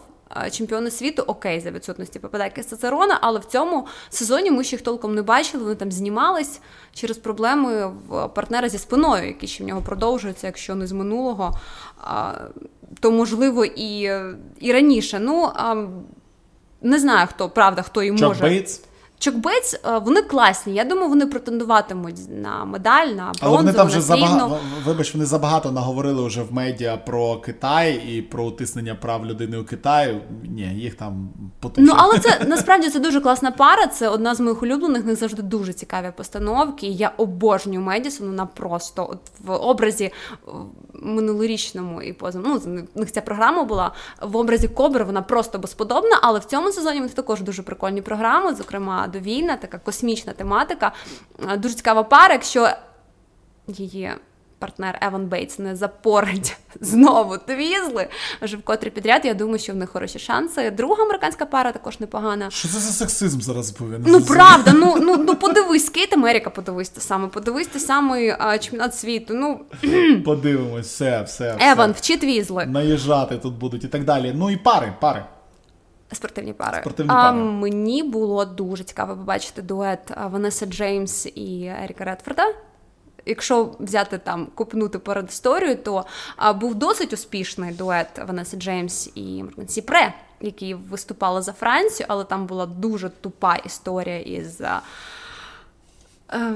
чемпіони 0.50 0.90
світу, 0.90 1.24
окей, 1.26 1.60
за 1.60 1.70
відсутності 1.70 2.18
попадайки 2.18 2.62
Цицерона, 2.62 3.18
але 3.20 3.38
в 3.38 3.44
цьому 3.44 3.86
сезоні 4.10 4.50
ми 4.50 4.64
ще 4.64 4.76
їх 4.76 4.82
толком 4.82 5.14
не 5.14 5.22
бачили. 5.22 5.64
Вони 5.64 5.74
там 5.76 5.92
знімались 5.92 6.60
через 6.94 7.18
проблеми 7.18 7.92
в 8.08 8.28
партнера 8.28 8.68
зі 8.68 8.78
спиною, 8.78 9.26
які 9.26 9.46
ще 9.46 9.64
в 9.64 9.66
нього 9.66 9.82
продовжуються, 9.82 10.46
якщо 10.46 10.74
не 10.74 10.86
з 10.86 10.92
минулого, 10.92 11.58
то 13.00 13.10
можливо 13.10 13.64
і 13.64 14.00
і 14.60 14.72
раніше. 14.72 15.18
Ну 15.18 15.52
не 16.82 16.98
знаю 16.98 17.26
хто 17.30 17.48
правда, 17.48 17.82
хто 17.82 18.02
і 18.02 18.12
може. 18.12 18.42
Бейтс? 18.42 18.80
Чокбейтс, 19.22 19.80
вони 20.02 20.22
класні. 20.22 20.74
Я 20.74 20.84
думаю, 20.84 21.08
вони 21.08 21.26
претендуватимуть 21.26 22.16
на 22.28 22.64
медаль, 22.64 23.06
на 23.06 23.22
бронзу, 23.22 23.38
Але 23.40 23.56
вони 23.56 23.72
там 23.72 23.86
вже 23.86 24.00
забагато, 24.00 24.58
вибач, 24.84 25.14
вони 25.14 25.26
забагато 25.26 25.72
наговорили 25.72 26.26
вже 26.26 26.42
в 26.42 26.52
медіа 26.52 26.96
про 26.96 27.36
Китай 27.36 28.02
і 28.08 28.22
про 28.22 28.44
утиснення 28.44 28.94
прав 28.94 29.26
людини 29.26 29.58
у 29.58 29.64
Китаю. 29.64 30.20
Ні, 30.44 30.62
їх 30.62 30.94
там 30.94 31.28
потушить. 31.60 31.88
Ну 31.88 31.94
але 31.96 32.18
це 32.18 32.44
насправді 32.46 32.90
це 32.90 33.00
дуже 33.00 33.20
класна 33.20 33.50
пара. 33.50 33.86
Це 33.86 34.08
одна 34.08 34.34
з 34.34 34.40
моїх 34.40 34.62
улюблених. 34.62 35.04
них 35.04 35.16
завжди 35.16 35.42
дуже 35.42 35.72
цікаві 35.72 36.12
постановки. 36.16 36.86
Я 36.86 37.12
обожнюю 37.16 37.80
Медісон. 37.80 38.26
Вона 38.26 38.46
просто 38.46 39.08
от 39.10 39.18
в 39.40 39.52
образі 39.52 40.12
минулорічному 40.92 42.02
і 42.02 42.12
поза 42.12 42.40
ну, 42.44 42.58
в 42.94 42.98
них 42.98 43.12
ця 43.12 43.20
програма 43.20 43.64
була 43.64 43.92
в 44.22 44.36
образі 44.36 44.68
Кобри. 44.68 45.04
Вона 45.04 45.22
просто 45.22 45.58
безподобна. 45.58 46.18
Але 46.22 46.38
в 46.38 46.44
цьому 46.44 46.72
сезоні 46.72 47.00
вони 47.00 47.12
також 47.12 47.40
дуже 47.40 47.62
прикольні 47.62 48.02
програми, 48.02 48.54
зокрема 48.54 49.08
довільна, 49.12 49.56
така 49.56 49.78
космічна 49.78 50.32
тематика. 50.32 50.92
Дуже 51.58 51.74
цікава 51.74 52.02
пара, 52.02 52.32
якщо 52.32 52.68
її. 53.66 54.10
Партнер 54.58 54.98
Еван 55.02 55.26
Бейтс 55.26 55.58
не 55.58 55.76
запорить 55.76 56.56
знову 56.80 57.38
твізли 57.38 58.08
вже 58.42 58.56
вкотре 58.56 58.90
підряд. 58.90 59.24
Я 59.24 59.34
думаю, 59.34 59.58
що 59.58 59.72
в 59.72 59.76
них 59.76 59.90
хороші 59.90 60.18
шанси. 60.18 60.70
Друга 60.70 61.02
американська 61.02 61.46
пара 61.46 61.72
також 61.72 62.00
непогана. 62.00 62.50
Що 62.50 62.68
це 62.68 62.78
за 62.78 62.92
сексизм 62.92 63.40
зараз 63.40 63.70
повинен? 63.70 64.04
Ну 64.06 64.20
правда, 64.20 64.72
ну 64.72 64.96
ну 65.00 65.16
ну 65.16 65.36
подивись, 65.36 65.90
Кейт 65.90 66.12
Америка, 66.12 66.50
подивись 66.50 66.88
те 66.88 67.00
саме, 67.00 67.28
подивись 67.28 67.66
те 67.66 67.78
самий 67.78 68.34
чемпіонат 68.60 68.94
світу. 68.96 69.34
Ну 69.34 69.60
подивимось, 70.24 70.86
все, 70.86 71.22
все. 71.22 71.56
Еван, 71.60 71.92
вчи 71.92 72.16
твізли. 72.16 72.66
Наїжджати 72.66 73.36
тут 73.38 73.54
будуть 73.54 73.84
і 73.84 73.88
так 73.88 74.04
далі. 74.04 74.32
Ну 74.34 74.50
і 74.50 74.56
пари, 74.56 74.92
пари. 75.00 75.24
Спортивні 76.12 76.52
пари. 76.52 76.78
Спортивні 76.80 77.08
пари. 77.08 77.20
А 77.28 77.32
мені 77.32 78.02
було 78.02 78.44
дуже 78.44 78.84
цікаво 78.84 79.16
побачити 79.16 79.62
дует 79.62 80.12
Ванеса 80.30 80.66
Джеймс 80.66 81.26
і 81.26 81.72
Еріка 81.84 82.04
Редфорда. 82.04 82.54
Якщо 83.26 83.74
взяти 83.80 84.18
там 84.18 84.46
купнути 84.54 84.98
перед 84.98 85.28
історією, 85.28 85.76
то 85.76 86.06
а, 86.36 86.52
був 86.52 86.74
досить 86.74 87.12
успішний 87.12 87.72
дует 87.74 88.18
Ванеси 88.26 88.56
Джеймс 88.56 89.10
і 89.14 89.42
Морган 89.42 89.68
Сіпре, 89.68 90.14
які 90.40 90.74
виступали 90.74 91.42
за 91.42 91.52
Францію, 91.52 92.06
але 92.08 92.24
там 92.24 92.46
була 92.46 92.66
дуже 92.66 93.08
тупа 93.08 93.56
історія 93.56 94.20
із. 94.20 94.60
А, 94.60 94.82
а, 96.28 96.52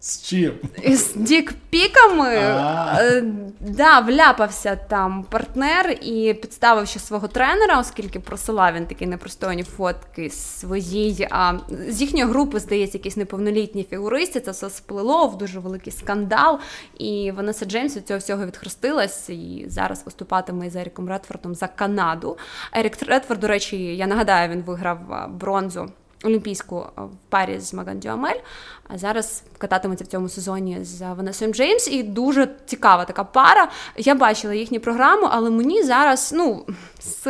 з 0.00 0.22
чим? 0.22 0.52
З 0.88 1.14
дікпіками 1.14 2.34
е, 2.34 3.24
да, 3.60 4.00
вляпався 4.00 4.76
там 4.76 5.24
партнер 5.30 5.98
і 6.02 6.34
підставив 6.34 6.88
ще 6.88 7.00
свого 7.00 7.28
тренера, 7.28 7.80
оскільки 7.80 8.20
просила 8.20 8.72
він 8.72 8.86
такі 8.86 9.06
непростойні 9.06 9.62
фотки 9.62 10.30
своїй. 10.30 11.28
А 11.30 11.58
з 11.88 12.00
їхньої 12.00 12.26
групи, 12.26 12.60
здається, 12.60 12.98
якісь 12.98 13.16
неповнолітні 13.16 13.84
фігуристи. 13.90 14.40
Це 14.40 14.50
все 14.50 14.70
сплило 14.70 15.26
в 15.26 15.38
дуже 15.38 15.60
великий 15.60 15.92
скандал. 15.92 16.58
І 16.98 17.32
Ванеса 17.36 17.64
Джеймс 17.64 17.96
від 17.96 18.06
цього 18.06 18.18
всього 18.18 18.46
відхрестилась 18.46 19.30
і 19.30 19.64
зараз 19.68 20.02
виступатиме 20.04 20.66
із 20.66 20.76
Еріком 20.76 21.08
Редфордом 21.08 21.54
за 21.54 21.66
Канаду. 21.66 22.38
Ерік 22.72 23.02
Редфорд, 23.02 23.40
до 23.40 23.46
речі, 23.46 23.76
я 23.96 24.06
нагадаю, 24.06 24.50
він 24.50 24.62
виграв 24.62 25.28
бронзу. 25.30 25.90
Олімпійську 26.26 26.86
в 26.96 27.10
парі 27.28 27.60
з 27.60 27.74
Маган 27.74 28.00
Дюамель, 28.00 28.40
а 28.88 28.98
зараз 28.98 29.42
кататиметься 29.58 30.04
в 30.04 30.08
цьому 30.08 30.28
сезоні 30.28 30.84
з 30.84 31.00
Ванесою 31.00 31.52
Джеймс. 31.52 31.88
І 31.88 32.02
дуже 32.02 32.48
цікава 32.66 33.04
така 33.04 33.24
пара. 33.24 33.70
Я 33.96 34.14
бачила 34.14 34.54
їхню 34.54 34.80
програму, 34.80 35.28
але 35.30 35.50
мені 35.50 35.82
зараз 35.82 36.32
ну, 36.36 36.66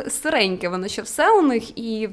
сиреньке 0.09 0.69
воно 0.69 0.89
ще 0.89 1.03
все 1.03 1.39
у 1.39 1.43
них 1.43 1.79
і. 1.79 2.09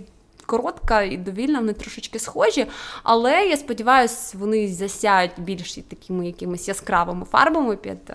Коротка 0.45 1.01
і 1.01 1.17
довільна, 1.17 1.59
вони 1.59 1.73
трошечки 1.73 2.19
схожі, 2.19 2.65
але 3.03 3.45
я 3.45 3.57
сподіваюся, 3.57 4.37
вони 4.37 4.67
засяють 4.67 5.31
більш 5.37 5.73
такими 5.73 6.25
якимись 6.25 6.67
яскравими 6.67 7.25
фарбами 7.25 7.75
під 7.75 8.11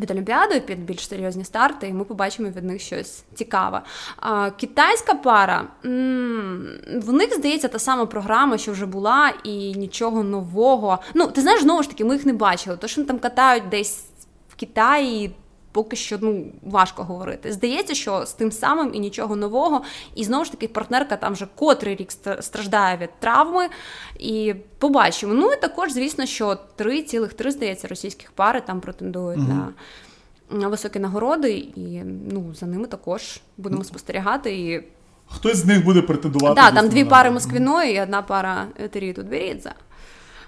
під 0.00 0.10
Олімпіадою, 0.10 0.60
під 0.60 0.84
більш 0.84 1.08
серйозні 1.08 1.44
старти, 1.44 1.88
і 1.88 1.92
ми 1.92 2.04
побачимо 2.04 2.48
від 2.48 2.64
них 2.64 2.80
щось 2.80 3.24
цікаве. 3.34 3.82
А, 4.16 4.50
Китайська 4.50 5.14
пара 5.14 5.66
в 7.02 7.12
них 7.12 7.34
здається 7.34 7.68
та 7.68 7.78
сама 7.78 8.06
програма, 8.06 8.58
що 8.58 8.72
вже 8.72 8.86
була, 8.86 9.32
і 9.44 9.74
нічого 9.74 10.22
нового. 10.22 10.98
Ну, 11.14 11.26
ти 11.26 11.40
знаєш, 11.40 11.62
знову 11.62 11.82
ж 11.82 11.88
таки, 11.88 12.04
ми 12.04 12.14
їх 12.14 12.26
не 12.26 12.32
бачили. 12.32 12.76
То, 12.76 12.88
що 12.88 13.04
там 13.04 13.18
катають 13.18 13.68
десь 13.68 14.04
в 14.48 14.54
Китаї. 14.54 15.34
Поки 15.74 15.96
що 15.96 16.18
ну 16.20 16.46
важко 16.62 17.04
говорити. 17.04 17.52
Здається, 17.52 17.94
що 17.94 18.26
з 18.26 18.32
тим 18.32 18.52
самим 18.52 18.90
і 18.94 18.98
нічого 18.98 19.36
нового. 19.36 19.82
І 20.14 20.24
знову 20.24 20.44
ж 20.44 20.50
таки, 20.50 20.68
партнерка 20.68 21.16
там 21.16 21.32
вже 21.32 21.46
котрий 21.54 21.96
рік 21.96 22.12
страждає 22.40 22.96
від 22.96 23.10
травми. 23.20 23.68
І 24.18 24.54
побачимо. 24.78 25.34
Ну 25.34 25.52
і 25.52 25.56
також, 25.56 25.92
звісно, 25.92 26.26
що 26.26 26.58
3,3, 26.78 27.50
здається, 27.50 27.88
російських 27.88 28.32
пари 28.32 28.62
там 28.66 28.80
претендують 28.80 29.38
угу. 29.38 29.48
на. 29.48 29.68
На 30.50 30.68
високі 30.68 30.98
нагороди, 30.98 31.52
і 31.52 32.02
ну 32.32 32.54
за 32.54 32.66
ними 32.66 32.86
також 32.86 33.40
будемо 33.56 33.84
спостерігати. 33.84 34.52
І 34.52 34.84
хтось 35.26 35.56
з 35.56 35.64
них 35.64 35.84
буде 35.84 36.02
претендувати. 36.02 36.60
Так, 36.60 36.74
да, 36.74 36.80
там 36.80 36.90
дві 36.90 37.04
пари 37.04 37.30
Москвіної 37.30 37.96
і 37.96 38.00
одна 38.00 38.22
пара 38.22 38.66
Етеріту 38.78 39.22
Тудберідзе. 39.22 39.72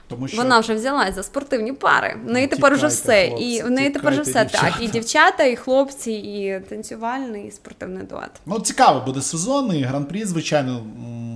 Тому 0.09 0.29
що 0.29 0.37
вона 0.37 0.59
вже 0.59 0.75
взялась 0.75 1.15
за 1.15 1.23
спортивні 1.23 1.73
пари. 1.73 2.17
В 2.27 2.31
неї 2.31 2.47
тепер 2.47 2.75
вже 2.75 2.87
все. 2.87 3.29
Хлопці, 3.29 3.45
і 3.45 3.63
в 3.63 3.71
неї 3.71 3.91
тепер 3.91 4.13
вже 4.13 4.23
все 4.23 4.45
дівчата. 4.45 4.71
так. 4.71 4.83
І 4.83 4.89
дівчата, 4.89 5.45
і 5.45 5.57
хлопці, 5.57 6.13
і 6.13 6.61
танцювальний, 6.69 7.47
і 7.47 7.51
спортивний 7.51 8.05
дует. 8.07 8.31
Ну 8.47 8.61
цікаво 8.61 9.03
буде 9.07 9.23
сезон, 9.23 9.77
і 9.77 9.83
гран-прі, 9.83 10.25
звичайно, 10.25 10.81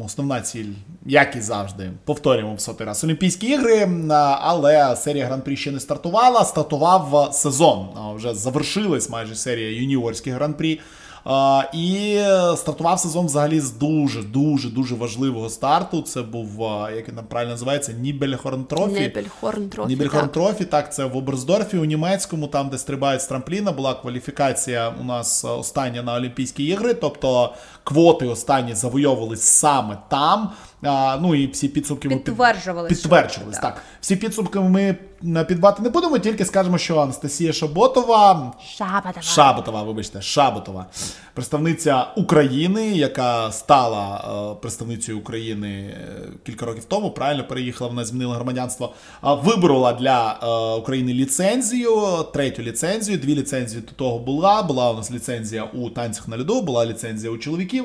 основна 0.04 0.40
ціль, 0.40 0.72
як 1.06 1.36
і 1.36 1.40
завжди, 1.40 1.90
повторюємо 2.04 2.54
в 2.54 2.60
сотий 2.60 2.86
раз. 2.86 3.04
Олімпійські 3.04 3.46
ігри, 3.46 3.88
але 4.40 4.96
серія 4.96 5.26
гран-прі 5.26 5.56
ще 5.56 5.70
не 5.70 5.80
стартувала. 5.80 6.44
Стартував 6.44 7.28
сезон. 7.34 7.88
Вже 8.16 8.34
завершилась 8.34 9.10
майже 9.10 9.34
серія 9.34 9.80
юніорських 9.80 10.34
гран-прі. 10.34 10.80
І 11.74 12.20
стартував 12.56 13.00
сезон 13.00 13.26
взагалі 13.26 13.60
з 13.60 13.70
дуже 13.70 14.22
дуже 14.22 14.68
дуже 14.70 14.94
важливого 14.94 15.48
старту. 15.48 16.02
Це 16.02 16.22
був 16.22 16.60
як 16.96 17.08
він 17.08 17.16
там 17.16 17.24
правильно 17.24 17.52
називається 17.52 17.92
Небельхорн 17.92 18.64
Трофі. 18.64 19.00
Небельхорн 19.00 19.68
Трофі, 19.68 19.88
Небельхорн 19.88 20.28
Трофі. 20.28 20.64
Так, 20.64 20.94
це 20.94 21.04
в 21.04 21.16
Оберсдорфі 21.16 21.76
у 21.78 21.84
німецькому, 21.84 22.46
там 22.46 22.68
де 22.68 22.78
стрибають 22.78 23.22
з 23.22 23.26
трампліна. 23.26 23.72
Була 23.72 23.94
кваліфікація 23.94 24.94
у 25.00 25.04
нас 25.04 25.44
остання 25.44 26.02
на 26.02 26.14
Олімпійські 26.14 26.64
ігри. 26.64 26.94
Тобто 26.94 27.54
квоти 27.90 28.26
останні 28.26 28.74
завойовувались 28.74 29.42
саме 29.42 29.98
там. 30.08 30.50
А, 30.82 31.18
Ну 31.22 31.34
і 31.34 31.46
всі 31.46 31.68
підсумки 31.68 32.08
підтверджувалися. 32.08 32.94
Підтверджувались, 32.94 33.58
так. 33.58 33.74
так. 33.74 33.82
Всі 34.00 34.16
підсумки 34.16 34.60
ми 34.60 34.96
підбати 35.48 35.82
не 35.82 35.88
будемо, 35.88 36.18
тільки 36.18 36.44
скажемо, 36.44 36.78
що 36.78 36.98
Анастасія 36.98 37.52
Шаботова 37.52 38.52
Шаботова, 38.76 39.22
Шаботова, 39.22 39.82
вибачте, 39.82 40.22
Шаботова, 40.22 40.86
представниця 41.34 42.06
України, 42.16 42.88
яка 42.88 43.52
стала 43.52 44.24
е, 44.52 44.60
представницею 44.60 45.18
України 45.18 45.68
е, 45.68 46.28
кілька 46.46 46.66
років 46.66 46.84
тому. 46.84 47.10
Правильно 47.10 47.44
переїхала, 47.48 47.90
вона 47.90 48.04
змінила 48.04 48.34
громадянство. 48.34 48.94
Виборола 49.22 49.92
для 49.92 50.38
е, 50.42 50.80
України 50.80 51.14
ліцензію, 51.14 51.90
третю 52.32 52.62
ліцензію. 52.62 53.18
Дві 53.18 53.34
ліцензії 53.34 53.82
до 53.82 53.92
того 53.92 54.18
була. 54.18 54.62
Була 54.62 54.90
у 54.90 54.96
нас 54.96 55.10
ліцензія 55.10 55.64
у 55.64 55.90
танцях 55.90 56.28
на 56.28 56.38
льоду, 56.38 56.62
була 56.62 56.86
ліцензія 56.86 57.32
у 57.32 57.38
чоловіків. 57.38 57.79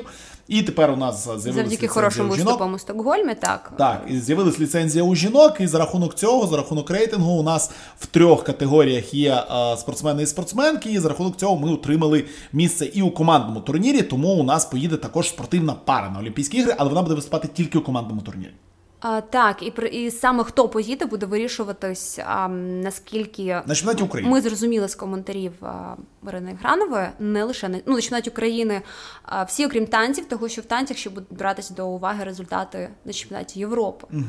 І 0.48 0.62
тепер 0.62 0.90
у 0.90 0.96
нас 0.96 1.24
з'явилися 1.24 1.52
завдяки 1.52 1.88
хорошим 1.88 2.28
виступам 2.28 2.74
у 2.74 2.78
Стокгольмі. 2.78 3.34
Так 3.34 3.72
Так, 3.78 4.04
і 4.08 4.20
з'явилась 4.20 4.60
ліцензія 4.60 5.04
у 5.04 5.14
жінок, 5.14 5.56
і 5.60 5.66
за 5.66 5.78
рахунок 5.78 6.14
цього, 6.14 6.46
за 6.46 6.56
рахунок 6.56 6.90
рейтингу, 6.90 7.32
у 7.32 7.42
нас 7.42 7.70
в 8.00 8.06
трьох 8.06 8.44
категоріях 8.44 9.14
є 9.14 9.44
е, 9.50 9.76
спортсмени 9.76 10.22
і 10.22 10.26
спортсменки. 10.26 10.90
І 10.90 10.98
за 10.98 11.08
рахунок 11.08 11.36
цього 11.36 11.56
ми 11.56 11.72
отримали 11.72 12.24
місце 12.52 12.84
і 12.84 13.02
у 13.02 13.10
командному 13.10 13.60
турнірі. 13.60 14.02
Тому 14.02 14.28
у 14.28 14.42
нас 14.42 14.64
поїде 14.64 14.96
також 14.96 15.28
спортивна 15.28 15.72
пара 15.72 16.10
на 16.10 16.18
Олімпійські 16.18 16.58
ігри, 16.58 16.74
але 16.78 16.88
вона 16.88 17.02
буде 17.02 17.14
виступати 17.14 17.48
тільки 17.54 17.78
у 17.78 17.82
командному 17.82 18.20
турнірі. 18.20 18.52
А, 19.00 19.20
Так, 19.20 19.62
і 19.62 19.72
і 19.92 20.10
саме 20.10 20.44
хто 20.44 20.68
поїде, 20.68 21.06
буде 21.06 21.26
вирішуватись, 21.26 22.18
а, 22.26 22.48
наскільки 22.48 23.44
на 23.66 23.74
чемпіонаті 23.74 24.02
України 24.02 24.30
ми 24.30 24.40
зрозуміли 24.40 24.88
з 24.88 24.94
коментарів 24.94 25.52
Марини 26.22 26.58
Гранової, 26.60 27.08
не 27.18 27.44
лише 27.44 27.68
на 27.68 27.80
ну, 27.86 27.94
на 27.94 28.00
чемпіонаті 28.00 28.30
України, 28.30 28.82
а 29.22 29.42
всі, 29.42 29.66
окрім 29.66 29.86
танців, 29.86 30.28
того 30.28 30.48
що 30.48 30.62
в 30.62 30.64
танцях 30.64 30.96
ще 30.96 31.10
будуть 31.10 31.32
братися 31.32 31.74
до 31.74 31.88
уваги 31.88 32.24
результати 32.24 32.88
на 33.04 33.12
чемпіонаті 33.12 33.58
Європи. 33.58 34.06
Угу. 34.12 34.24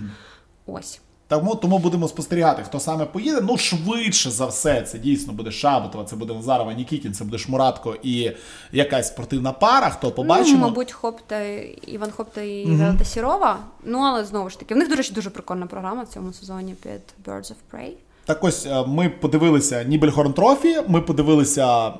Ось. 0.65 1.01
Тому 1.28 1.55
тому 1.55 1.80
будемо 1.80 2.07
спостерігати, 2.07 2.63
хто 2.63 2.80
саме 2.80 3.05
поїде. 3.05 3.41
Ну, 3.41 3.57
швидше 3.57 4.32
за 4.32 4.45
все, 4.45 4.82
це 4.82 4.99
дійсно 4.99 5.34
буде 5.34 5.51
Шабутова, 5.51 6.03
це 6.03 6.15
буде 6.15 6.34
Назарова, 6.34 6.73
Нікітін, 6.73 7.13
це 7.13 7.23
буде 7.23 7.38
Шмуратко 7.38 7.95
і 8.03 8.32
якась 8.71 9.07
спортивна 9.07 9.51
пара. 9.51 9.89
Хто 9.89 10.11
побачимо. 10.11 10.57
Ну, 10.57 10.67
мабуть, 10.67 10.91
Хопта, 10.91 11.43
Іван 11.88 12.11
Хопта 12.11 12.41
і 12.41 12.65
Велта 12.65 12.95
угу. 12.95 13.05
Сірова. 13.05 13.59
Ну, 13.84 13.99
але 13.99 14.25
знову 14.25 14.49
ж 14.49 14.59
таки, 14.59 14.73
в 14.73 14.78
них, 14.78 14.89
до 14.89 14.95
речі, 14.95 15.13
дуже 15.13 15.30
прикольна 15.30 15.65
програма 15.65 16.03
в 16.03 16.07
цьому 16.07 16.34
сезоні 16.34 16.75
під 16.84 17.32
Birds 17.34 17.51
of 17.51 17.55
Prey. 17.73 17.91
Так 18.25 18.43
ось 18.43 18.65
е, 18.65 18.86
ми 18.88 19.09
подивилися 19.09 19.84
Нібельхорн 19.84 20.34
Трофі, 20.34 20.78
ми 20.88 21.01
подивилися 21.01 21.88
е, 21.88 21.93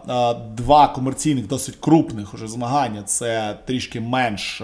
два 0.58 0.88
комерційних, 0.88 1.48
досить 1.48 1.76
крупних 1.76 2.34
уже 2.34 2.48
змагання. 2.48 3.04
Це 3.04 3.58
трішки 3.66 4.02
менш. 4.02 4.62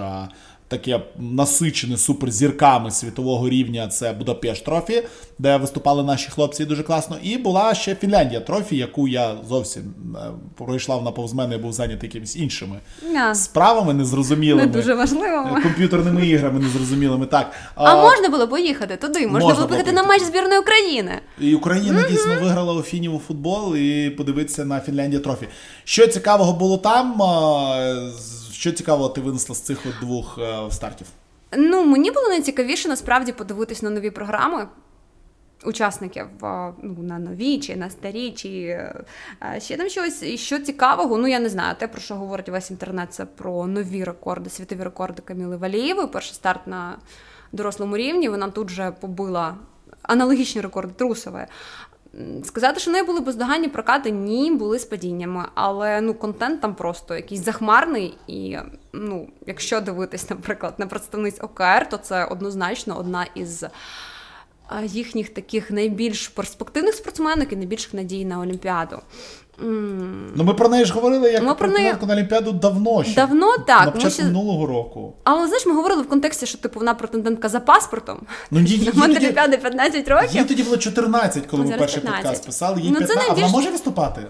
Таке 0.74 1.00
насичене 1.20 1.98
суперзірками 1.98 2.92
світового 2.92 3.50
рівня. 3.50 3.88
Це 3.88 4.14
Будапешт 4.14 4.66
Трофі, 4.66 5.04
де 5.40 5.58
виступали 5.58 6.04
наші 6.04 6.30
хлопці 6.30 6.66
дуже 6.66 6.84
класно. 6.84 7.18
І 7.24 7.38
була 7.38 7.74
ще 7.74 7.96
Фінляндія 7.96 8.40
Трофі, 8.42 8.78
яку 8.78 9.08
я 9.08 9.36
зовсім 9.50 9.84
е, 10.16 10.20
пройшла 10.58 10.96
вона 10.96 11.12
повз 11.12 11.34
мене, 11.34 11.58
був 11.58 11.74
зайнятий 11.74 12.10
якимись 12.10 12.36
іншими 12.36 12.80
yeah. 13.14 13.36
справами, 13.36 13.94
незрозумілими. 13.94 14.66
Не 14.66 14.72
дуже 14.72 14.94
важливими. 14.94 15.60
Е, 15.60 15.64
комп'ютерними 15.64 16.28
іграми 16.28 16.60
незрозумілими. 16.60 17.26
Так. 17.26 17.52
А, 17.76 17.84
а 17.84 18.02
можна 18.02 18.30
було 18.30 18.48
поїхати 18.48 18.98
туди, 18.98 19.28
можна, 19.28 19.40
можна 19.40 19.56
було 19.56 19.68
поїхати 19.68 19.92
на 19.92 20.04
матч 20.04 20.22
збірної 20.22 20.60
України. 20.60 21.12
І 21.40 21.56
Україна 21.56 22.00
mm-hmm. 22.00 22.12
дійсно 22.12 22.36
виграла 22.42 22.74
у 22.74 22.82
Фінів 22.82 23.16
у 23.16 23.20
футбол 23.20 23.76
і 23.76 24.10
подивитися 24.10 24.66
на 24.66 24.80
Фінляндія 24.80 25.22
Трофі. 25.22 25.48
Що 25.84 26.08
цікавого 26.08 26.54
було 26.54 26.78
там? 26.78 27.22
Що 28.64 28.72
цікаво, 28.72 29.10
ти 29.10 29.22
винесла 29.22 29.56
з 29.56 29.62
цих 29.62 29.86
от 29.86 29.94
двох 30.00 30.38
е, 30.38 30.72
стартів? 30.72 31.08
Ну, 31.58 31.86
мені 31.86 32.12
було 32.12 32.28
найцікавіше 32.28 32.90
насправді 32.90 33.32
подивитись 33.32 33.82
на 33.82 33.90
нові 33.90 34.10
програми. 34.10 34.68
Учасників 35.66 36.26
ну, 36.82 36.96
на 36.98 37.20
нові, 37.20 37.60
чи 37.60 37.76
на 37.76 37.90
старі, 37.90 38.32
чи 38.32 38.50
е, 38.50 39.60
ще 39.60 39.78
там 39.78 39.90
щось 39.90 40.24
І 40.24 40.38
що 40.38 40.60
цікавого. 40.60 41.18
Ну 41.18 41.28
я 41.28 41.40
не 41.40 41.50
знаю. 41.50 41.76
Те, 41.80 41.88
про 41.88 42.02
що 42.02 42.16
говорить 42.16 42.50
весь 42.50 42.72
інтернет, 42.72 43.14
це 43.14 43.26
про 43.26 43.68
нові 43.68 44.04
рекорди, 44.04 44.50
світові 44.50 44.84
рекорди 44.84 45.22
Каміли 45.26 45.58
Валієвої. 45.58 46.08
Перший 46.08 46.36
старт 46.36 46.68
на 46.68 46.98
дорослому 47.52 47.98
рівні. 47.98 48.30
Вона 48.30 48.50
тут 48.50 48.70
же 48.70 48.92
побила 49.00 49.56
аналогічні 50.02 50.62
рекорди 50.62 50.94
Трусової. 50.94 51.46
Сказати, 52.44 52.80
що 52.80 52.92
не 52.92 53.04
були 53.04 53.20
бездоганні 53.20 53.68
прокати, 53.68 54.12
ні, 54.12 54.52
були 54.52 54.80
з 54.80 54.86
падіннями, 54.86 55.46
але 55.54 56.02
ну 56.02 56.14
контент 56.14 56.62
там 56.62 56.76
просто 56.76 57.16
якийсь 57.16 57.44
захмарний. 57.44 58.18
І 58.28 58.58
ну, 58.94 59.28
якщо 59.48 59.82
дивитись, 59.82 60.30
наприклад, 60.30 60.74
на 60.78 60.88
представниць 60.88 61.44
ОКР, 61.44 61.90
то 61.90 61.98
це 61.98 62.26
однозначно 62.26 62.98
одна 62.98 63.28
із 63.36 63.66
їхніх 64.84 65.30
таких 65.30 65.72
найбільш 65.72 66.28
перспективних 66.28 66.96
спортсменок 66.96 67.54
і 67.54 67.56
найбільших 67.56 67.94
надій 67.94 68.26
на 68.26 68.40
Олімпіаду. 68.40 69.00
Ну 69.58 70.44
ми 70.44 70.54
про 70.54 70.70
неї 70.70 70.86
ж 70.86 70.94
говорили 70.94 71.32
як 71.32 71.44
ми 71.44 71.56
про 71.56 71.68
неї... 71.68 71.94
на 72.08 72.14
Олімпіаду 72.14 72.52
давно 72.52 73.04
ще. 73.04 73.16
Давно 73.16 73.58
так. 73.58 73.86
На 73.86 73.92
початку 73.92 74.14
ще... 74.14 74.24
минулого 74.24 74.66
року. 74.66 75.14
Але 75.24 75.48
знаєш, 75.48 75.66
ми 75.66 75.74
говорили 75.74 76.02
в 76.02 76.10
контексті, 76.10 76.46
що 76.46 76.58
типу 76.58 76.80
вона 76.80 76.94
претендентка 76.94 77.50
за 77.50 77.60
паспортом. 77.60 78.20
Ну, 78.52 78.60
їй, 78.60 78.92
на 78.96 79.06
Олімпіади 79.06 79.58
15 79.58 80.08
років. 80.08 80.36
Їй 80.36 80.44
тоді 80.44 80.64
було 80.64 80.78
14, 80.78 81.46
коли 81.46 81.64
ми 81.64 81.78
перший 81.78 82.02
15. 82.02 82.24
подкаст 82.24 82.46
писали. 82.46 82.82
Їй 82.82 82.92
ну, 82.92 82.98
15. 82.98 83.18
Найбільш... 83.18 83.44
А 83.44 83.48
вона 83.48 83.58
може 83.58 83.72
виступати? 83.72 84.22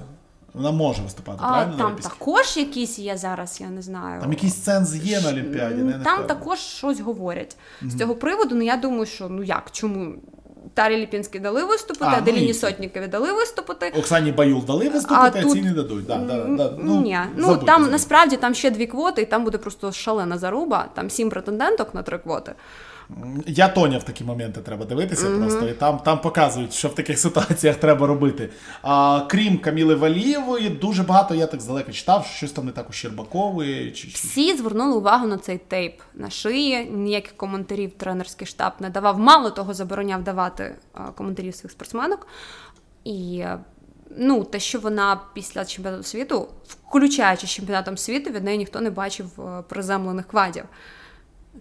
Вона 0.53 0.71
може 0.71 1.01
виступати, 1.01 1.39
а, 1.41 1.47
правильно? 1.47 1.77
Там 1.77 1.95
також 1.95 2.57
якісь 2.57 2.99
є 2.99 3.17
зараз, 3.17 3.61
я 3.61 3.69
не 3.69 3.81
знаю. 3.81 4.21
Там 4.21 4.31
якийсь 4.31 4.63
сенс 4.63 4.95
є 4.95 5.21
на 5.21 5.29
Олімпіаді. 5.29 5.81
Не, 5.81 5.93
там 5.93 6.23
також 6.23 6.59
щось 6.59 6.99
говорять. 6.99 7.57
Угу. 7.81 7.91
З 7.91 7.97
цього 7.97 8.15
приводу, 8.15 8.55
ну 8.55 8.63
я 8.63 8.77
думаю, 8.77 9.05
що 9.05 9.29
ну 9.29 9.43
як, 9.43 9.71
чому? 9.71 10.15
Тарі 10.73 10.97
Ліпінській 10.97 11.39
дали 11.39 11.63
виступити, 11.63 12.05
а, 12.05 12.17
Аделіні 12.17 12.47
ну, 12.47 12.53
Сотнікові 12.53 13.07
дали 13.07 13.31
виступити. 13.31 13.93
Оксані 13.99 14.31
Баюл 14.31 14.63
дали 14.65 14.89
виступити, 14.89 15.39
а, 15.39 15.47
а 15.47 15.49
ці 15.49 15.61
не 15.61 15.71
дадуть. 15.71 16.05
Да, 16.05 16.17
да, 16.17 16.43
да. 16.43 16.73
Ну, 16.79 17.01
Ні, 17.01 17.19
ну 17.35 17.47
там 17.47 17.65
забудьте. 17.65 17.91
насправді 17.91 18.37
там 18.37 18.53
ще 18.53 18.71
дві 18.71 18.85
квоти, 18.85 19.21
і 19.21 19.25
там 19.25 19.43
буде 19.43 19.57
просто 19.57 19.91
шалена 19.91 20.37
заруба, 20.37 20.89
там 20.93 21.09
сім 21.09 21.29
претенденток 21.29 21.93
на 21.93 22.03
три 22.03 22.17
квоти. 22.17 22.53
Я 23.47 23.67
Тоня 23.67 23.97
в 23.97 24.03
такі 24.03 24.23
моменти 24.23 24.61
треба 24.61 24.85
дивитися 24.85 25.27
mm-hmm. 25.27 25.39
просто. 25.39 25.67
І 25.67 25.73
там 25.73 25.99
там 25.99 26.21
показують, 26.21 26.73
що 26.73 26.87
в 26.87 26.95
таких 26.95 27.19
ситуаціях 27.19 27.75
треба 27.75 28.07
робити. 28.07 28.49
А, 28.81 29.21
Крім 29.29 29.57
Каміли 29.57 29.95
Валієвої, 29.95 30.69
дуже 30.69 31.03
багато 31.03 31.35
я 31.35 31.47
так 31.47 31.61
здалека 31.61 31.91
читав, 31.91 32.25
що 32.25 32.37
щось 32.37 32.51
там 32.51 32.65
не 32.65 32.71
так 32.71 32.89
у 32.89 32.93
Щербакової. 32.93 33.91
Чи... 33.91 34.07
Всі 34.07 34.57
звернули 34.57 34.95
увагу 34.95 35.27
на 35.27 35.37
цей 35.37 35.57
тейп 35.57 36.01
на 36.13 36.29
шиї. 36.29 36.85
Ніяких 36.85 37.37
коментарів 37.37 37.91
тренерський 37.97 38.47
штаб 38.47 38.73
не 38.79 38.89
давав. 38.89 39.19
Мало 39.19 39.49
того, 39.49 39.73
забороняв 39.73 40.23
давати 40.23 40.75
коментарів 41.15 41.55
своїх 41.55 41.71
спортсменок. 41.71 42.27
І 43.03 43.45
ну, 44.17 44.43
те, 44.43 44.59
що 44.59 44.79
вона 44.79 45.21
після 45.33 45.65
чемпіонату 45.65 46.03
світу, 46.03 46.47
включаючи 46.67 47.47
чемпіонатом 47.47 47.97
світу, 47.97 48.29
від 48.29 48.43
неї 48.43 48.57
ніхто 48.57 48.81
не 48.81 48.89
бачив 48.89 49.29
приземлених 49.69 50.27
квадів. 50.27 50.63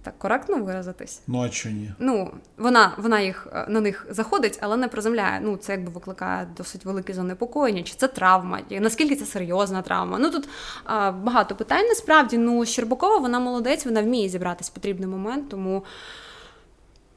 Так 0.03 0.19
коректно 0.19 0.57
виразитись. 0.57 1.21
Ну 1.27 1.43
а 1.43 1.51
що 1.51 1.69
ні? 1.69 1.93
Ну, 1.99 2.31
вона 2.59 2.93
вона 2.99 3.21
їх 3.21 3.49
е, 3.53 3.67
на 3.69 3.81
них 3.81 4.07
заходить, 4.11 4.59
але 4.63 4.77
не 4.77 4.89
приземляє. 4.89 5.41
Ну, 5.43 5.57
це 5.57 5.73
якби 5.73 5.91
викликає 5.91 6.49
досить 6.57 6.85
велике 6.85 7.15
занепокоєння, 7.15 7.83
чи 7.83 7.95
це 7.95 8.09
травма, 8.09 8.61
і 8.69 8.81
наскільки 8.81 9.17
це 9.17 9.25
серйозна 9.25 9.83
травма. 9.83 10.19
Ну 10.19 10.31
тут 10.31 10.49
а, 10.85 11.13
багато 11.13 11.57
питань 11.57 11.87
насправді. 11.87 12.39
Ну, 12.39 12.65
Щербакова, 12.65 13.19
вона 13.19 13.41
молодець, 13.41 13.87
вона 13.87 14.03
вміє 14.03 14.29
зібратись 14.29 14.71
в 14.71 14.73
потрібний 14.73 15.09
момент, 15.09 15.49
тому. 15.49 15.85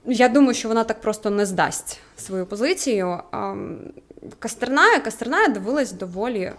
Я 0.07 0.29
думаю, 0.29 0.53
що 0.53 0.67
вона 0.67 0.83
так 0.83 1.01
просто 1.01 1.29
не 1.29 1.45
здасть 1.45 1.99
свою 2.17 2.45
позицію. 2.45 3.19
Кастерная, 4.39 4.99
Кастерная 4.99 5.47
дивилась 5.47 5.91
доволі 5.91 6.51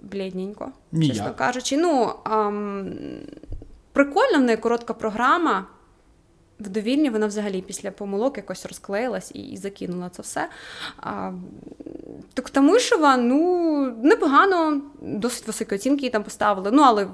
блідненько, 0.00 0.72
чесно 0.92 1.34
кажучи. 1.34 1.76
Ну, 1.76 2.12
ам, 3.98 4.04
прикольна 4.04 4.38
в 4.38 4.42
неї 4.42 4.56
коротка 4.56 4.94
програма. 4.94 5.66
В 6.60 6.68
довільні 6.68 7.10
вона 7.10 7.26
взагалі 7.26 7.62
після 7.62 7.90
помилок 7.90 8.36
якось 8.36 8.66
розклеїлась 8.66 9.30
і, 9.34 9.38
і 9.38 9.56
закинула 9.56 10.08
це 10.08 10.22
все. 10.22 10.48
А, 10.96 11.32
Так 12.34 12.50
Тамишева, 12.50 13.16
ну, 13.16 13.96
непогано, 14.02 14.82
досить 15.02 15.46
високі 15.46 15.74
оцінки 15.74 16.02
їй 16.02 16.10
там 16.10 16.22
поставили. 16.22 16.70
Ну, 16.72 16.82
але 16.82 17.08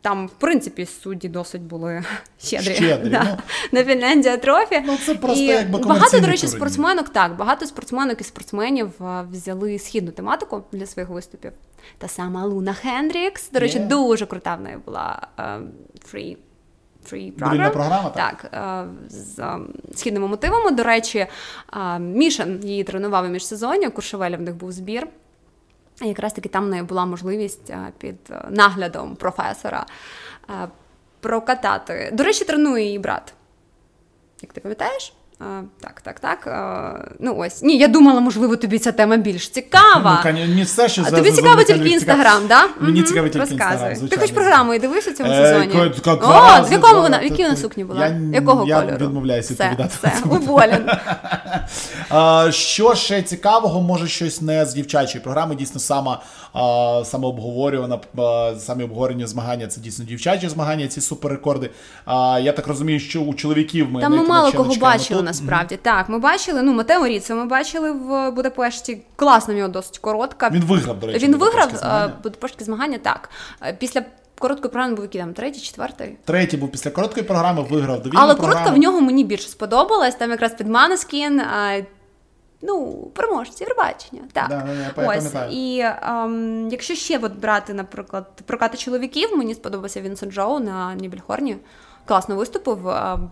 там, 0.00 0.26
в 0.26 0.30
принципі, 0.30 0.86
судді 0.86 1.28
досить 1.28 1.62
були 1.62 2.04
щедрі, 2.40 2.74
щедрі 2.74 3.08
да, 3.08 3.24
ну. 3.24 3.36
на 3.72 3.84
Фінляндія 3.84 4.36
трофі. 4.36 4.82
Ну, 4.86 4.96
це 5.06 5.14
просто 5.14 5.42
і 5.42 5.46
якби 5.46 5.78
багато, 5.78 6.20
до 6.20 6.26
речі, 6.26 6.42
турнір. 6.42 6.56
спортсменок 6.56 7.08
так, 7.08 7.36
багато 7.36 7.66
спортсменок 7.66 8.20
і 8.20 8.24
спортсменів 8.24 8.90
взяли 9.30 9.78
східну 9.78 10.10
тематику 10.10 10.62
для 10.72 10.86
своїх 10.86 11.10
виступів. 11.10 11.52
Та 11.98 12.08
сама 12.08 12.44
Луна 12.44 12.72
Хендрікс, 12.72 13.50
до 13.50 13.58
речі, 13.60 13.78
Yeah. 13.78 13.88
дуже 13.88 14.26
крута 14.26 14.54
в 14.54 14.60
неї 14.60 14.76
була 14.86 15.26
фрі. 16.04 16.36
Free 17.12 17.36
Довільна 17.36 17.70
програма, 17.70 18.10
так. 18.10 18.42
так 18.50 18.90
з 19.08 19.38
ем, 19.38 19.68
східними 19.94 20.28
мотивами. 20.28 20.70
До 20.70 20.82
речі, 20.82 21.26
Мішан 22.00 22.60
її 22.64 22.84
тренував 22.84 23.24
у 23.24 23.28
міжсезоння, 23.28 23.90
Куршевеля 23.90 24.36
в 24.36 24.40
них 24.40 24.56
був 24.56 24.72
збір. 24.72 25.08
Якраз 26.00 26.32
таки 26.32 26.48
там 26.48 26.64
в 26.64 26.68
неї 26.68 26.82
була 26.82 27.06
можливість 27.06 27.72
під 27.98 28.16
е, 28.30 28.44
наглядом 28.50 29.16
професора 29.16 29.86
е, 30.50 30.68
прокатати. 31.20 32.10
До 32.12 32.24
речі, 32.24 32.44
тренує 32.44 32.84
її 32.84 32.98
брат. 32.98 33.34
Як 34.42 34.52
ти 34.52 34.60
пам'ятаєш? 34.60 35.12
А, 35.40 35.44
так, 35.80 36.00
так, 36.00 36.20
так. 36.20 36.46
А, 36.46 36.92
ну 37.20 37.36
ось. 37.38 37.62
Ні, 37.62 37.78
я 37.78 37.88
думала, 37.88 38.20
можливо, 38.20 38.56
тобі 38.56 38.78
ця 38.78 38.92
тема 38.92 39.16
більш 39.16 39.48
цікава. 39.48 40.22
Ну, 40.26 40.32
мені 40.32 40.62
все, 40.62 40.88
що 40.88 41.02
а 41.06 41.10
тобі 41.10 41.30
цікаво 41.32 41.62
тільки 41.62 41.88
інстаграм, 41.88 42.42
да? 42.48 42.64
Мені 42.80 43.02
цікаво 43.02 43.28
тільки 43.28 43.38
Розказуй. 43.50 43.88
Інстаграм, 43.88 44.08
Ти 44.08 44.16
хоч 44.16 44.30
програму 44.30 44.74
і 44.74 44.78
дивився 44.78 45.10
в 45.10 45.14
цьому 45.14 45.32
Е, 45.32 45.46
сезоні? 45.46 45.90
О, 46.06 46.62
в 46.68 46.72
якому 46.72 47.00
вона, 47.02 47.18
в 47.18 47.24
якій 47.24 47.42
вона 47.42 47.56
сукні 47.56 47.84
була? 47.84 48.06
я- 48.06 48.20
Якого 48.32 48.66
я 48.66 48.80
кольору? 48.80 49.06
відмовляюся 49.06 49.54
все, 49.54 49.64
відповідати 49.70 49.94
все, 49.98 50.28
уволен. 50.36 50.90
Що 52.52 52.94
ще 52.94 53.22
цікавого, 53.22 53.80
може 53.80 54.08
щось 54.08 54.40
не 54.42 54.66
з 54.66 54.74
дівчачої 54.74 55.24
програми. 55.24 55.54
Дійсно, 55.54 55.80
сама 55.80 56.20
а, 56.58 57.02
саме 57.04 57.26
обговорювана, 57.26 58.00
самі 58.58 58.84
обговорення 58.84 59.26
змагання 59.26 59.66
це 59.66 59.80
дійсно 59.80 60.04
дівчачі 60.04 60.48
змагання, 60.48 60.88
ці 60.88 61.00
суперрекорди. 61.00 61.70
А, 62.04 62.40
я 62.42 62.52
так 62.52 62.66
розумію, 62.66 63.00
що 63.00 63.20
у 63.20 63.34
чоловіків 63.34 63.90
ми 63.90 64.00
Там 64.00 64.12
ми 64.16 64.22
мало 64.22 64.52
кого 64.52 64.74
бачили 64.76 65.18
тут. 65.20 65.26
насправді. 65.26 65.76
Так, 65.82 66.08
ми 66.08 66.18
бачили, 66.18 66.62
ну, 66.62 66.72
Матео 66.72 67.06
Ріцо 67.06 67.34
ми 67.34 67.46
бачили 67.46 67.92
в 67.92 68.30
Будапешті. 68.30 68.98
Класна 69.16 69.54
в 69.54 69.56
нього 69.56 69.68
досить 69.68 69.98
коротка. 69.98 70.50
Він 70.50 70.64
виграв, 70.64 71.00
до 71.00 71.06
речі. 71.06 71.26
Він 71.26 71.36
виграв 71.36 71.52
будапештські 71.52 71.78
змагання. 71.86 72.06
е, 72.06 72.18
будапештські 72.22 72.64
змагання, 72.64 72.98
так. 72.98 73.30
Е, 73.62 73.76
Після 73.78 74.02
короткої 74.38 74.72
програми 74.72 74.94
був 74.94 75.04
який 75.04 75.20
там, 75.20 75.32
третій, 75.34 75.60
четвертий. 75.60 76.16
Третій 76.24 76.56
був 76.56 76.70
після 76.72 76.90
короткої 76.90 77.26
програми, 77.26 77.62
виграв 77.70 78.02
довільну 78.02 78.20
Але 78.22 78.34
програму. 78.34 78.54
коротка 78.54 78.74
в 78.74 78.78
нього 78.82 79.00
мені 79.00 79.24
більше 79.24 79.48
сподобалась. 79.48 80.14
Там 80.14 80.30
якраз 80.30 80.54
під 80.54 80.66
Манескін. 80.68 81.40
Ну, 82.62 82.94
переможці 83.14 83.64
Євробачення. 83.64 84.22
Так. 84.32 84.48
Да, 84.48 84.56
да, 84.56 84.92
да, 84.96 85.02
я 85.02 85.18
Ось. 85.18 85.34
І 85.50 85.84
ем, 86.02 86.68
якщо 86.70 86.94
ще 86.94 87.18
от 87.18 87.32
брати, 87.32 87.74
наприклад, 87.74 88.26
прокати 88.46 88.76
чоловіків, 88.76 89.36
мені 89.36 89.54
сподобався 89.54 90.00
Вінсент 90.00 90.32
Джоу 90.32 90.58
на 90.58 90.94
Нібельхорні. 90.94 91.56
Класно 92.04 92.36
виступив. 92.36 92.88
Ем, 92.88 93.30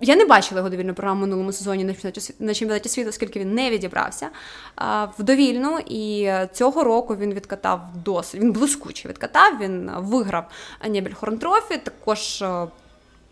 я 0.00 0.16
не 0.16 0.24
бачила 0.24 0.58
його 0.58 0.70
довільну 0.70 0.94
програму 0.94 1.18
в 1.18 1.20
минулому 1.20 1.52
сезоні 1.52 1.84
на 1.84 1.92
чемпіонаті 1.92 2.34
на 2.38 2.54
чемпіонаті 2.54 2.88
світу, 2.88 3.08
оскільки 3.08 3.40
він 3.40 3.54
не 3.54 3.70
відібрався 3.70 4.28
а, 4.76 5.04
в 5.04 5.22
довільну. 5.22 5.78
І 5.86 6.32
цього 6.52 6.84
року 6.84 7.16
він 7.16 7.34
відкатав 7.34 7.80
досить. 7.94 8.40
Він 8.40 8.52
блискуче 8.52 9.08
відкатав. 9.08 9.58
Він 9.60 9.90
виграв 9.96 10.44
Небельхорн 10.88 11.38
Трофі. 11.38 11.78
Також 11.78 12.42
е, 12.42 12.66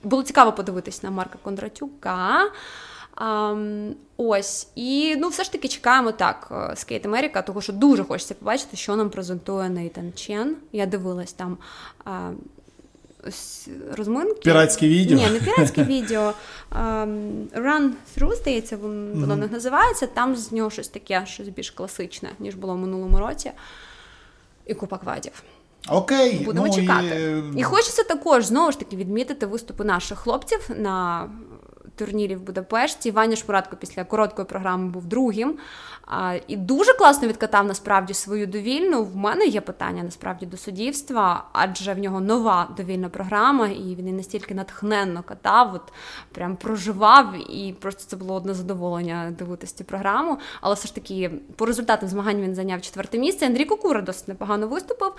було 0.04 0.22
цікаво 0.22 0.52
подивитись 0.52 1.02
на 1.02 1.10
Марка 1.10 1.38
Кондратюка. 1.42 2.50
Ам, 3.20 3.94
ось, 4.16 4.68
і 4.74 5.16
ну, 5.18 5.28
все 5.28 5.44
ж 5.44 5.52
таки 5.52 5.68
чекаємо 5.68 6.12
так 6.12 6.70
Скейт 6.74 7.06
Америка, 7.06 7.42
тому 7.42 7.60
що 7.60 7.72
дуже 7.72 8.04
хочеться 8.04 8.34
побачити, 8.34 8.76
що 8.76 8.96
нам 8.96 9.10
презентує 9.10 9.68
Нейтан 9.68 10.12
Чен. 10.12 10.56
Я 10.72 10.86
дивилась 10.86 11.32
там 11.32 11.58
а, 12.04 12.30
ось 13.28 13.68
розминки. 13.96 14.40
Піратське 14.40 14.88
відео? 14.88 15.16
Ні, 15.16 15.30
не 15.30 15.40
піратське 15.40 15.84
відео. 15.84 16.32
ам, 16.70 17.08
Run 17.54 17.90
Through, 18.16 18.36
здається, 18.36 18.76
вон- 18.76 19.20
воно 19.20 19.36
них 19.36 19.52
називається. 19.52 20.06
Там 20.06 20.36
з 20.36 20.52
нього 20.52 20.70
щось 20.70 20.88
таке, 20.88 21.26
щось 21.26 21.48
більш 21.48 21.70
класичне, 21.70 22.30
ніж 22.38 22.54
було 22.54 22.74
в 22.74 22.78
минулому 22.78 23.18
році. 23.18 23.52
І 24.66 24.74
купа 24.74 24.98
квадів. 24.98 25.42
Окей, 25.88 26.44
Будемо 26.44 26.66
ну, 26.66 26.74
чекати. 26.74 27.42
І... 27.54 27.60
І 27.60 27.62
хочеться 27.62 28.02
також 28.02 28.44
знову 28.44 28.72
ж 28.72 28.78
таки 28.78 28.96
відмітити 28.96 29.46
виступи 29.46 29.84
наших 29.84 30.18
хлопців 30.18 30.70
на 30.76 31.28
турнірі 32.00 32.36
в 32.36 32.40
Будапешті. 32.40 33.10
Ваня 33.10 33.36
Шмуратко 33.36 33.76
після 33.76 34.04
короткої 34.04 34.46
програми 34.46 34.88
був 34.88 35.04
другим. 35.04 35.58
А, 36.06 36.36
і 36.48 36.56
дуже 36.56 36.92
класно 36.92 37.28
відкатав 37.28 37.66
насправді 37.66 38.14
свою 38.14 38.46
довільну. 38.46 39.04
В 39.04 39.16
мене 39.16 39.46
є 39.46 39.60
питання 39.60 40.02
насправді 40.02 40.46
до 40.46 40.56
суддівства, 40.56 41.44
адже 41.52 41.94
в 41.94 41.98
нього 41.98 42.20
нова 42.20 42.68
довільна 42.76 43.08
програма, 43.08 43.68
і 43.68 43.94
він 43.94 44.06
її 44.06 44.12
настільки 44.12 44.54
натхненно 44.54 45.22
катав, 45.22 45.74
от 45.74 45.92
прям 46.32 46.56
проживав, 46.56 47.50
і 47.50 47.72
просто 47.72 48.02
це 48.06 48.16
було 48.16 48.34
одне 48.34 48.54
задоволення 48.54 49.34
дивитися 49.38 49.76
цю 49.76 49.84
програму. 49.84 50.38
Але 50.60 50.74
все 50.74 50.86
ж 50.88 50.94
таки, 50.94 51.30
по 51.56 51.66
результатам 51.66 52.08
змагань 52.08 52.40
він 52.40 52.54
зайняв 52.54 52.80
четверте 52.80 53.18
місце. 53.18 53.46
Андрій 53.46 53.64
Кукура 53.64 54.00
досить 54.02 54.28
непогано 54.28 54.68
виступив, 54.68 55.12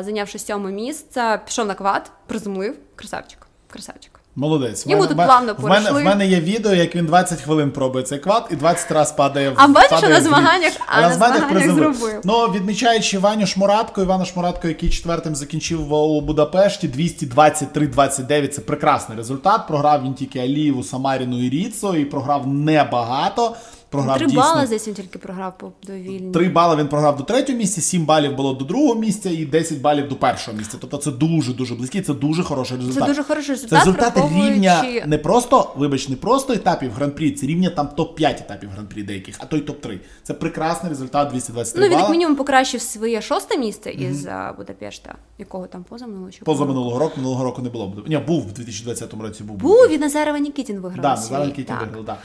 зайнявши 0.00 0.38
сьоме 0.38 0.72
місце, 0.72 1.40
пішов 1.44 1.66
на 1.66 1.74
квад, 1.74 2.10
приземлив. 2.26 2.76
Красавчик, 2.96 3.46
красавчик. 3.70 4.13
Молодець. 4.36 4.86
В 4.86 4.90
Йому 4.90 5.02
мене- 5.02 5.14
тут 5.14 5.26
плавно 5.26 5.54
в 5.58 5.68
мене, 5.68 5.90
в 5.90 6.04
мене 6.04 6.26
є 6.26 6.40
відео, 6.40 6.74
як 6.74 6.94
він 6.96 7.06
20 7.06 7.40
хвилин 7.40 7.70
пробує 7.70 8.04
цей 8.04 8.18
квад 8.18 8.48
і 8.50 8.56
20 8.56 8.90
разів 8.92 9.16
падає 9.16 9.50
в 9.50 9.54
А 9.56 9.68
бачиш, 9.68 9.90
падає 9.90 10.12
на 10.12 10.18
в 10.18 10.22
змаганнях- 10.22 10.80
а 10.86 11.00
на 11.00 11.12
змаганнях 11.12 11.48
приземлив. 11.48 11.94
зробив. 11.94 12.20
Ну, 12.24 12.46
відмічаючи 12.46 13.18
Ваню 13.18 13.46
Шмуратко, 13.46 14.02
Івана 14.02 14.24
Шмуратко, 14.24 14.68
який 14.68 14.90
четвертим 14.90 15.36
закінчив 15.36 15.92
у 15.92 16.20
Будапешті, 16.20 16.88
223-29, 16.88 18.54
це 18.54 18.60
прекрасний 18.60 19.18
результат. 19.18 19.60
Програв 19.68 20.02
він 20.04 20.14
тільки 20.14 20.38
Алієву, 20.38 20.82
Самаріну 20.82 21.44
і 21.44 21.48
Ріцо, 21.50 21.96
і 21.96 22.04
програв 22.04 22.46
небагато. 22.46 23.56
Програв 23.94 24.18
Три 24.18 24.26
дійсно 24.26 24.42
бали 24.42 24.66
здесь 24.66 24.88
він 24.88 24.94
тільки 24.94 25.18
програв 25.18 25.58
по 25.58 25.72
довільній. 25.86 26.32
3 26.32 26.48
бали 26.48 26.76
він 26.76 26.88
програв 26.88 27.16
до 27.16 27.22
третього 27.22 27.58
місця, 27.58 27.80
7 27.80 28.04
балів 28.04 28.36
було 28.36 28.54
до 28.54 28.64
другого 28.64 28.94
місця 28.94 29.30
і 29.30 29.44
10 29.44 29.80
балів 29.80 30.08
до 30.08 30.16
першого 30.16 30.56
місця. 30.56 30.76
Тобто 30.80 30.96
це 30.96 31.10
дуже 31.10 31.52
дуже 31.52 31.74
близький, 31.74 32.02
це 32.02 32.14
дуже 32.14 32.42
хороший 32.42 32.76
результат. 32.76 33.08
дуже 33.08 33.22
хороший 33.22 33.50
результат, 33.54 33.78
Це 33.78 33.84
результати 33.84 34.20
враховуючи- 34.20 34.54
рівня 34.54 35.02
не 35.06 35.18
просто, 35.18 35.72
вибач, 35.76 36.08
не 36.08 36.16
просто 36.16 36.52
етапів 36.52 36.92
гран-прі, 36.92 37.30
це 37.30 37.46
рівня 37.46 37.70
там 37.70 37.88
топ-5 37.96 38.30
етапів 38.30 38.70
гран-прі 38.70 39.02
деяких, 39.02 39.36
а 39.38 39.46
то 39.46 39.56
й 39.56 39.60
топ-3. 39.60 39.98
Це 40.22 40.34
прекрасний 40.34 40.90
результат 40.90 41.28
223 41.30 41.82
Ну, 41.82 41.88
він 41.94 41.98
як 41.98 42.10
мінімум 42.10 42.36
покращив 42.36 42.80
своє 42.80 43.22
шосте 43.22 43.58
місце 43.58 43.90
із 43.90 44.26
а, 44.26 44.54
Будапешта, 44.56 45.14
якого 45.38 45.66
там 45.66 45.84
поза 45.84 46.06
минулого 46.06 46.30
чи 46.30 46.44
Поза 46.44 46.64
поза 46.66 46.98
року, 46.98 47.12
минулого 47.16 47.44
року 47.44 47.62
не 47.62 47.68
було. 47.68 47.92
Ні, 48.06 48.18
був 48.18 48.42
в 48.42 48.52
2020 48.52 49.14
році 49.22 49.44
був. 49.44 49.56
Був 49.56 49.88
від 49.88 50.00
Назарова 50.00 50.38
Нікітін 50.38 50.80
виграв. 50.80 51.02
Да, 51.02 51.16
свій, 51.16 51.32
Назар 51.32 51.46
Нікітін 51.46 51.76
виграв, 51.80 52.04
да. 52.04 52.16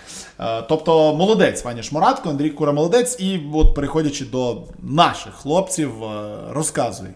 Е, 0.59 0.65
Тобто 0.70 1.15
молодець 1.15 1.59
Ваня 1.66 1.84
Шмуратко, 1.84 2.30
Андрій 2.30 2.49
Кура 2.49 2.72
молодець. 2.72 3.20
І 3.20 3.41
от 3.53 3.76
переходячи 3.76 4.26
до 4.26 4.64
наших 4.80 5.34
хлопців, 5.34 6.03
е, 6.03 6.38
розказуй. 6.49 7.10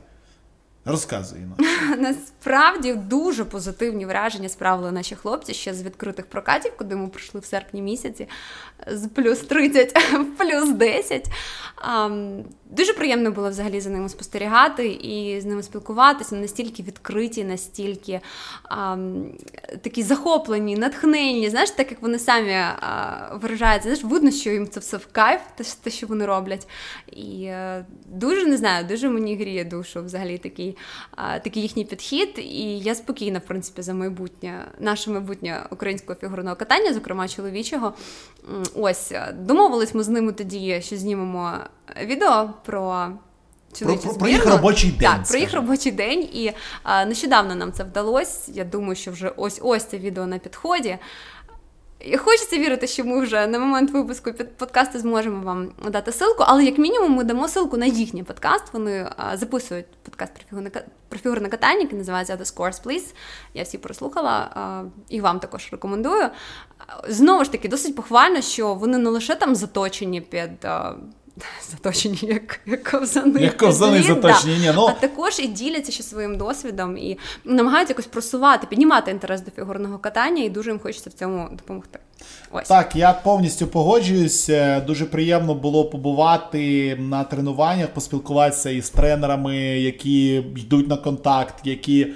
Розказуй. 0.85 1.39
нам. 1.39 1.57
Насправді 1.99 2.93
дуже 2.93 3.45
позитивні 3.45 4.05
враження 4.05 4.49
справили 4.49 4.91
наші 4.91 5.15
хлопці 5.15 5.53
ще 5.53 5.73
з 5.73 5.83
відкритих 5.83 6.25
прокатів, 6.25 6.71
куди 6.77 6.95
ми 6.95 7.07
прийшли 7.07 7.41
в 7.41 7.45
серпні 7.45 7.81
місяці 7.81 8.27
з 8.87 9.07
плюс 9.07 9.39
30 9.39 9.97
в 10.13 10.37
плюс 10.37 10.69
10. 10.69 11.29
Дуже 12.69 12.93
приємно 12.93 13.31
було 13.31 13.49
взагалі 13.49 13.81
за 13.81 13.89
ними 13.89 14.09
спостерігати 14.09 14.87
і 14.87 15.41
з 15.41 15.45
ними 15.45 15.63
спілкуватися. 15.63 16.35
Настільки 16.35 16.83
відкриті, 16.83 17.43
настільки 17.43 18.21
такі 19.81 20.03
захоплені, 20.03 20.75
натхненні. 20.75 21.49
Знаєш, 21.49 21.71
так 21.71 21.91
як 21.91 22.01
вони 22.01 22.19
самі 22.19 22.55
виражаються, 23.33 23.81
знаєш, 23.81 24.03
видно, 24.03 24.31
що 24.31 24.49
їм 24.49 24.67
це 24.67 24.79
все 24.79 24.97
в 24.97 25.07
кайф, 25.11 25.41
те, 25.83 25.91
що 25.91 26.07
вони 26.07 26.25
роблять. 26.25 26.67
І 27.11 27.43
е, 27.43 27.85
дуже 28.05 28.45
не 28.45 28.57
знаю, 28.57 28.85
дуже 28.85 29.09
мені 29.09 29.35
гріє 29.35 29.63
душу 29.63 30.03
взагалі 30.03 30.37
такий, 30.37 30.77
такий 31.17 31.61
їхній 31.61 31.85
підхід, 31.85 32.33
і 32.37 32.79
я 32.79 32.95
спокійна, 32.95 33.39
в 33.39 33.45
принципі, 33.45 33.81
за 33.81 33.93
майбутнє, 33.93 34.65
наше 34.79 35.11
майбутнє 35.11 35.67
українського 35.71 36.19
фігурного 36.19 36.55
катання, 36.55 36.93
зокрема 36.93 37.27
чоловічого. 37.27 37.93
Ось 38.75 39.11
домовились 39.33 39.95
ми 39.95 40.03
з 40.03 40.09
ними 40.09 40.31
тоді, 40.31 40.81
що 40.81 40.97
знімемо 40.97 41.57
відео 42.01 42.49
про. 42.65 43.07
Про, 43.79 43.95
про, 43.95 44.13
про 44.13 44.27
їх 44.27 44.45
робочий 44.45 44.91
день. 44.91 45.09
Так, 45.09 45.23
про 45.27 45.37
їх 45.39 45.53
робочий 45.53 45.91
день. 45.91 46.19
І 46.19 46.51
а, 46.83 47.05
нещодавно 47.05 47.55
нам 47.55 47.71
це 47.71 47.83
вдалося. 47.83 48.51
Я 48.53 48.63
думаю, 48.63 48.95
що 48.95 49.11
вже 49.11 49.29
ось 49.37 49.59
ось 49.63 49.83
це 49.83 49.97
відео 49.97 50.25
на 50.25 50.37
підході. 50.37 50.97
Хочеться 52.17 52.57
вірити, 52.57 52.87
що 52.87 53.05
ми 53.05 53.19
вже 53.21 53.47
на 53.47 53.59
момент 53.59 53.91
випуску 53.91 54.31
подкасту 54.57 54.99
зможемо 54.99 55.43
вам 55.43 55.71
дати 55.89 56.11
ссылку, 56.11 56.37
але 56.39 56.65
як 56.65 56.77
мінімум 56.77 57.11
ми 57.11 57.23
дамо 57.23 57.47
ссылку 57.47 57.77
на 57.77 57.85
їхній 57.85 58.23
подкаст. 58.23 58.73
Вони 58.73 59.09
а, 59.17 59.37
записують 59.37 59.85
подкаст 60.03 60.31
про 61.09 61.19
фігурне, 61.19 61.49
катання, 61.49 61.81
який 61.81 61.97
називається 61.97 62.35
The 62.35 62.55
Scores 62.55 62.83
Please. 62.83 63.13
Я 63.53 63.63
всі 63.63 63.77
прослухала 63.77 64.31
а, 64.31 64.83
і 65.09 65.21
вам 65.21 65.39
також 65.39 65.69
рекомендую. 65.71 66.29
Знову 67.07 67.43
ж 67.43 67.51
таки, 67.51 67.67
досить 67.67 67.95
похвально, 67.95 68.41
що 68.41 68.73
вони 68.73 68.97
не 68.97 69.09
лише 69.09 69.35
там 69.35 69.55
заточені 69.55 70.21
під. 70.21 70.67
Заточені 71.71 72.19
як 72.21 72.59
як 72.65 72.83
ковзани. 72.83 73.41
Як 73.41 73.57
ковзани 73.57 74.03
заточені, 74.03 74.57
ні, 74.57 74.71
ну... 74.75 74.85
А 74.87 74.91
також 74.91 75.39
і 75.39 75.47
діляться 75.47 75.91
ще 75.91 76.03
своїм 76.03 76.37
досвідом 76.37 76.97
і 76.97 77.17
намагаються 77.45 77.91
якось 77.91 78.05
просувати, 78.05 78.67
піднімати 78.67 79.11
інтерес 79.11 79.41
до 79.41 79.51
фігурного 79.51 79.97
катання, 79.97 80.43
і 80.43 80.49
дуже 80.49 80.69
їм 80.69 80.79
хочеться 80.79 81.09
в 81.09 81.13
цьому 81.13 81.49
допомогти. 81.51 81.99
Ось. 82.51 82.67
Так, 82.67 82.95
я 82.95 83.13
повністю 83.13 83.67
погоджуюсь. 83.67 84.49
Дуже 84.87 85.05
приємно 85.05 85.55
було 85.55 85.85
побувати 85.85 86.95
на 86.95 87.23
тренуваннях, 87.23 87.87
поспілкуватися 87.87 88.69
із 88.69 88.89
тренерами, 88.89 89.57
які 89.79 90.33
йдуть 90.35 90.87
на 90.87 90.97
контакт, 90.97 91.55
які 91.63 92.07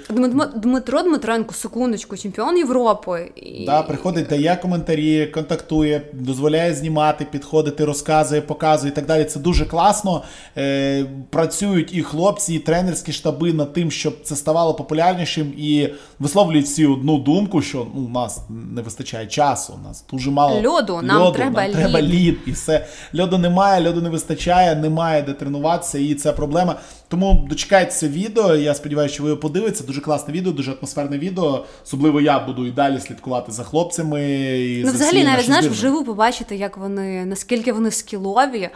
Дмитро 0.56 1.02
Дмитренко, 1.02 1.54
секундочку, 1.54 2.16
чемпіон 2.16 2.58
Європи. 2.58 3.32
І... 3.36 3.66
Да, 3.66 3.82
Приходить, 3.82 4.26
дає 4.26 4.56
коментарі, 4.56 5.26
контактує, 5.26 6.02
дозволяє 6.12 6.74
знімати, 6.74 7.26
підходити, 7.30 7.84
розказує, 7.84 8.40
показує 8.40 8.92
і 8.92 8.94
так 8.94 9.06
далі. 9.08 9.24
Це 9.24 9.40
дуже 9.40 9.64
класно. 9.64 10.22
Е, 10.56 11.06
Працюють 11.30 11.94
і 11.94 12.02
хлопці, 12.02 12.54
і 12.54 12.58
тренерські 12.58 13.12
штаби 13.12 13.52
над 13.52 13.72
тим, 13.72 13.90
щоб 13.90 14.16
це 14.22 14.36
ставало 14.36 14.74
популярнішим, 14.74 15.52
і 15.58 15.88
висловлюють 16.18 16.66
всі 16.66 16.86
одну 16.86 17.18
думку, 17.18 17.62
що 17.62 17.86
ну, 17.94 18.02
у 18.02 18.08
нас 18.08 18.40
не 18.72 18.82
вистачає 18.82 19.26
часу. 19.26 19.74
У 19.84 19.88
нас 19.88 20.04
дуже 20.10 20.30
мало 20.30 20.62
льоду. 20.62 21.00
Нам 21.02 21.22
льоду, 21.22 21.32
треба 21.32 21.60
нам 21.62 21.70
лід. 21.70 21.76
треба 21.76 22.02
лід, 22.02 22.38
і 22.46 22.50
все 22.50 22.86
льоду 23.20 23.38
немає, 23.38 23.88
льоду 23.88 24.02
не 24.02 24.10
вистачає, 24.10 24.76
немає 24.76 25.22
де 25.22 25.32
тренуватися, 25.32 25.98
і 25.98 26.14
це 26.14 26.32
проблема. 26.32 26.76
Тому 27.08 27.46
дочекайтеся 27.48 28.08
відео. 28.08 28.56
Я 28.56 28.74
сподіваюся, 28.74 29.14
що 29.14 29.22
ви 29.22 29.28
його 29.28 29.40
подивитеся. 29.40 29.84
Дуже 29.84 30.00
класне 30.00 30.34
відео, 30.34 30.52
дуже 30.52 30.72
атмосферне 30.72 31.18
відео. 31.18 31.64
Особливо 31.84 32.20
я 32.20 32.38
буду 32.40 32.66
і 32.66 32.70
далі 32.70 33.00
слідкувати 33.00 33.52
за 33.52 33.64
хлопцями. 33.64 34.38
І 34.58 34.82
Ну, 34.84 34.90
за 34.90 34.94
взагалі, 34.94 35.24
навіть 35.24 35.46
знаєш, 35.46 35.66
вживу 35.66 36.04
побачити, 36.04 36.56
як 36.56 36.76
вони 36.76 37.24
наскільки 37.24 37.72
вони 37.72 37.90
скілові, 37.90 38.68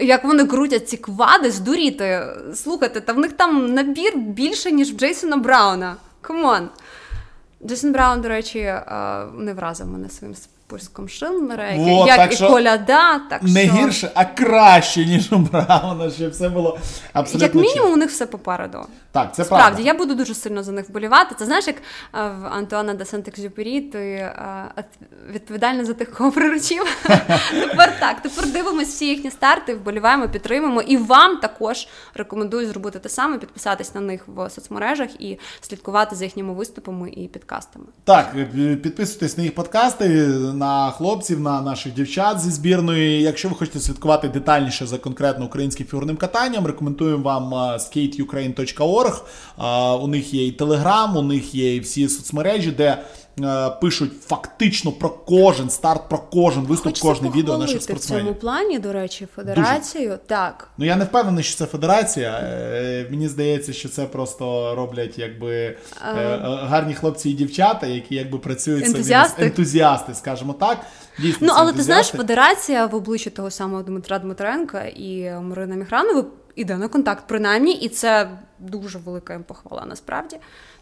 як 0.00 0.24
вони 0.24 0.44
крутять 0.44 0.88
ці 0.88 0.96
квади, 0.96 1.50
здуріти. 1.50 2.26
Слухайте, 2.54 3.00
та 3.00 3.12
в 3.12 3.18
них 3.18 3.32
там 3.32 3.74
набір 3.74 4.16
більше, 4.16 4.72
ніж 4.72 4.92
в 4.92 4.96
Джейсона 4.96 5.36
Брауна. 5.36 5.96
Come 6.20 6.47
on. 6.47 6.68
Джейсон 7.66 7.92
Браун, 7.92 8.20
до 8.20 8.28
речі, 8.28 8.74
не 9.34 9.54
вразив 9.54 9.86
мене 9.86 10.10
своїм 10.10 10.34
Списком 10.66 11.08
Шиндлера, 11.08 11.70
як, 11.70 12.08
як 12.08 12.40
і 12.40 12.46
Коляда. 12.46 13.18
Так 13.18 13.42
не 13.42 13.64
що... 13.64 13.72
гірше, 13.72 14.10
а 14.14 14.24
краще, 14.24 15.04
ніж 15.04 15.32
у 15.32 15.38
Брауна, 15.38 16.10
щоб 16.10 16.30
все 16.30 16.48
було 16.48 16.78
абсолютно. 17.12 17.46
Як 17.46 17.54
мінімум, 17.54 17.74
чесно. 17.74 17.92
у 17.92 17.96
них 17.96 18.10
все 18.10 18.26
попереду. 18.26 18.78
Так, 19.12 19.34
це 19.34 19.44
Справді, 19.44 19.64
правда. 19.64 19.82
я 19.82 19.94
буду 19.94 20.14
дуже 20.14 20.34
сильно 20.34 20.62
за 20.62 20.72
них 20.72 20.88
вболівати. 20.88 21.34
Це 21.38 21.44
знаєш, 21.44 21.66
як 21.66 21.76
в 22.12 22.46
Антуана 22.46 22.94
де 22.94 23.04
Сент-Екзюпері, 23.04 23.90
ти 23.90 24.32
відповідальний 25.32 25.84
за 25.84 25.94
тих, 25.94 26.10
кого 26.10 26.32
приручив. 26.32 26.84
Тепер 27.50 28.00
так, 28.00 28.22
тепер 28.22 28.46
дивимося 28.46 28.90
всі 28.90 29.06
їхні 29.06 29.30
старти, 29.30 29.74
вболіваємо, 29.74 30.28
підтримуємо. 30.28 30.82
І 30.82 30.96
вам 30.96 31.36
також 31.36 31.88
рекомендую 32.14 32.68
зробити 32.68 32.98
те 32.98 33.08
саме, 33.08 33.38
підписатись 33.38 33.94
на 33.94 34.00
них 34.00 34.22
в 34.26 34.50
соцмережах 34.50 35.20
і 35.20 35.38
слідкувати 35.60 36.16
за 36.16 36.24
їхніми 36.24 36.54
виступами 36.54 37.10
і 37.10 37.28
підкастами. 37.28 37.86
Так, 38.04 38.32
е, 38.36 38.76
підписуйтесь 38.76 39.38
на 39.38 39.44
їх 39.44 39.54
подкасти, 39.54 40.28
на 40.56 40.90
хлопців, 40.90 41.40
на 41.40 41.60
наших 41.60 41.94
дівчат 41.94 42.40
зі 42.40 42.50
збірної. 42.50 43.22
Якщо 43.22 43.48
ви 43.48 43.54
хочете 43.54 43.80
слідкувати 43.80 44.28
детальніше 44.28 44.86
за 44.86 44.98
конкретно 44.98 45.44
українським 45.44 45.86
фігурним 45.86 46.16
катанням, 46.16 46.66
рекомендуємо 46.66 47.22
вам 47.22 47.54
skateukraine.org. 47.54 49.20
У 50.02 50.06
них 50.06 50.34
є 50.34 50.46
і 50.46 50.52
Телеграм, 50.52 51.16
у 51.16 51.22
них 51.22 51.54
є 51.54 51.76
і 51.76 51.80
всі 51.80 52.08
соцмережі, 52.08 52.70
де 52.70 52.98
Е, 52.98 53.25
пишуть 53.80 54.22
фактично 54.22 54.92
про 54.92 55.10
кожен 55.10 55.70
старт, 55.70 56.08
про 56.08 56.18
кожен 56.18 56.64
виступ, 56.64 56.86
Хочеться 56.86 57.08
кожне 57.08 57.30
відео 57.30 57.58
наших 57.58 57.82
спортсменів. 57.82 58.24
в 58.24 58.26
цьому 58.26 58.40
плані, 58.40 58.78
до 58.78 58.92
речі, 58.92 59.28
федерацію. 59.36 60.08
Дуже. 60.08 60.20
Так. 60.26 60.68
Ну 60.78 60.84
я 60.84 60.96
не 60.96 61.04
впевнений, 61.04 61.44
що 61.44 61.56
це 61.56 61.66
федерація. 61.66 62.40
Е, 62.42 63.06
мені 63.10 63.28
здається, 63.28 63.72
що 63.72 63.88
це 63.88 64.04
просто 64.04 64.74
роблять 64.74 65.18
якби 65.18 65.76
а... 66.00 66.12
Е, 66.12 66.38
гарні 66.62 66.94
хлопці 66.94 67.30
і 67.30 67.32
дівчата, 67.32 67.86
які 67.86 68.14
якби 68.14 68.38
працюють 68.38 68.86
ентузіасти, 68.86 69.36
самі 69.36 69.48
ентузіасти, 69.48 70.14
скажімо 70.14 70.52
так. 70.52 70.78
Дійсно, 71.18 71.46
ну 71.46 71.52
але 71.56 71.72
ти 71.72 71.82
знаєш, 71.82 72.06
федерація 72.06 72.86
в 72.86 72.94
обличчі 72.94 73.30
того 73.30 73.50
самого 73.50 73.82
Дмитра 73.82 74.18
Дмитренка 74.18 74.82
і 74.84 75.30
Марина 75.40 75.76
Міхранова 75.76 76.24
іде 76.56 76.76
на 76.76 76.88
контакт, 76.88 77.24
принаймні, 77.26 77.72
і 77.72 77.88
це 77.88 78.30
дуже 78.58 78.98
велика 78.98 79.32
їм 79.32 79.42
похвала 79.42 79.86
насправді. 79.86 80.36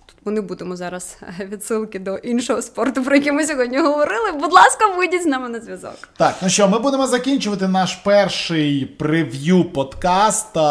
Тут 0.06 0.16
ми 0.24 0.32
не 0.32 0.40
будемо 0.40 0.76
зараз 0.76 1.18
відсилки 1.40 1.98
до 1.98 2.16
іншого 2.16 2.62
спорту, 2.62 3.04
про 3.04 3.16
який 3.16 3.32
ми 3.32 3.46
сьогодні 3.46 3.78
говорили. 3.78 4.32
Будь 4.32 4.52
ласка, 4.52 4.86
вийдіть 4.86 5.22
з 5.22 5.26
нами 5.26 5.48
на 5.48 5.60
зв'язок. 5.60 6.08
Так, 6.16 6.34
ну 6.42 6.48
що, 6.48 6.68
ми 6.68 6.78
будемо 6.78 7.06
закінчувати 7.06 7.68
наш 7.68 7.94
перший 7.94 8.86
прев'ю 8.86 9.64
подкаста. 9.64 10.64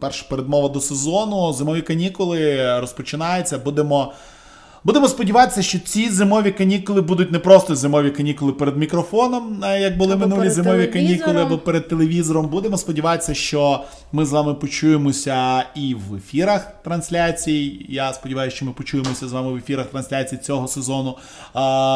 Перша 0.00 0.26
передмова 0.30 0.68
до 0.68 0.80
сезону. 0.80 1.52
Зимові 1.52 1.82
канікули 1.82 2.80
розпочинаються. 2.80 3.58
Будемо. 3.58 4.12
Будемо 4.84 5.08
сподіватися, 5.08 5.62
що 5.62 5.78
ці 5.78 6.10
зимові 6.10 6.50
канікули 6.50 7.00
будуть 7.00 7.32
не 7.32 7.38
просто 7.38 7.76
зимові 7.76 8.10
канікули 8.10 8.52
перед 8.52 8.76
мікрофоном, 8.76 9.64
як 9.80 9.96
були 9.96 10.14
або 10.14 10.26
минулі 10.26 10.50
зимові 10.50 10.86
канікули, 10.86 11.42
або 11.42 11.58
перед 11.58 11.88
телевізором. 11.88 12.48
Будемо 12.48 12.78
сподіватися, 12.78 13.34
що 13.34 13.84
ми 14.12 14.26
з 14.26 14.32
вами 14.32 14.54
почуємося 14.54 15.64
і 15.74 15.94
в 15.94 16.14
ефірах 16.14 16.66
трансляцій. 16.84 17.86
Я 17.88 18.12
сподіваюся, 18.12 18.56
що 18.56 18.64
ми 18.64 18.72
почуємося 18.72 19.28
з 19.28 19.32
вами 19.32 19.52
в 19.52 19.56
ефірах 19.56 19.86
трансляцій 19.86 20.36
цього 20.36 20.68
сезону. 20.68 21.18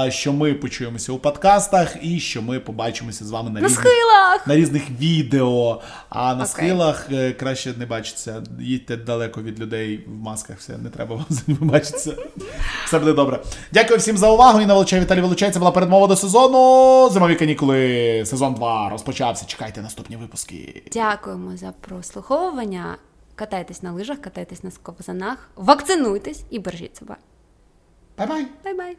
Що 0.09 0.33
ми 0.33 0.55
почуємося 0.55 1.13
у 1.13 1.19
подкастах, 1.19 1.97
і 2.03 2.21
що 2.21 2.43
ми 2.43 2.61
побачимося 2.61 3.25
з 3.25 3.31
вами 3.31 3.51
на, 3.51 3.61
на 3.61 3.67
різних 3.67 3.81
схилах. 3.81 4.47
на 4.47 4.57
різних 4.57 4.91
відео. 4.91 5.81
А 6.09 6.35
на 6.35 6.45
okay. 6.45 6.47
схилах 6.47 7.09
е, 7.13 7.33
краще 7.33 7.75
не 7.79 7.87
бачиться. 7.87 8.43
Їдьте 8.61 8.97
далеко 8.97 9.43
від 9.43 9.61
людей 9.61 10.05
в 10.07 10.23
масках. 10.23 10.59
Все 10.59 10.79
не 10.79 10.91
треба 10.91 11.17
вам 11.17 11.27
з 11.31 11.49
ними 11.49 11.61
бачитися. 11.61 12.13
Все 12.87 12.99
буде 12.99 13.13
добре. 13.13 13.43
Дякую 13.73 13.99
всім 13.99 14.17
за 14.17 14.31
увагу. 14.31 14.61
І 14.61 14.67
на 14.67 14.75
Волочай 14.75 15.01
Віталій 15.01 15.21
Волочай. 15.21 15.51
Це 15.51 15.59
була 15.59 15.71
передмова 15.71 16.07
до 16.07 16.17
сезону. 16.17 17.09
Зимові 17.13 17.35
канікули. 17.35 18.23
Сезон 18.27 18.55
2 18.55 18.89
розпочався. 18.89 19.47
Чекайте 19.47 19.83
наступні 19.83 20.17
випуски. 20.17 20.83
Дякуємо 20.93 21.57
за 21.57 21.73
прослуховування. 21.81 22.97
Катайтесь 23.35 23.83
на 23.83 23.93
лижах, 23.93 24.19
катайтесь 24.21 24.63
на 24.65 24.71
ковзанах, 24.71 25.51
вакцинуйтесь 25.57 26.45
і 26.51 26.59
бережіть 26.59 26.97
себе. 26.97 27.17
Bye-bye. 28.19 28.47
Bye-bye. 28.65 28.97